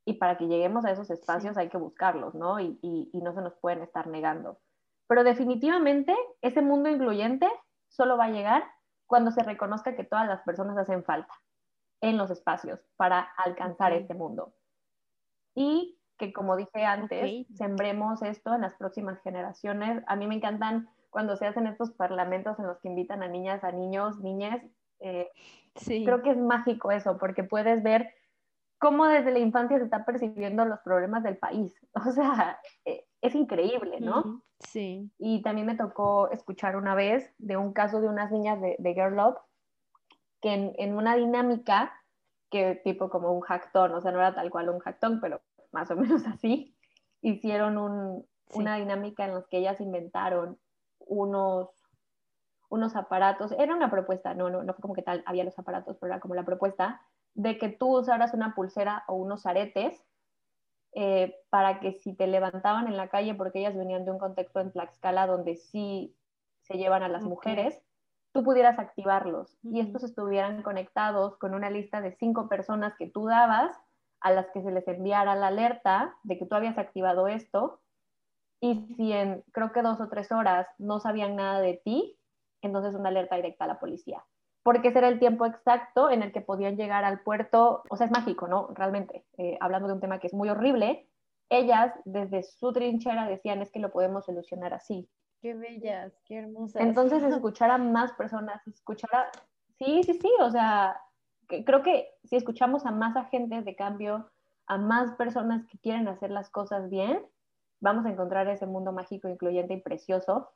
Y 0.05 0.13
para 0.13 0.37
que 0.37 0.47
lleguemos 0.47 0.85
a 0.85 0.91
esos 0.91 1.09
espacios 1.09 1.57
hay 1.57 1.69
que 1.69 1.77
buscarlos, 1.77 2.33
¿no? 2.35 2.59
Y, 2.59 2.79
y, 2.81 3.21
no 3.21 3.33
se 3.33 3.41
nos 3.41 3.55
pueden 3.55 3.81
estar 3.81 4.07
negando. 4.07 4.59
Pero 5.07 5.23
definitivamente 5.23 6.15
ese 6.41 6.61
mundo 6.61 6.89
incluyente 6.89 7.47
solo 7.89 8.17
va 8.17 8.25
a 8.25 8.31
llegar 8.31 8.63
cuando 9.07 9.31
se 9.31 9.43
reconozca 9.43 9.95
que 9.95 10.03
todas 10.03 10.27
las 10.27 10.41
personas 10.43 10.77
hacen 10.77 11.03
falta. 11.03 11.33
en 12.01 12.17
los 12.17 12.31
espacios 12.31 12.79
para 12.95 13.19
alcanzar 13.37 13.91
este 13.93 14.13
mundo. 14.13 14.53
Y 15.53 15.99
que 16.19 16.33
como 16.33 16.55
dije 16.55 16.85
antes, 16.85 17.47
sembremos 17.55 18.21
esto 18.21 18.53
en 18.53 18.61
las 18.61 18.75
próximas 18.75 19.19
generaciones. 19.21 20.03
A 20.05 20.15
mí 20.15 20.27
me 20.27 20.35
encantan 20.35 20.89
cuando 21.09 21.35
se 21.37 21.47
hacen 21.47 21.65
estos 21.65 21.91
parlamentos 21.91 22.59
en 22.59 22.67
los 22.67 22.79
que 22.79 22.89
invitan 22.89 23.23
a 23.23 23.27
niñas, 23.27 23.63
a 23.63 23.71
niños, 23.71 24.19
niñas. 24.19 24.61
Eh, 24.99 25.29
sí. 25.75 26.03
Creo 26.03 26.21
que 26.21 26.31
es 26.31 26.37
mágico 26.37 26.91
eso, 26.91 27.17
porque 27.17 27.43
puedes 27.43 27.83
ver 27.83 28.13
cómo 28.79 29.05
desde 29.05 29.31
la 29.31 29.39
infancia 29.39 29.77
se 29.77 29.83
está 29.83 30.05
percibiendo 30.05 30.65
los 30.65 30.79
problemas 30.79 31.23
del 31.23 31.37
país. 31.37 31.75
O 32.07 32.11
sea, 32.11 32.59
eh, 32.85 33.05
es 33.21 33.35
increíble, 33.35 33.99
¿no? 33.99 34.43
Sí. 34.59 35.11
Y 35.17 35.41
también 35.41 35.67
me 35.67 35.75
tocó 35.75 36.29
escuchar 36.31 36.75
una 36.75 36.95
vez 36.95 37.33
de 37.37 37.57
un 37.57 37.73
caso 37.73 38.01
de 38.01 38.07
unas 38.07 38.31
niñas 38.31 38.61
de, 38.61 38.75
de 38.79 38.93
Girl 38.93 39.15
Love 39.15 39.37
que 40.41 40.53
en, 40.53 40.73
en, 40.77 40.95
una 40.95 41.15
dinámica 41.15 41.93
que 42.49 42.75
tipo 42.75 43.09
como 43.09 43.33
un 43.33 43.41
hackton, 43.41 43.93
o 43.93 44.01
sea, 44.01 44.11
no 44.11 44.19
era 44.19 44.33
tal 44.33 44.49
cual 44.49 44.69
un 44.69 44.79
hackton, 44.79 45.19
pero 45.19 45.41
más 45.71 45.91
o 45.91 45.95
menos 45.95 46.23
así, 46.27 46.75
hicieron 47.21 47.77
un, 47.77 48.25
una 48.53 48.77
dinámica 48.77 49.25
en 49.25 49.33
la 49.33 49.45
que 49.49 49.57
ellas 49.57 49.79
inventaron 49.81 50.57
unos, 50.99 51.69
unos 52.69 52.95
aparatos, 52.95 53.51
era 53.53 53.75
una 53.75 53.89
propuesta, 53.89 54.33
no, 54.33 54.49
no, 54.49 54.63
no 54.63 54.73
fue 54.73 54.81
como 54.81 54.93
que 54.93 55.01
tal, 55.01 55.23
había 55.25 55.43
los 55.43 55.57
aparatos, 55.57 55.97
pero 55.99 56.13
era 56.13 56.21
como 56.21 56.35
la 56.35 56.45
propuesta 56.45 57.01
de 57.33 57.57
que 57.57 57.69
tú 57.69 57.97
usaras 57.97 58.33
una 58.33 58.55
pulsera 58.55 59.03
o 59.07 59.15
unos 59.15 59.45
aretes 59.45 60.05
eh, 60.93 61.35
para 61.49 61.79
que 61.79 61.93
si 61.93 62.13
te 62.13 62.27
levantaban 62.27 62.87
en 62.87 62.97
la 62.97 63.09
calle, 63.09 63.35
porque 63.35 63.59
ellas 63.59 63.75
venían 63.75 64.05
de 64.05 64.11
un 64.11 64.19
contexto 64.19 64.59
en 64.59 64.71
Tlaxcala 64.71 65.27
donde 65.27 65.55
sí 65.55 66.15
se 66.61 66.77
llevan 66.77 67.03
a 67.03 67.09
las 67.09 67.23
mujeres, 67.23 67.81
tú 68.31 68.43
pudieras 68.43 68.77
activarlos 68.77 69.57
y 69.63 69.79
estos 69.79 70.03
estuvieran 70.03 70.61
conectados 70.61 71.37
con 71.37 71.53
una 71.53 71.69
lista 71.69 72.01
de 72.01 72.11
cinco 72.11 72.47
personas 72.47 72.95
que 72.95 73.07
tú 73.07 73.25
dabas 73.25 73.75
a 74.19 74.31
las 74.31 74.47
que 74.51 74.61
se 74.61 74.71
les 74.71 74.87
enviara 74.87 75.35
la 75.35 75.47
alerta 75.47 76.15
de 76.23 76.37
que 76.37 76.45
tú 76.45 76.55
habías 76.55 76.77
activado 76.77 77.27
esto 77.27 77.81
y 78.59 78.93
si 78.95 79.13
en 79.13 79.43
creo 79.51 79.71
que 79.71 79.81
dos 79.81 80.01
o 80.01 80.09
tres 80.09 80.31
horas 80.31 80.67
no 80.77 80.99
sabían 80.99 81.35
nada 81.35 81.61
de 81.61 81.81
ti, 81.83 82.18
entonces 82.61 82.95
una 82.95 83.09
alerta 83.09 83.35
directa 83.35 83.65
a 83.65 83.67
la 83.67 83.79
policía. 83.79 84.23
Porque 84.63 84.89
ese 84.89 84.99
era 84.99 85.07
el 85.07 85.19
tiempo 85.19 85.45
exacto 85.45 86.09
en 86.09 86.21
el 86.21 86.31
que 86.31 86.41
podían 86.41 86.75
llegar 86.75 87.05
al 87.05 87.21
puerto. 87.21 87.83
O 87.89 87.95
sea, 87.95 88.07
es 88.07 88.11
mágico, 88.11 88.47
¿no? 88.47 88.67
Realmente, 88.73 89.25
eh, 89.37 89.57
hablando 89.61 89.87
de 89.87 89.93
un 89.95 90.01
tema 90.01 90.19
que 90.19 90.27
es 90.27 90.33
muy 90.33 90.49
horrible, 90.49 91.07
ellas 91.49 91.93
desde 92.05 92.43
su 92.43 92.71
trinchera 92.71 93.27
decían 93.27 93.61
es 93.61 93.71
que 93.71 93.79
lo 93.79 93.91
podemos 93.91 94.25
solucionar 94.25 94.73
así. 94.73 95.09
Qué 95.41 95.53
bellas, 95.53 96.13
qué 96.25 96.37
hermosas. 96.39 96.81
Entonces, 96.81 97.23
escuchar 97.23 97.71
a 97.71 97.77
más 97.77 98.11
personas, 98.13 98.65
escuchar 98.67 99.09
a... 99.13 99.31
Sí, 99.77 100.03
sí, 100.03 100.13
sí, 100.13 100.29
o 100.41 100.51
sea, 100.51 100.99
creo 101.47 101.81
que 101.81 102.09
si 102.25 102.35
escuchamos 102.35 102.85
a 102.85 102.91
más 102.91 103.15
agentes 103.15 103.65
de 103.65 103.75
cambio, 103.75 104.29
a 104.67 104.77
más 104.77 105.15
personas 105.15 105.65
que 105.67 105.79
quieren 105.79 106.07
hacer 106.07 106.31
las 106.31 106.49
cosas 106.49 106.89
bien, 106.89 107.25
vamos 107.79 108.05
a 108.05 108.09
encontrar 108.09 108.47
ese 108.47 108.65
mundo 108.65 108.91
mágico, 108.91 109.27
incluyente 109.29 109.73
y 109.73 109.81
precioso. 109.81 110.49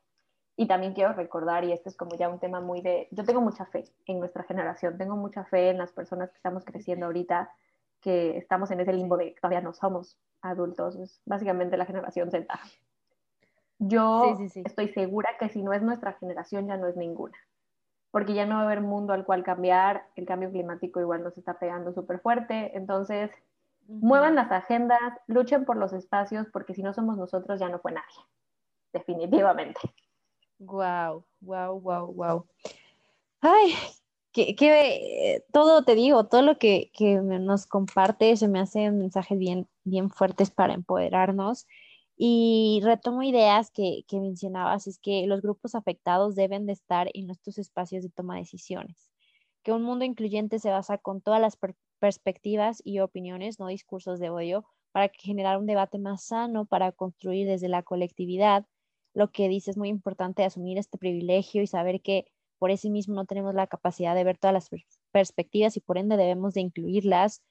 Y 0.55 0.67
también 0.67 0.93
quiero 0.93 1.13
recordar, 1.13 1.63
y 1.63 1.71
este 1.71 1.89
es 1.89 1.97
como 1.97 2.15
ya 2.15 2.29
un 2.29 2.39
tema 2.39 2.61
muy 2.61 2.81
de, 2.81 3.07
yo 3.11 3.23
tengo 3.23 3.41
mucha 3.41 3.65
fe 3.65 3.85
en 4.05 4.19
nuestra 4.19 4.43
generación, 4.43 4.97
tengo 4.97 5.15
mucha 5.15 5.43
fe 5.45 5.69
en 5.69 5.79
las 5.79 5.91
personas 5.91 6.29
que 6.29 6.37
estamos 6.37 6.63
creciendo 6.63 7.07
ahorita, 7.07 7.51
que 8.01 8.37
estamos 8.37 8.69
en 8.71 8.79
ese 8.79 8.93
limbo 8.93 9.17
de 9.17 9.35
todavía 9.41 9.61
no 9.61 9.73
somos 9.73 10.17
adultos, 10.41 10.95
es 10.97 11.21
básicamente 11.25 11.77
la 11.77 11.85
generación 11.85 12.29
Z. 12.29 12.47
Yo 13.79 14.37
estoy 14.63 14.89
segura 14.89 15.29
que 15.39 15.49
si 15.49 15.63
no 15.63 15.73
es 15.73 15.81
nuestra 15.81 16.13
generación, 16.13 16.67
ya 16.67 16.77
no 16.77 16.87
es 16.87 16.95
ninguna 16.95 17.37
porque 18.13 18.35
ya 18.35 18.45
no 18.45 18.57
va 18.57 18.61
a 18.61 18.65
haber 18.65 18.81
mundo 18.81 19.11
al 19.11 19.25
cual 19.25 19.43
cambiar, 19.43 20.05
el 20.15 20.27
cambio 20.27 20.51
climático 20.51 21.01
igual 21.01 21.23
nos 21.23 21.35
está 21.35 21.57
pegando 21.57 21.93
súper 21.93 22.19
fuerte, 22.19 22.77
entonces 22.77 23.31
muevan 23.87 24.35
las 24.35 24.51
agendas, 24.51 25.19
luchen 25.25 25.65
por 25.65 25.77
los 25.77 25.93
espacios, 25.93 26.45
porque 26.53 26.75
si 26.75 26.83
no 26.83 26.93
somos 26.93 27.17
nosotros 27.17 27.59
ya 27.59 27.69
no 27.69 27.79
fue 27.79 27.91
nadie, 27.91 28.23
definitivamente. 28.93 29.79
Wow, 30.65 31.25
wow, 31.41 31.79
wow, 31.79 32.07
wow. 32.07 32.45
Ay, 33.41 33.73
que, 34.31 34.55
que, 34.55 35.43
todo 35.51 35.83
te 35.83 35.95
digo, 35.95 36.25
todo 36.25 36.41
lo 36.41 36.57
que, 36.57 36.91
que 36.93 37.15
nos 37.15 37.67
comparte 37.67 38.35
se 38.37 38.47
me 38.47 38.59
hacen 38.59 38.97
mensajes 38.97 39.37
bien, 39.37 39.67
bien 39.83 40.09
fuertes 40.09 40.49
para 40.51 40.73
empoderarnos 40.73 41.67
y 42.15 42.81
retomo 42.83 43.23
ideas 43.23 43.71
que, 43.71 44.05
que, 44.07 44.19
mencionabas, 44.19 44.87
es 44.87 44.99
que 44.99 45.25
los 45.27 45.41
grupos 45.41 45.75
afectados 45.75 46.35
deben 46.35 46.65
de 46.65 46.73
estar 46.73 47.09
en 47.13 47.29
estos 47.29 47.57
espacios 47.57 48.03
de 48.03 48.09
toma 48.09 48.35
de 48.35 48.41
decisiones, 48.41 49.11
que 49.63 49.71
un 49.71 49.83
mundo 49.83 50.05
incluyente 50.05 50.59
se 50.59 50.69
basa 50.69 50.97
con 50.97 51.21
todas 51.21 51.41
las 51.41 51.57
perspectivas 51.99 52.81
y 52.83 52.99
opiniones, 52.99 53.59
no 53.59 53.67
discursos 53.67 54.19
de 54.19 54.29
odio, 54.29 54.65
para 54.91 55.11
generar 55.17 55.57
un 55.57 55.65
debate 55.65 55.97
más 55.97 56.25
sano, 56.25 56.65
para 56.65 56.91
construir 56.91 57.47
desde 57.47 57.67
la 57.67 57.81
colectividad. 57.83 58.65
Lo 59.13 59.31
que 59.31 59.47
dice 59.49 59.71
es 59.71 59.77
muy 59.77 59.89
importante 59.89 60.43
asumir 60.43 60.77
este 60.77 60.97
privilegio 60.97 61.61
y 61.61 61.67
saber 61.67 62.01
que 62.01 62.25
por 62.59 62.75
sí 62.77 62.89
mismo 62.89 63.15
no 63.15 63.25
tenemos 63.25 63.53
la 63.53 63.67
capacidad 63.67 64.15
de 64.15 64.23
ver 64.23 64.37
todas 64.37 64.53
las 64.53 64.69
perspectivas 65.11 65.77
y 65.77 65.81
por 65.81 65.97
ende 65.97 66.17
debemos 66.17 66.53
de 66.53 66.61
incluirlas. 66.61 67.41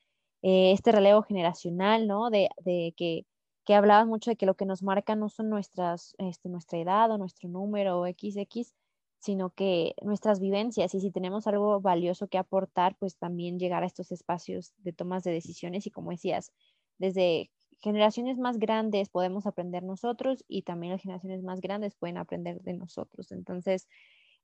Eh, 0.43 0.73
este 0.73 0.91
relevo 0.91 1.23
generacional, 1.23 2.07
¿no? 2.09 2.31
De, 2.31 2.49
de 2.65 2.95
que 2.97 3.27
que 3.65 3.75
hablabas 3.75 4.07
mucho 4.07 4.31
de 4.31 4.37
que 4.37 4.47
lo 4.47 4.55
que 4.55 4.67
nos 4.67 4.83
marca 4.83 5.15
no 5.15 5.29
son 5.29 5.49
nuestras, 5.49 6.15
este, 6.19 6.49
nuestra 6.49 6.79
edad 6.79 7.11
o 7.11 7.19
nuestro 7.19 7.49
número 7.49 8.01
o 8.01 8.07
XX, 8.07 8.75
sino 9.19 9.51
que 9.51 9.95
nuestras 10.03 10.41
vivencias 10.41 10.95
y 10.95 11.01
si 11.01 11.11
tenemos 11.13 11.47
algo 11.47 11.81
valioso 11.81 12.29
que 12.29 12.39
aportar, 12.39 12.97
pues 12.99 13.17
también 13.17 13.59
llegar 13.59 13.85
a 13.85 13.87
estos 13.87 14.11
espacios 14.11 14.75
de 14.79 14.93
tomas 14.93 15.23
de 15.23 15.31
decisiones 15.33 15.87
y 15.87 15.91
como 15.91 16.11
decías, 16.11 16.53
desde 16.99 17.51
generaciones 17.83 18.39
más 18.39 18.59
grandes 18.59 19.09
podemos 19.09 19.47
aprender 19.47 19.83
nosotros 19.83 20.45
y 20.49 20.63
también 20.63 20.93
las 20.93 21.03
generaciones 21.03 21.43
más 21.43 21.61
grandes 21.61 21.95
pueden 21.97 22.19
aprender 22.19 22.61
de 22.63 22.75
nosotros. 22.75 23.33
Entonces, 23.33 23.89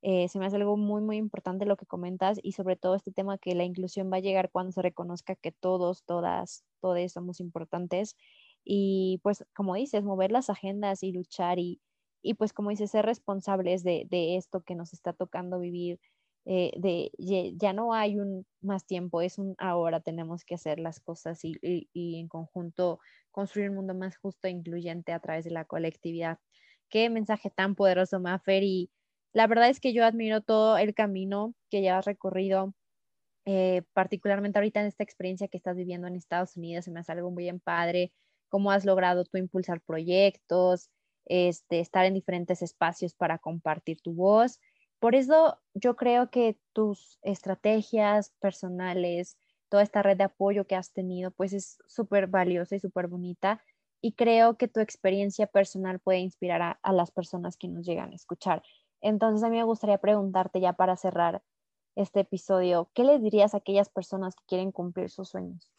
eh, 0.02 0.28
se 0.28 0.38
me 0.38 0.46
hace 0.46 0.56
algo 0.56 0.76
muy, 0.76 1.02
muy 1.02 1.16
importante 1.16 1.66
lo 1.66 1.76
que 1.76 1.86
comentas 1.86 2.38
y 2.42 2.52
sobre 2.52 2.76
todo 2.76 2.94
este 2.94 3.10
tema 3.12 3.38
que 3.38 3.54
la 3.54 3.64
inclusión 3.64 4.12
va 4.12 4.18
a 4.18 4.20
llegar 4.20 4.50
cuando 4.50 4.72
se 4.72 4.82
reconozca 4.82 5.34
que 5.34 5.52
todos, 5.52 6.04
todas, 6.04 6.64
todos 6.80 7.12
somos 7.12 7.40
importantes 7.40 8.16
y 8.64 9.20
pues 9.22 9.44
como 9.54 9.74
dices, 9.74 10.04
mover 10.04 10.30
las 10.30 10.50
agendas 10.50 11.02
y 11.02 11.12
luchar 11.12 11.58
y, 11.58 11.80
y 12.22 12.34
pues 12.34 12.52
como 12.52 12.70
dices, 12.70 12.90
ser 12.90 13.06
responsables 13.06 13.82
de, 13.82 14.06
de, 14.08 14.36
esto 14.36 14.60
que 14.62 14.74
nos 14.74 14.92
está 14.92 15.12
tocando 15.12 15.58
vivir, 15.58 15.98
eh, 16.50 16.72
de 16.78 17.10
ya 17.58 17.74
no 17.74 17.92
hay 17.92 18.18
un 18.18 18.46
más 18.62 18.86
tiempo, 18.86 19.20
es 19.20 19.38
un 19.38 19.54
ahora 19.58 20.00
tenemos 20.00 20.44
que 20.46 20.54
hacer 20.54 20.78
las 20.80 20.98
cosas 20.98 21.40
y, 21.44 21.58
en 21.94 22.28
conjunto 22.28 23.00
construir 23.30 23.68
un 23.68 23.76
mundo 23.76 23.94
más 23.94 24.16
justo 24.16 24.48
e 24.48 24.50
incluyente 24.50 25.12
a 25.12 25.20
través 25.20 25.44
de 25.44 25.50
la 25.50 25.66
colectividad. 25.66 26.38
Qué 26.88 27.10
mensaje 27.10 27.50
tan 27.50 27.74
poderoso, 27.74 28.18
Mafer, 28.18 28.62
y 28.62 28.90
la 29.34 29.46
verdad 29.46 29.68
es 29.68 29.78
que 29.78 29.92
yo 29.92 30.06
admiro 30.06 30.40
todo 30.40 30.78
el 30.78 30.94
camino 30.94 31.54
que 31.70 31.82
ya 31.82 31.98
has 31.98 32.06
recorrido, 32.06 32.74
eh, 33.46 33.82
particularmente 33.92 34.58
ahorita 34.58 34.80
en 34.80 34.86
esta 34.86 35.04
experiencia 35.04 35.48
que 35.48 35.58
estás 35.58 35.76
viviendo 35.76 36.06
en 36.08 36.16
Estados 36.16 36.56
Unidos, 36.56 36.86
se 36.86 36.90
me 36.92 37.00
hace 37.00 37.12
algo 37.12 37.30
muy 37.30 37.44
bien 37.44 37.60
padre 37.60 38.12
cómo 38.48 38.70
has 38.70 38.84
logrado 38.86 39.24
tú 39.24 39.36
impulsar 39.38 39.80
proyectos, 39.82 40.90
este, 41.26 41.80
estar 41.80 42.06
en 42.06 42.14
diferentes 42.14 42.62
espacios 42.62 43.14
para 43.14 43.38
compartir 43.38 44.00
tu 44.00 44.14
voz. 44.14 44.58
Por 45.00 45.14
eso 45.14 45.58
yo 45.74 45.96
creo 45.96 46.30
que 46.30 46.58
tus 46.72 47.18
estrategias 47.22 48.30
personales, 48.40 49.38
toda 49.68 49.82
esta 49.82 50.02
red 50.02 50.16
de 50.16 50.24
apoyo 50.24 50.66
que 50.66 50.74
has 50.74 50.92
tenido, 50.92 51.30
pues 51.30 51.52
es 51.52 51.78
súper 51.86 52.26
valiosa 52.26 52.74
y 52.74 52.80
súper 52.80 53.06
bonita. 53.06 53.62
Y 54.00 54.12
creo 54.12 54.56
que 54.56 54.68
tu 54.68 54.80
experiencia 54.80 55.46
personal 55.46 56.00
puede 56.00 56.18
inspirar 56.18 56.78
a, 56.82 56.92
las 56.92 57.10
personas 57.10 57.56
que 57.56 57.68
nos 57.68 57.86
llegan 57.86 58.12
a 58.12 58.16
escuchar. 58.16 58.62
Entonces 59.00 59.44
a 59.44 59.50
mí 59.50 59.56
me 59.56 59.64
gustaría 59.64 59.98
preguntarte 59.98 60.60
ya 60.60 60.72
para 60.72 60.96
cerrar 60.96 61.42
este 61.94 62.20
episodio, 62.20 62.90
¿qué 62.94 63.02
les 63.02 63.20
dirías 63.20 63.54
a 63.54 63.58
aquellas 63.58 63.88
personas 63.88 64.36
que 64.36 64.44
quieren 64.46 64.70
cumplir 64.70 65.10
sus 65.10 65.30
sueños? 65.30 65.72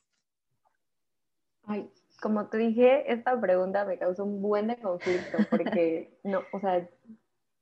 Ay, 1.63 1.89
como 2.21 2.47
te 2.47 2.57
dije, 2.57 3.11
esta 3.11 3.39
pregunta 3.39 3.85
me 3.85 3.97
causó 3.97 4.25
un 4.25 4.41
buen 4.41 4.73
conflicto 4.75 5.37
porque, 5.49 6.19
no, 6.23 6.41
o 6.51 6.59
sea, 6.59 6.89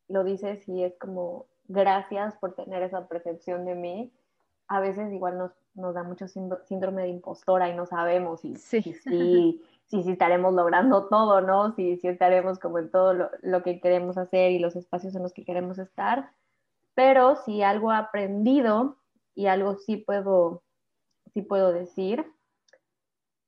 lo 0.07 0.23
dices 0.23 0.67
y 0.67 0.83
es 0.83 0.97
como, 0.97 1.47
gracias 1.67 2.35
por 2.37 2.55
tener 2.55 2.83
esa 2.83 3.07
percepción 3.07 3.65
de 3.65 3.75
mí. 3.75 4.13
A 4.67 4.79
veces 4.79 5.11
igual 5.13 5.37
nos, 5.37 5.51
nos 5.75 5.93
da 5.93 6.03
mucho 6.03 6.27
síndrome 6.27 7.03
de 7.03 7.09
impostora 7.09 7.69
y 7.69 7.75
no 7.75 7.85
sabemos 7.85 8.41
si 8.41 8.55
sí. 8.55 8.95
Si, 9.89 10.03
si, 10.03 10.11
estaremos 10.11 10.53
logrando 10.53 11.07
todo, 11.07 11.39
¿no? 11.39 11.73
Si, 11.73 11.95
si 11.95 12.09
estaremos 12.09 12.59
como 12.59 12.77
en 12.77 12.91
todo 12.91 13.13
lo, 13.13 13.29
lo, 13.41 13.63
que 13.63 13.79
queremos 13.79 14.17
hacer 14.17 14.51
y 14.51 14.59
los 14.59 14.75
espacios 14.75 15.15
en 15.15 15.23
los 15.23 15.31
que 15.31 15.45
queremos 15.45 15.79
estar. 15.79 16.33
Pero 16.93 17.37
si 17.37 17.61
algo 17.61 17.93
he 17.93 17.95
aprendido 17.95 18.97
y 19.33 19.45
algo 19.45 19.75
sí 19.75 19.95
puedo, 19.95 20.61
sí 21.33 21.41
puedo 21.41 21.71
decir, 21.71 22.25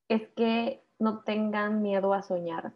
es 0.07 0.29
que 0.29 0.81
no 0.97 1.23
tengan 1.23 1.81
miedo 1.81 2.13
a 2.13 2.21
soñar. 2.21 2.73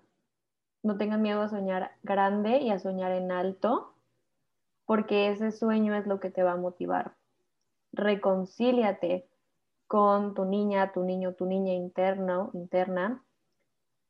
No 0.83 0.97
tengan 0.97 1.21
miedo 1.21 1.41
a 1.41 1.49
soñar 1.49 1.91
grande 2.03 2.57
y 2.57 2.69
a 2.69 2.79
soñar 2.79 3.11
en 3.13 3.31
alto, 3.31 3.95
porque 4.85 5.29
ese 5.29 5.51
sueño 5.51 5.95
es 5.95 6.05
lo 6.05 6.19
que 6.19 6.29
te 6.29 6.43
va 6.43 6.51
a 6.51 6.57
motivar. 6.57 7.15
Reconcíliate 7.93 9.27
con 9.87 10.33
tu 10.33 10.45
niña, 10.45 10.91
tu 10.91 11.03
niño, 11.03 11.33
tu 11.33 11.45
niña 11.45 11.73
interno, 11.73 12.51
interna, 12.53 13.23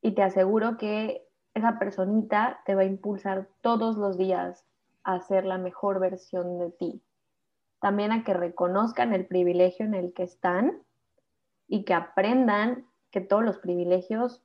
y 0.02 0.12
te 0.12 0.22
aseguro 0.22 0.76
que 0.76 1.26
esa 1.54 1.78
personita 1.78 2.60
te 2.66 2.74
va 2.74 2.82
a 2.82 2.86
impulsar 2.86 3.48
todos 3.60 3.96
los 3.96 4.18
días 4.18 4.66
a 5.04 5.20
ser 5.20 5.44
la 5.44 5.58
mejor 5.58 6.00
versión 6.00 6.58
de 6.58 6.70
ti. 6.72 7.02
También 7.80 8.12
a 8.12 8.24
que 8.24 8.34
reconozcan 8.34 9.14
el 9.14 9.26
privilegio 9.26 9.86
en 9.86 9.94
el 9.94 10.12
que 10.12 10.24
están 10.24 10.82
y 11.68 11.84
que 11.84 11.94
aprendan 11.94 12.86
que 13.10 13.20
todos 13.20 13.44
los 13.44 13.58
privilegios 13.58 14.42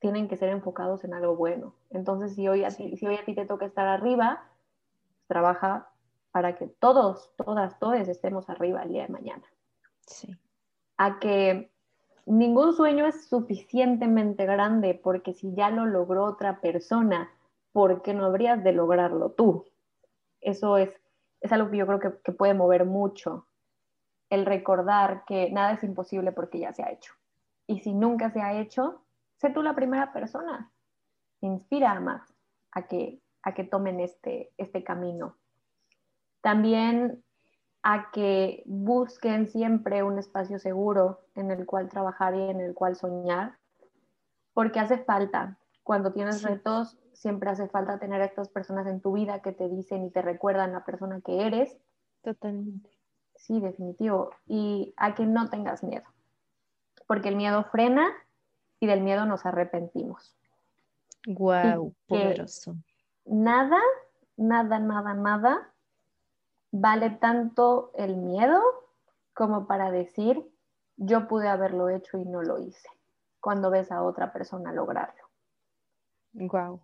tienen 0.00 0.28
que 0.28 0.36
ser 0.36 0.48
enfocados 0.50 1.04
en 1.04 1.14
algo 1.14 1.36
bueno. 1.36 1.74
Entonces, 1.90 2.34
si 2.34 2.48
hoy 2.48 2.64
a 2.64 2.68
ti, 2.68 2.96
si 2.96 3.06
hoy 3.06 3.16
a 3.16 3.24
ti 3.24 3.34
te 3.34 3.46
toca 3.46 3.66
estar 3.66 3.86
arriba, 3.86 4.44
trabaja 5.26 5.90
para 6.30 6.56
que 6.56 6.66
todos, 6.66 7.32
todas, 7.36 7.78
todos 7.78 8.08
estemos 8.08 8.48
arriba 8.48 8.82
el 8.82 8.90
día 8.90 9.02
de 9.02 9.12
mañana. 9.12 9.42
Sí. 10.06 10.36
A 10.96 11.18
que 11.18 11.70
ningún 12.26 12.74
sueño 12.74 13.06
es 13.06 13.26
suficientemente 13.26 14.46
grande 14.46 14.94
porque 14.94 15.34
si 15.34 15.54
ya 15.54 15.70
lo 15.70 15.86
logró 15.86 16.24
otra 16.24 16.60
persona, 16.60 17.30
¿por 17.72 18.02
qué 18.02 18.14
no 18.14 18.26
habrías 18.26 18.62
de 18.62 18.72
lograrlo 18.72 19.30
tú? 19.30 19.64
Eso 20.40 20.76
es, 20.76 20.90
es 21.40 21.52
algo 21.52 21.70
que 21.70 21.78
yo 21.78 21.86
creo 21.86 21.98
que, 21.98 22.12
que 22.22 22.32
puede 22.32 22.54
mover 22.54 22.84
mucho. 22.84 23.46
El 24.30 24.46
recordar 24.46 25.24
que 25.24 25.50
nada 25.50 25.72
es 25.72 25.82
imposible 25.82 26.32
porque 26.32 26.58
ya 26.60 26.72
se 26.72 26.82
ha 26.82 26.92
hecho. 26.92 27.14
Y 27.66 27.80
si 27.80 27.94
nunca 27.94 28.30
se 28.30 28.40
ha 28.40 28.60
hecho, 28.60 29.02
sé 29.38 29.50
tú 29.50 29.62
la 29.62 29.74
primera 29.74 30.12
persona. 30.12 30.70
Inspira 31.40 31.92
a 31.92 32.00
más 32.00 32.34
a 32.72 32.86
que, 32.86 33.20
a 33.42 33.54
que 33.54 33.64
tomen 33.64 34.00
este, 34.00 34.52
este 34.56 34.84
camino. 34.84 35.36
También 36.40 37.24
a 37.82 38.10
que 38.10 38.62
busquen 38.66 39.48
siempre 39.48 40.02
un 40.02 40.18
espacio 40.18 40.58
seguro 40.58 41.20
en 41.34 41.50
el 41.50 41.64
cual 41.64 41.88
trabajar 41.88 42.34
y 42.34 42.42
en 42.42 42.60
el 42.60 42.74
cual 42.74 42.96
soñar, 42.96 43.58
porque 44.52 44.80
hace 44.80 44.98
falta. 44.98 45.58
Cuando 45.84 46.12
tienes 46.12 46.42
retos, 46.42 46.98
siempre 47.14 47.50
hace 47.50 47.68
falta 47.68 47.98
tener 47.98 48.20
a 48.20 48.26
estas 48.26 48.48
personas 48.48 48.86
en 48.86 49.00
tu 49.00 49.12
vida 49.12 49.40
que 49.40 49.52
te 49.52 49.68
dicen 49.68 50.04
y 50.04 50.10
te 50.10 50.20
recuerdan 50.20 50.72
la 50.72 50.84
persona 50.84 51.20
que 51.20 51.46
eres. 51.46 51.78
Totalmente. 52.22 52.90
Sí, 53.36 53.60
definitivo. 53.60 54.30
Y 54.46 54.92
a 54.96 55.14
que 55.14 55.24
no 55.24 55.48
tengas 55.48 55.82
miedo, 55.82 56.04
porque 57.06 57.28
el 57.28 57.36
miedo 57.36 57.64
frena 57.70 58.12
y 58.80 58.86
del 58.86 59.00
miedo 59.00 59.26
nos 59.26 59.46
arrepentimos. 59.46 60.36
Wow, 61.26 61.94
poderoso. 62.06 62.76
Nada, 63.24 63.80
nada, 64.36 64.78
nada, 64.78 65.14
nada 65.14 65.72
vale 66.70 67.10
tanto 67.10 67.92
el 67.94 68.16
miedo 68.16 68.60
como 69.34 69.66
para 69.66 69.90
decir, 69.90 70.42
yo 70.96 71.28
pude 71.28 71.48
haberlo 71.48 71.88
hecho 71.88 72.18
y 72.18 72.24
no 72.24 72.42
lo 72.42 72.58
hice, 72.58 72.88
cuando 73.40 73.70
ves 73.70 73.92
a 73.92 74.02
otra 74.02 74.32
persona 74.32 74.72
lograrlo. 74.72 75.22
Wow. 76.32 76.80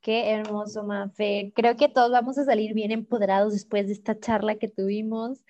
Qué 0.00 0.30
hermoso, 0.30 0.84
Mafe. 0.84 1.52
Creo 1.54 1.76
que 1.76 1.88
todos 1.88 2.10
vamos 2.10 2.38
a 2.38 2.44
salir 2.44 2.74
bien 2.74 2.92
empoderados 2.92 3.52
después 3.52 3.86
de 3.86 3.92
esta 3.92 4.18
charla 4.18 4.54
que 4.56 4.68
tuvimos. 4.68 5.44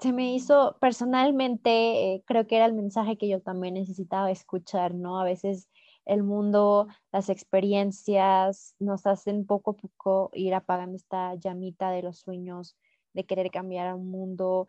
Se 0.00 0.12
me 0.12 0.32
hizo 0.32 0.76
personalmente, 0.80 2.14
eh, 2.14 2.22
creo 2.24 2.46
que 2.46 2.56
era 2.56 2.66
el 2.66 2.74
mensaje 2.74 3.18
que 3.18 3.28
yo 3.28 3.40
también 3.40 3.74
necesitaba 3.74 4.30
escuchar, 4.30 4.94
¿no? 4.94 5.18
A 5.20 5.24
veces 5.24 5.68
el 6.04 6.22
mundo, 6.22 6.88
las 7.12 7.28
experiencias 7.28 8.74
nos 8.78 9.06
hacen 9.06 9.44
poco 9.44 9.72
a 9.72 9.76
poco 9.76 10.30
ir 10.34 10.54
apagando 10.54 10.96
esta 10.96 11.34
llamita 11.34 11.90
de 11.90 12.02
los 12.02 12.18
sueños, 12.18 12.76
de 13.12 13.24
querer 13.24 13.50
cambiar 13.50 13.88
al 13.88 13.98
mundo. 13.98 14.68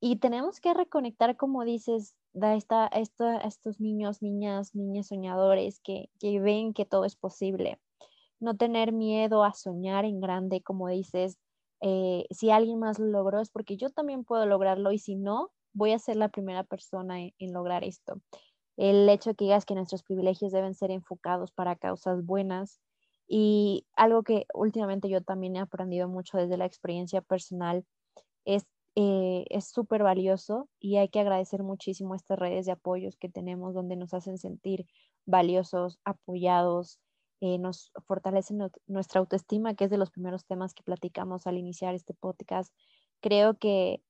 Y 0.00 0.16
tenemos 0.16 0.60
que 0.60 0.74
reconectar, 0.74 1.36
como 1.36 1.64
dices, 1.64 2.16
a, 2.40 2.54
esta, 2.54 2.86
esta, 2.88 3.38
estos 3.38 3.80
niños, 3.80 4.22
niñas, 4.22 4.74
niñas 4.74 5.06
soñadores 5.06 5.80
que, 5.80 6.10
que 6.18 6.40
ven 6.40 6.74
que 6.74 6.84
todo 6.84 7.04
es 7.04 7.16
posible. 7.16 7.80
No 8.40 8.56
tener 8.56 8.92
miedo 8.92 9.44
a 9.44 9.54
soñar 9.54 10.04
en 10.04 10.20
grande, 10.20 10.62
como 10.62 10.88
dices, 10.88 11.38
eh, 11.80 12.26
si 12.30 12.50
alguien 12.50 12.78
más 12.78 12.98
lo 12.98 13.06
logró 13.06 13.40
es 13.40 13.50
porque 13.50 13.76
yo 13.76 13.90
también 13.90 14.24
puedo 14.24 14.46
lograrlo 14.46 14.92
y 14.92 14.98
si 14.98 15.16
no, 15.16 15.50
voy 15.72 15.92
a 15.92 15.98
ser 15.98 16.16
la 16.16 16.28
primera 16.28 16.64
persona 16.64 17.20
en 17.20 17.52
lograr 17.52 17.84
esto. 17.84 18.20
El 18.76 19.08
hecho 19.08 19.34
que 19.34 19.44
digas 19.44 19.64
que 19.64 19.74
nuestros 19.74 20.02
privilegios 20.02 20.52
deben 20.52 20.74
ser 20.74 20.90
enfocados 20.90 21.52
para 21.52 21.76
causas 21.76 22.24
buenas 22.24 22.80
y 23.26 23.86
algo 23.96 24.22
que 24.22 24.46
últimamente 24.54 25.08
yo 25.08 25.22
también 25.22 25.56
he 25.56 25.60
aprendido 25.60 26.08
mucho 26.08 26.38
desde 26.38 26.56
la 26.56 26.66
experiencia 26.66 27.22
personal 27.22 27.84
es 28.44 28.66
eh, 28.96 29.44
es 29.50 29.66
súper 29.70 30.04
valioso 30.04 30.68
y 30.78 30.98
hay 30.98 31.08
que 31.08 31.18
agradecer 31.18 31.64
muchísimo 31.64 32.14
estas 32.14 32.38
redes 32.38 32.66
de 32.66 32.72
apoyos 32.72 33.16
que 33.16 33.28
tenemos 33.28 33.74
donde 33.74 33.96
nos 33.96 34.14
hacen 34.14 34.38
sentir 34.38 34.86
valiosos, 35.26 35.98
apoyados, 36.04 37.00
eh, 37.40 37.58
nos 37.58 37.92
fortalecen 38.06 38.70
nuestra 38.86 39.20
autoestima, 39.20 39.74
que 39.74 39.84
es 39.84 39.90
de 39.90 39.98
los 39.98 40.10
primeros 40.10 40.44
temas 40.44 40.74
que 40.74 40.82
platicamos 40.82 41.46
al 41.46 41.58
iniciar 41.58 41.94
este 41.94 42.14
podcast. 42.14 42.72
Creo 43.20 43.58
que 43.58 44.02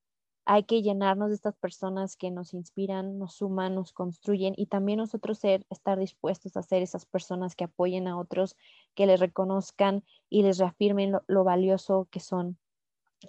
hay 0.46 0.64
que 0.64 0.82
llenarnos 0.82 1.30
de 1.30 1.36
estas 1.36 1.56
personas 1.56 2.16
que 2.16 2.30
nos 2.30 2.52
inspiran, 2.52 3.18
nos 3.18 3.36
suman, 3.36 3.74
nos 3.74 3.92
construyen 3.92 4.54
y 4.56 4.66
también 4.66 4.98
nosotros 4.98 5.38
ser, 5.38 5.66
estar 5.70 5.98
dispuestos 5.98 6.56
a 6.56 6.62
ser 6.62 6.82
esas 6.82 7.06
personas 7.06 7.56
que 7.56 7.64
apoyen 7.64 8.08
a 8.08 8.18
otros, 8.18 8.56
que 8.94 9.06
les 9.06 9.20
reconozcan 9.20 10.04
y 10.28 10.42
les 10.42 10.58
reafirmen 10.58 11.12
lo, 11.26 11.44
valioso 11.44 12.08
que 12.10 12.20
son. 12.20 12.58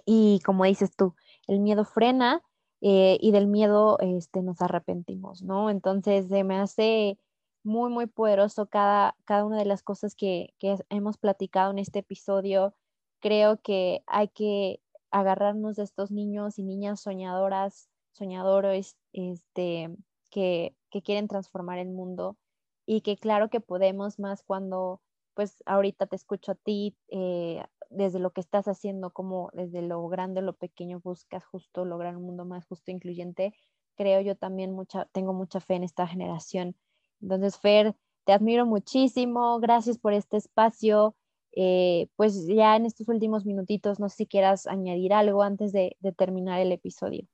Y 0.04 0.40
como 0.44 0.64
dices 0.64 0.94
tú, 0.94 1.14
el 1.46 1.60
miedo 1.60 1.84
frena 1.84 2.42
eh, 2.82 3.16
y 3.20 3.30
del 3.30 3.46
miedo 3.46 3.98
este, 4.00 4.42
nos 4.42 4.60
arrepentimos, 4.60 5.42
¿no? 5.42 5.70
Entonces 5.70 6.28
se 6.28 6.44
me 6.44 6.58
hace 6.58 7.18
muy, 7.66 7.90
muy 7.90 8.06
poderoso 8.06 8.66
cada, 8.66 9.16
cada 9.24 9.44
una 9.44 9.58
de 9.58 9.66
las 9.66 9.82
cosas 9.82 10.14
que, 10.14 10.54
que 10.58 10.76
hemos 10.88 11.18
platicado 11.18 11.72
en 11.72 11.78
este 11.78 11.98
episodio. 11.98 12.74
Creo 13.20 13.60
que 13.60 14.02
hay 14.06 14.28
que 14.28 14.80
agarrarnos 15.10 15.76
de 15.76 15.82
estos 15.82 16.10
niños 16.10 16.58
y 16.58 16.62
niñas 16.62 17.00
soñadoras, 17.00 17.88
soñadores, 18.12 18.96
este, 19.12 19.94
que, 20.30 20.74
quieren 21.04 21.28
transformar 21.28 21.78
el 21.78 21.90
mundo 21.90 22.38
y 22.86 23.02
que 23.02 23.18
claro 23.18 23.50
que 23.50 23.60
podemos 23.60 24.18
más 24.18 24.42
cuando, 24.42 25.02
pues 25.34 25.62
ahorita 25.66 26.06
te 26.06 26.16
escucho 26.16 26.52
a 26.52 26.54
ti, 26.54 26.96
eh, 27.08 27.62
desde 27.90 28.18
lo 28.18 28.30
que 28.30 28.40
estás 28.40 28.66
haciendo, 28.66 29.10
como 29.10 29.50
desde 29.52 29.82
lo 29.82 30.08
grande, 30.08 30.40
lo 30.40 30.54
pequeño, 30.54 31.00
buscas 31.00 31.44
justo 31.44 31.84
lograr 31.84 32.16
un 32.16 32.22
mundo 32.22 32.46
más 32.46 32.64
justo 32.64 32.90
e 32.90 32.94
incluyente. 32.94 33.52
Creo 33.94 34.22
yo 34.22 34.36
también 34.36 34.72
mucha, 34.72 35.04
tengo 35.12 35.34
mucha 35.34 35.60
fe 35.60 35.74
en 35.74 35.84
esta 35.84 36.06
generación. 36.06 36.76
Entonces, 37.20 37.58
Fer, 37.58 37.94
te 38.24 38.32
admiro 38.32 38.66
muchísimo, 38.66 39.58
gracias 39.60 39.98
por 39.98 40.12
este 40.12 40.36
espacio. 40.36 41.14
Eh, 41.58 42.08
pues 42.16 42.46
ya 42.46 42.76
en 42.76 42.84
estos 42.84 43.08
últimos 43.08 43.46
minutitos, 43.46 43.98
no 43.98 44.10
sé 44.10 44.16
si 44.16 44.26
quieras 44.26 44.66
añadir 44.66 45.14
algo 45.14 45.42
antes 45.42 45.72
de, 45.72 45.96
terminar 46.16 46.60
el 46.60 46.70
episodio. 46.70 47.24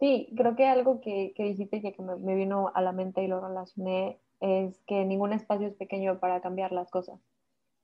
Sí, 0.00 0.32
creo 0.36 0.56
que 0.56 0.66
algo 0.66 1.00
que, 1.00 1.32
que 1.36 1.44
dijiste 1.44 1.80
que, 1.80 1.92
que 1.92 2.02
me, 2.02 2.34
vino 2.34 2.72
a 2.74 2.82
la 2.82 2.92
mente 2.92 3.22
y 3.22 3.28
lo 3.28 3.40
relacioné 3.40 4.20
es 4.40 4.80
que 4.86 5.04
ningún 5.04 5.32
espacio 5.32 5.68
es 5.68 5.74
pequeño 5.74 6.18
para 6.18 6.40
cambiar 6.40 6.72
las 6.72 6.90
cosas. 6.90 7.20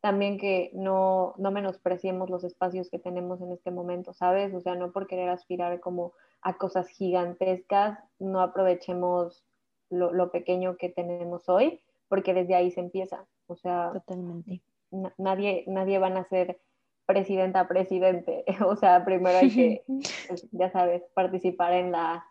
También 0.00 0.36
que 0.36 0.70
no, 0.74 1.34
no 1.38 1.50
menospreciemos 1.50 2.28
los 2.28 2.44
espacios 2.44 2.90
que 2.90 2.98
tenemos 2.98 3.40
en 3.40 3.52
este 3.52 3.70
momento, 3.70 4.12
¿sabes? 4.12 4.52
O 4.52 4.61
sea, 4.61 4.74
no 4.74 4.90
por 4.90 5.07
querer 5.07 5.28
aspirar 5.28 5.80
como 5.80 6.12
a 6.42 6.57
cosas 6.59 6.88
gigantescas, 6.88 7.98
no 8.18 8.40
aprovechemos 8.40 9.44
lo, 9.91 10.12
lo 10.12 10.30
pequeño 10.30 10.76
que 10.76 10.89
tenemos 10.89 11.49
hoy, 11.49 11.80
porque 12.09 12.35
desde 12.35 12.55
ahí 12.55 12.70
se 12.70 12.80
empieza. 12.80 13.26
O 13.47 13.57
sea, 13.57 13.91
totalmente 13.93 14.62
nadie, 15.18 15.64
nadie 15.66 15.99
van 15.99 16.16
a 16.16 16.24
ser 16.24 16.61
presidenta, 17.07 17.68
presidente. 17.68 18.45
O 18.66 18.76
sea, 18.76 19.05
primero 19.05 19.39
hay 19.39 19.51
que, 19.51 19.85
pues, 20.28 20.49
ya 20.53 20.70
sabes, 20.70 21.03
participar 21.14 21.72
en, 21.72 21.93
la, 21.93 22.24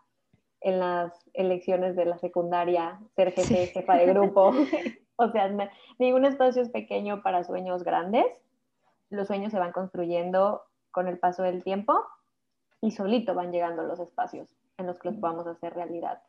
en 0.60 0.80
las 0.80 1.12
elecciones 1.34 1.96
de 1.96 2.06
la 2.06 2.18
secundaria, 2.18 3.00
ser 3.14 3.32
jefe, 3.32 3.66
jefa 3.68 3.96
de 3.96 4.06
grupo. 4.06 4.52
o 5.16 5.28
sea, 5.30 5.50
ningún 5.98 6.24
espacio 6.24 6.62
es 6.62 6.70
pequeño 6.70 7.22
para 7.22 7.44
sueños 7.44 7.84
grandes. 7.84 8.26
Los 9.10 9.28
sueños 9.28 9.52
se 9.52 9.58
van 9.58 9.72
construyendo 9.72 10.62
con 10.90 11.08
el 11.08 11.18
paso 11.18 11.42
del 11.42 11.62
tiempo 11.62 12.00
y 12.80 12.90
solito 12.90 13.34
van 13.34 13.52
llegando 13.52 13.82
los 13.82 14.00
espacios 14.00 14.48
en 14.78 14.86
los 14.86 14.98
que 14.98 15.10
los 15.10 15.18
podamos 15.18 15.46
hacer 15.46 15.74
realidad. 15.74 16.22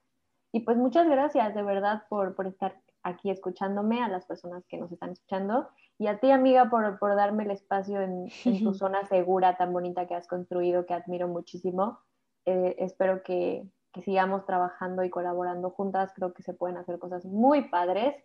Y 0.56 0.62
pues 0.62 0.78
muchas 0.78 1.06
gracias 1.10 1.54
de 1.54 1.64
verdad 1.64 2.04
por, 2.08 2.34
por 2.34 2.48
estar 2.48 2.82
aquí 3.04 3.30
escuchándome, 3.30 4.02
a 4.02 4.08
las 4.08 4.26
personas 4.26 4.66
que 4.68 4.78
nos 4.78 4.90
están 4.90 5.10
escuchando 5.10 5.68
y 5.98 6.08
a 6.08 6.22
ti, 6.22 6.32
amiga, 6.32 6.70
por, 6.70 6.98
por 6.98 7.14
darme 7.14 7.44
el 7.44 7.52
espacio 7.52 8.00
en, 8.00 8.30
tu 8.64 8.74
zona 8.74 9.06
segura 9.06 9.58
tan 9.58 9.74
bonita 9.74 10.08
que 10.08 10.16
has 10.16 10.28
construido, 10.28 10.86
que 10.86 10.94
admiro 10.94 11.28
muchísimo. 11.28 12.00
Eh, 12.46 12.74
espero 12.80 13.22
que, 13.22 13.68
que, 13.92 14.02
sigamos 14.02 14.46
trabajando 14.46 15.04
y 15.04 15.10
colaborando 15.10 15.72
juntas. 15.72 16.14
Creo 16.16 16.34
que 16.34 16.42
se 16.42 16.54
pueden 16.54 16.78
hacer 16.78 17.00
cosas 17.00 17.26
muy 17.26 17.68
padres 17.68 18.16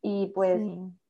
y 0.00 0.28
pues 0.36 0.62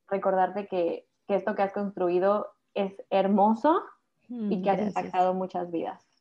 recordarte 0.09 0.69
que, 0.69 1.07
que, 1.29 1.35
esto 1.35 1.55
que 1.55 1.65
has 1.65 1.75
construido 1.75 2.47
es 2.73 2.95
hermoso 3.11 3.83
y 4.27 4.63
que 4.63 4.71
has 4.71 4.81
impactado 4.81 5.35
muchas 5.35 5.71
vidas. 5.71 6.12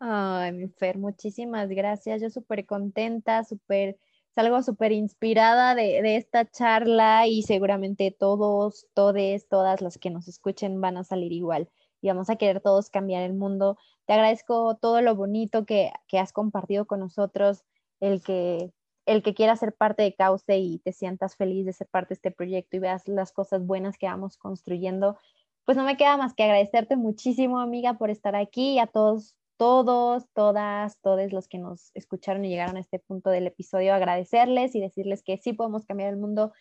Ay, 0.00 0.68
Fer, 0.78 0.98
muchísimas 0.98 1.68
gracias. 1.68 2.22
Yo 2.22 2.30
súper 2.30 2.64
contenta, 2.66 3.44
súper, 3.44 3.98
salgo 4.34 4.62
súper 4.62 4.92
inspirada 4.92 5.74
de, 5.74 6.00
de, 6.02 6.16
esta 6.16 6.50
charla 6.50 7.26
y 7.26 7.42
seguramente 7.42 8.10
todos, 8.18 8.86
todes, 8.94 9.46
todas 9.48 9.82
las 9.82 9.98
que 9.98 10.08
nos 10.10 10.26
escuchen 10.26 10.80
van 10.80 10.96
a 10.96 11.04
salir 11.04 11.32
igual 11.32 11.68
y 12.00 12.08
vamos 12.08 12.30
a 12.30 12.36
querer 12.36 12.60
todos 12.62 12.88
cambiar 12.88 13.22
el 13.22 13.34
mundo. 13.34 13.76
Te 14.06 14.14
agradezco 14.14 14.76
todo 14.76 15.02
lo 15.02 15.14
bonito 15.16 15.66
que, 15.66 15.92
que 16.08 16.18
has 16.18 16.32
compartido 16.32 16.86
con 16.86 17.00
nosotros, 17.00 17.62
el 18.00 18.22
que 18.22 18.72
el 19.06 19.22
que 19.22 19.34
quiera 19.34 19.56
ser 19.56 19.74
parte 19.74 20.02
de 20.02 20.14
Cauce 20.14 20.58
y 20.58 20.78
te 20.78 20.92
sientas 20.92 21.36
feliz 21.36 21.66
de 21.66 21.72
ser 21.72 21.88
parte 21.88 22.10
de 22.10 22.14
este 22.14 22.30
proyecto 22.30 22.76
y 22.76 22.80
veas 22.80 23.08
las 23.08 23.32
cosas 23.32 23.66
buenas 23.66 23.98
que 23.98 24.06
vamos 24.06 24.36
construyendo, 24.36 25.18
pues 25.64 25.76
no 25.76 25.84
me 25.84 25.96
queda 25.96 26.16
más 26.16 26.34
que 26.34 26.44
agradecerte 26.44 26.96
muchísimo, 26.96 27.60
amiga, 27.60 27.94
por 27.94 28.10
estar 28.10 28.36
aquí 28.36 28.74
y 28.74 28.78
a 28.78 28.86
todos, 28.86 29.34
todos, 29.60 30.24
todas, 30.32 30.98
todos 31.02 31.34
los 31.34 31.46
que 31.46 31.58
nos 31.58 31.90
escucharon 31.92 32.46
y 32.46 32.48
llegaron 32.48 32.78
a 32.78 32.80
este 32.80 32.98
punto 32.98 33.28
del 33.28 33.46
episodio, 33.46 33.92
agradecerles 33.92 34.74
y 34.74 34.80
decirles 34.80 35.22
que 35.22 35.36
sí 35.36 35.52
podemos 35.52 35.84
cambiar 35.84 36.08
el 36.08 36.16
mundo, 36.16 36.54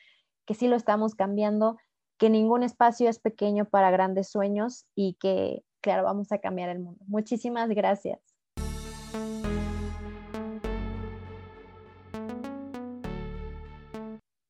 que 0.46 0.54
sí 0.54 0.68
lo 0.68 0.76
estamos 0.76 1.16
cambiando, 1.16 1.78
que 2.18 2.30
ningún 2.30 2.62
espacio 2.62 3.10
es 3.10 3.18
pequeño 3.18 3.64
para 3.64 3.90
grandes 3.90 4.30
sueños 4.30 4.86
y 4.96 5.14
que, 5.14 5.64
claro, 5.80 6.04
vamos 6.04 6.34
a 6.34 6.40
cambiar 6.40 6.68
el 6.72 6.80
mundo. 6.80 7.00
Muchísimas 7.08 7.70
gracias. 7.70 8.20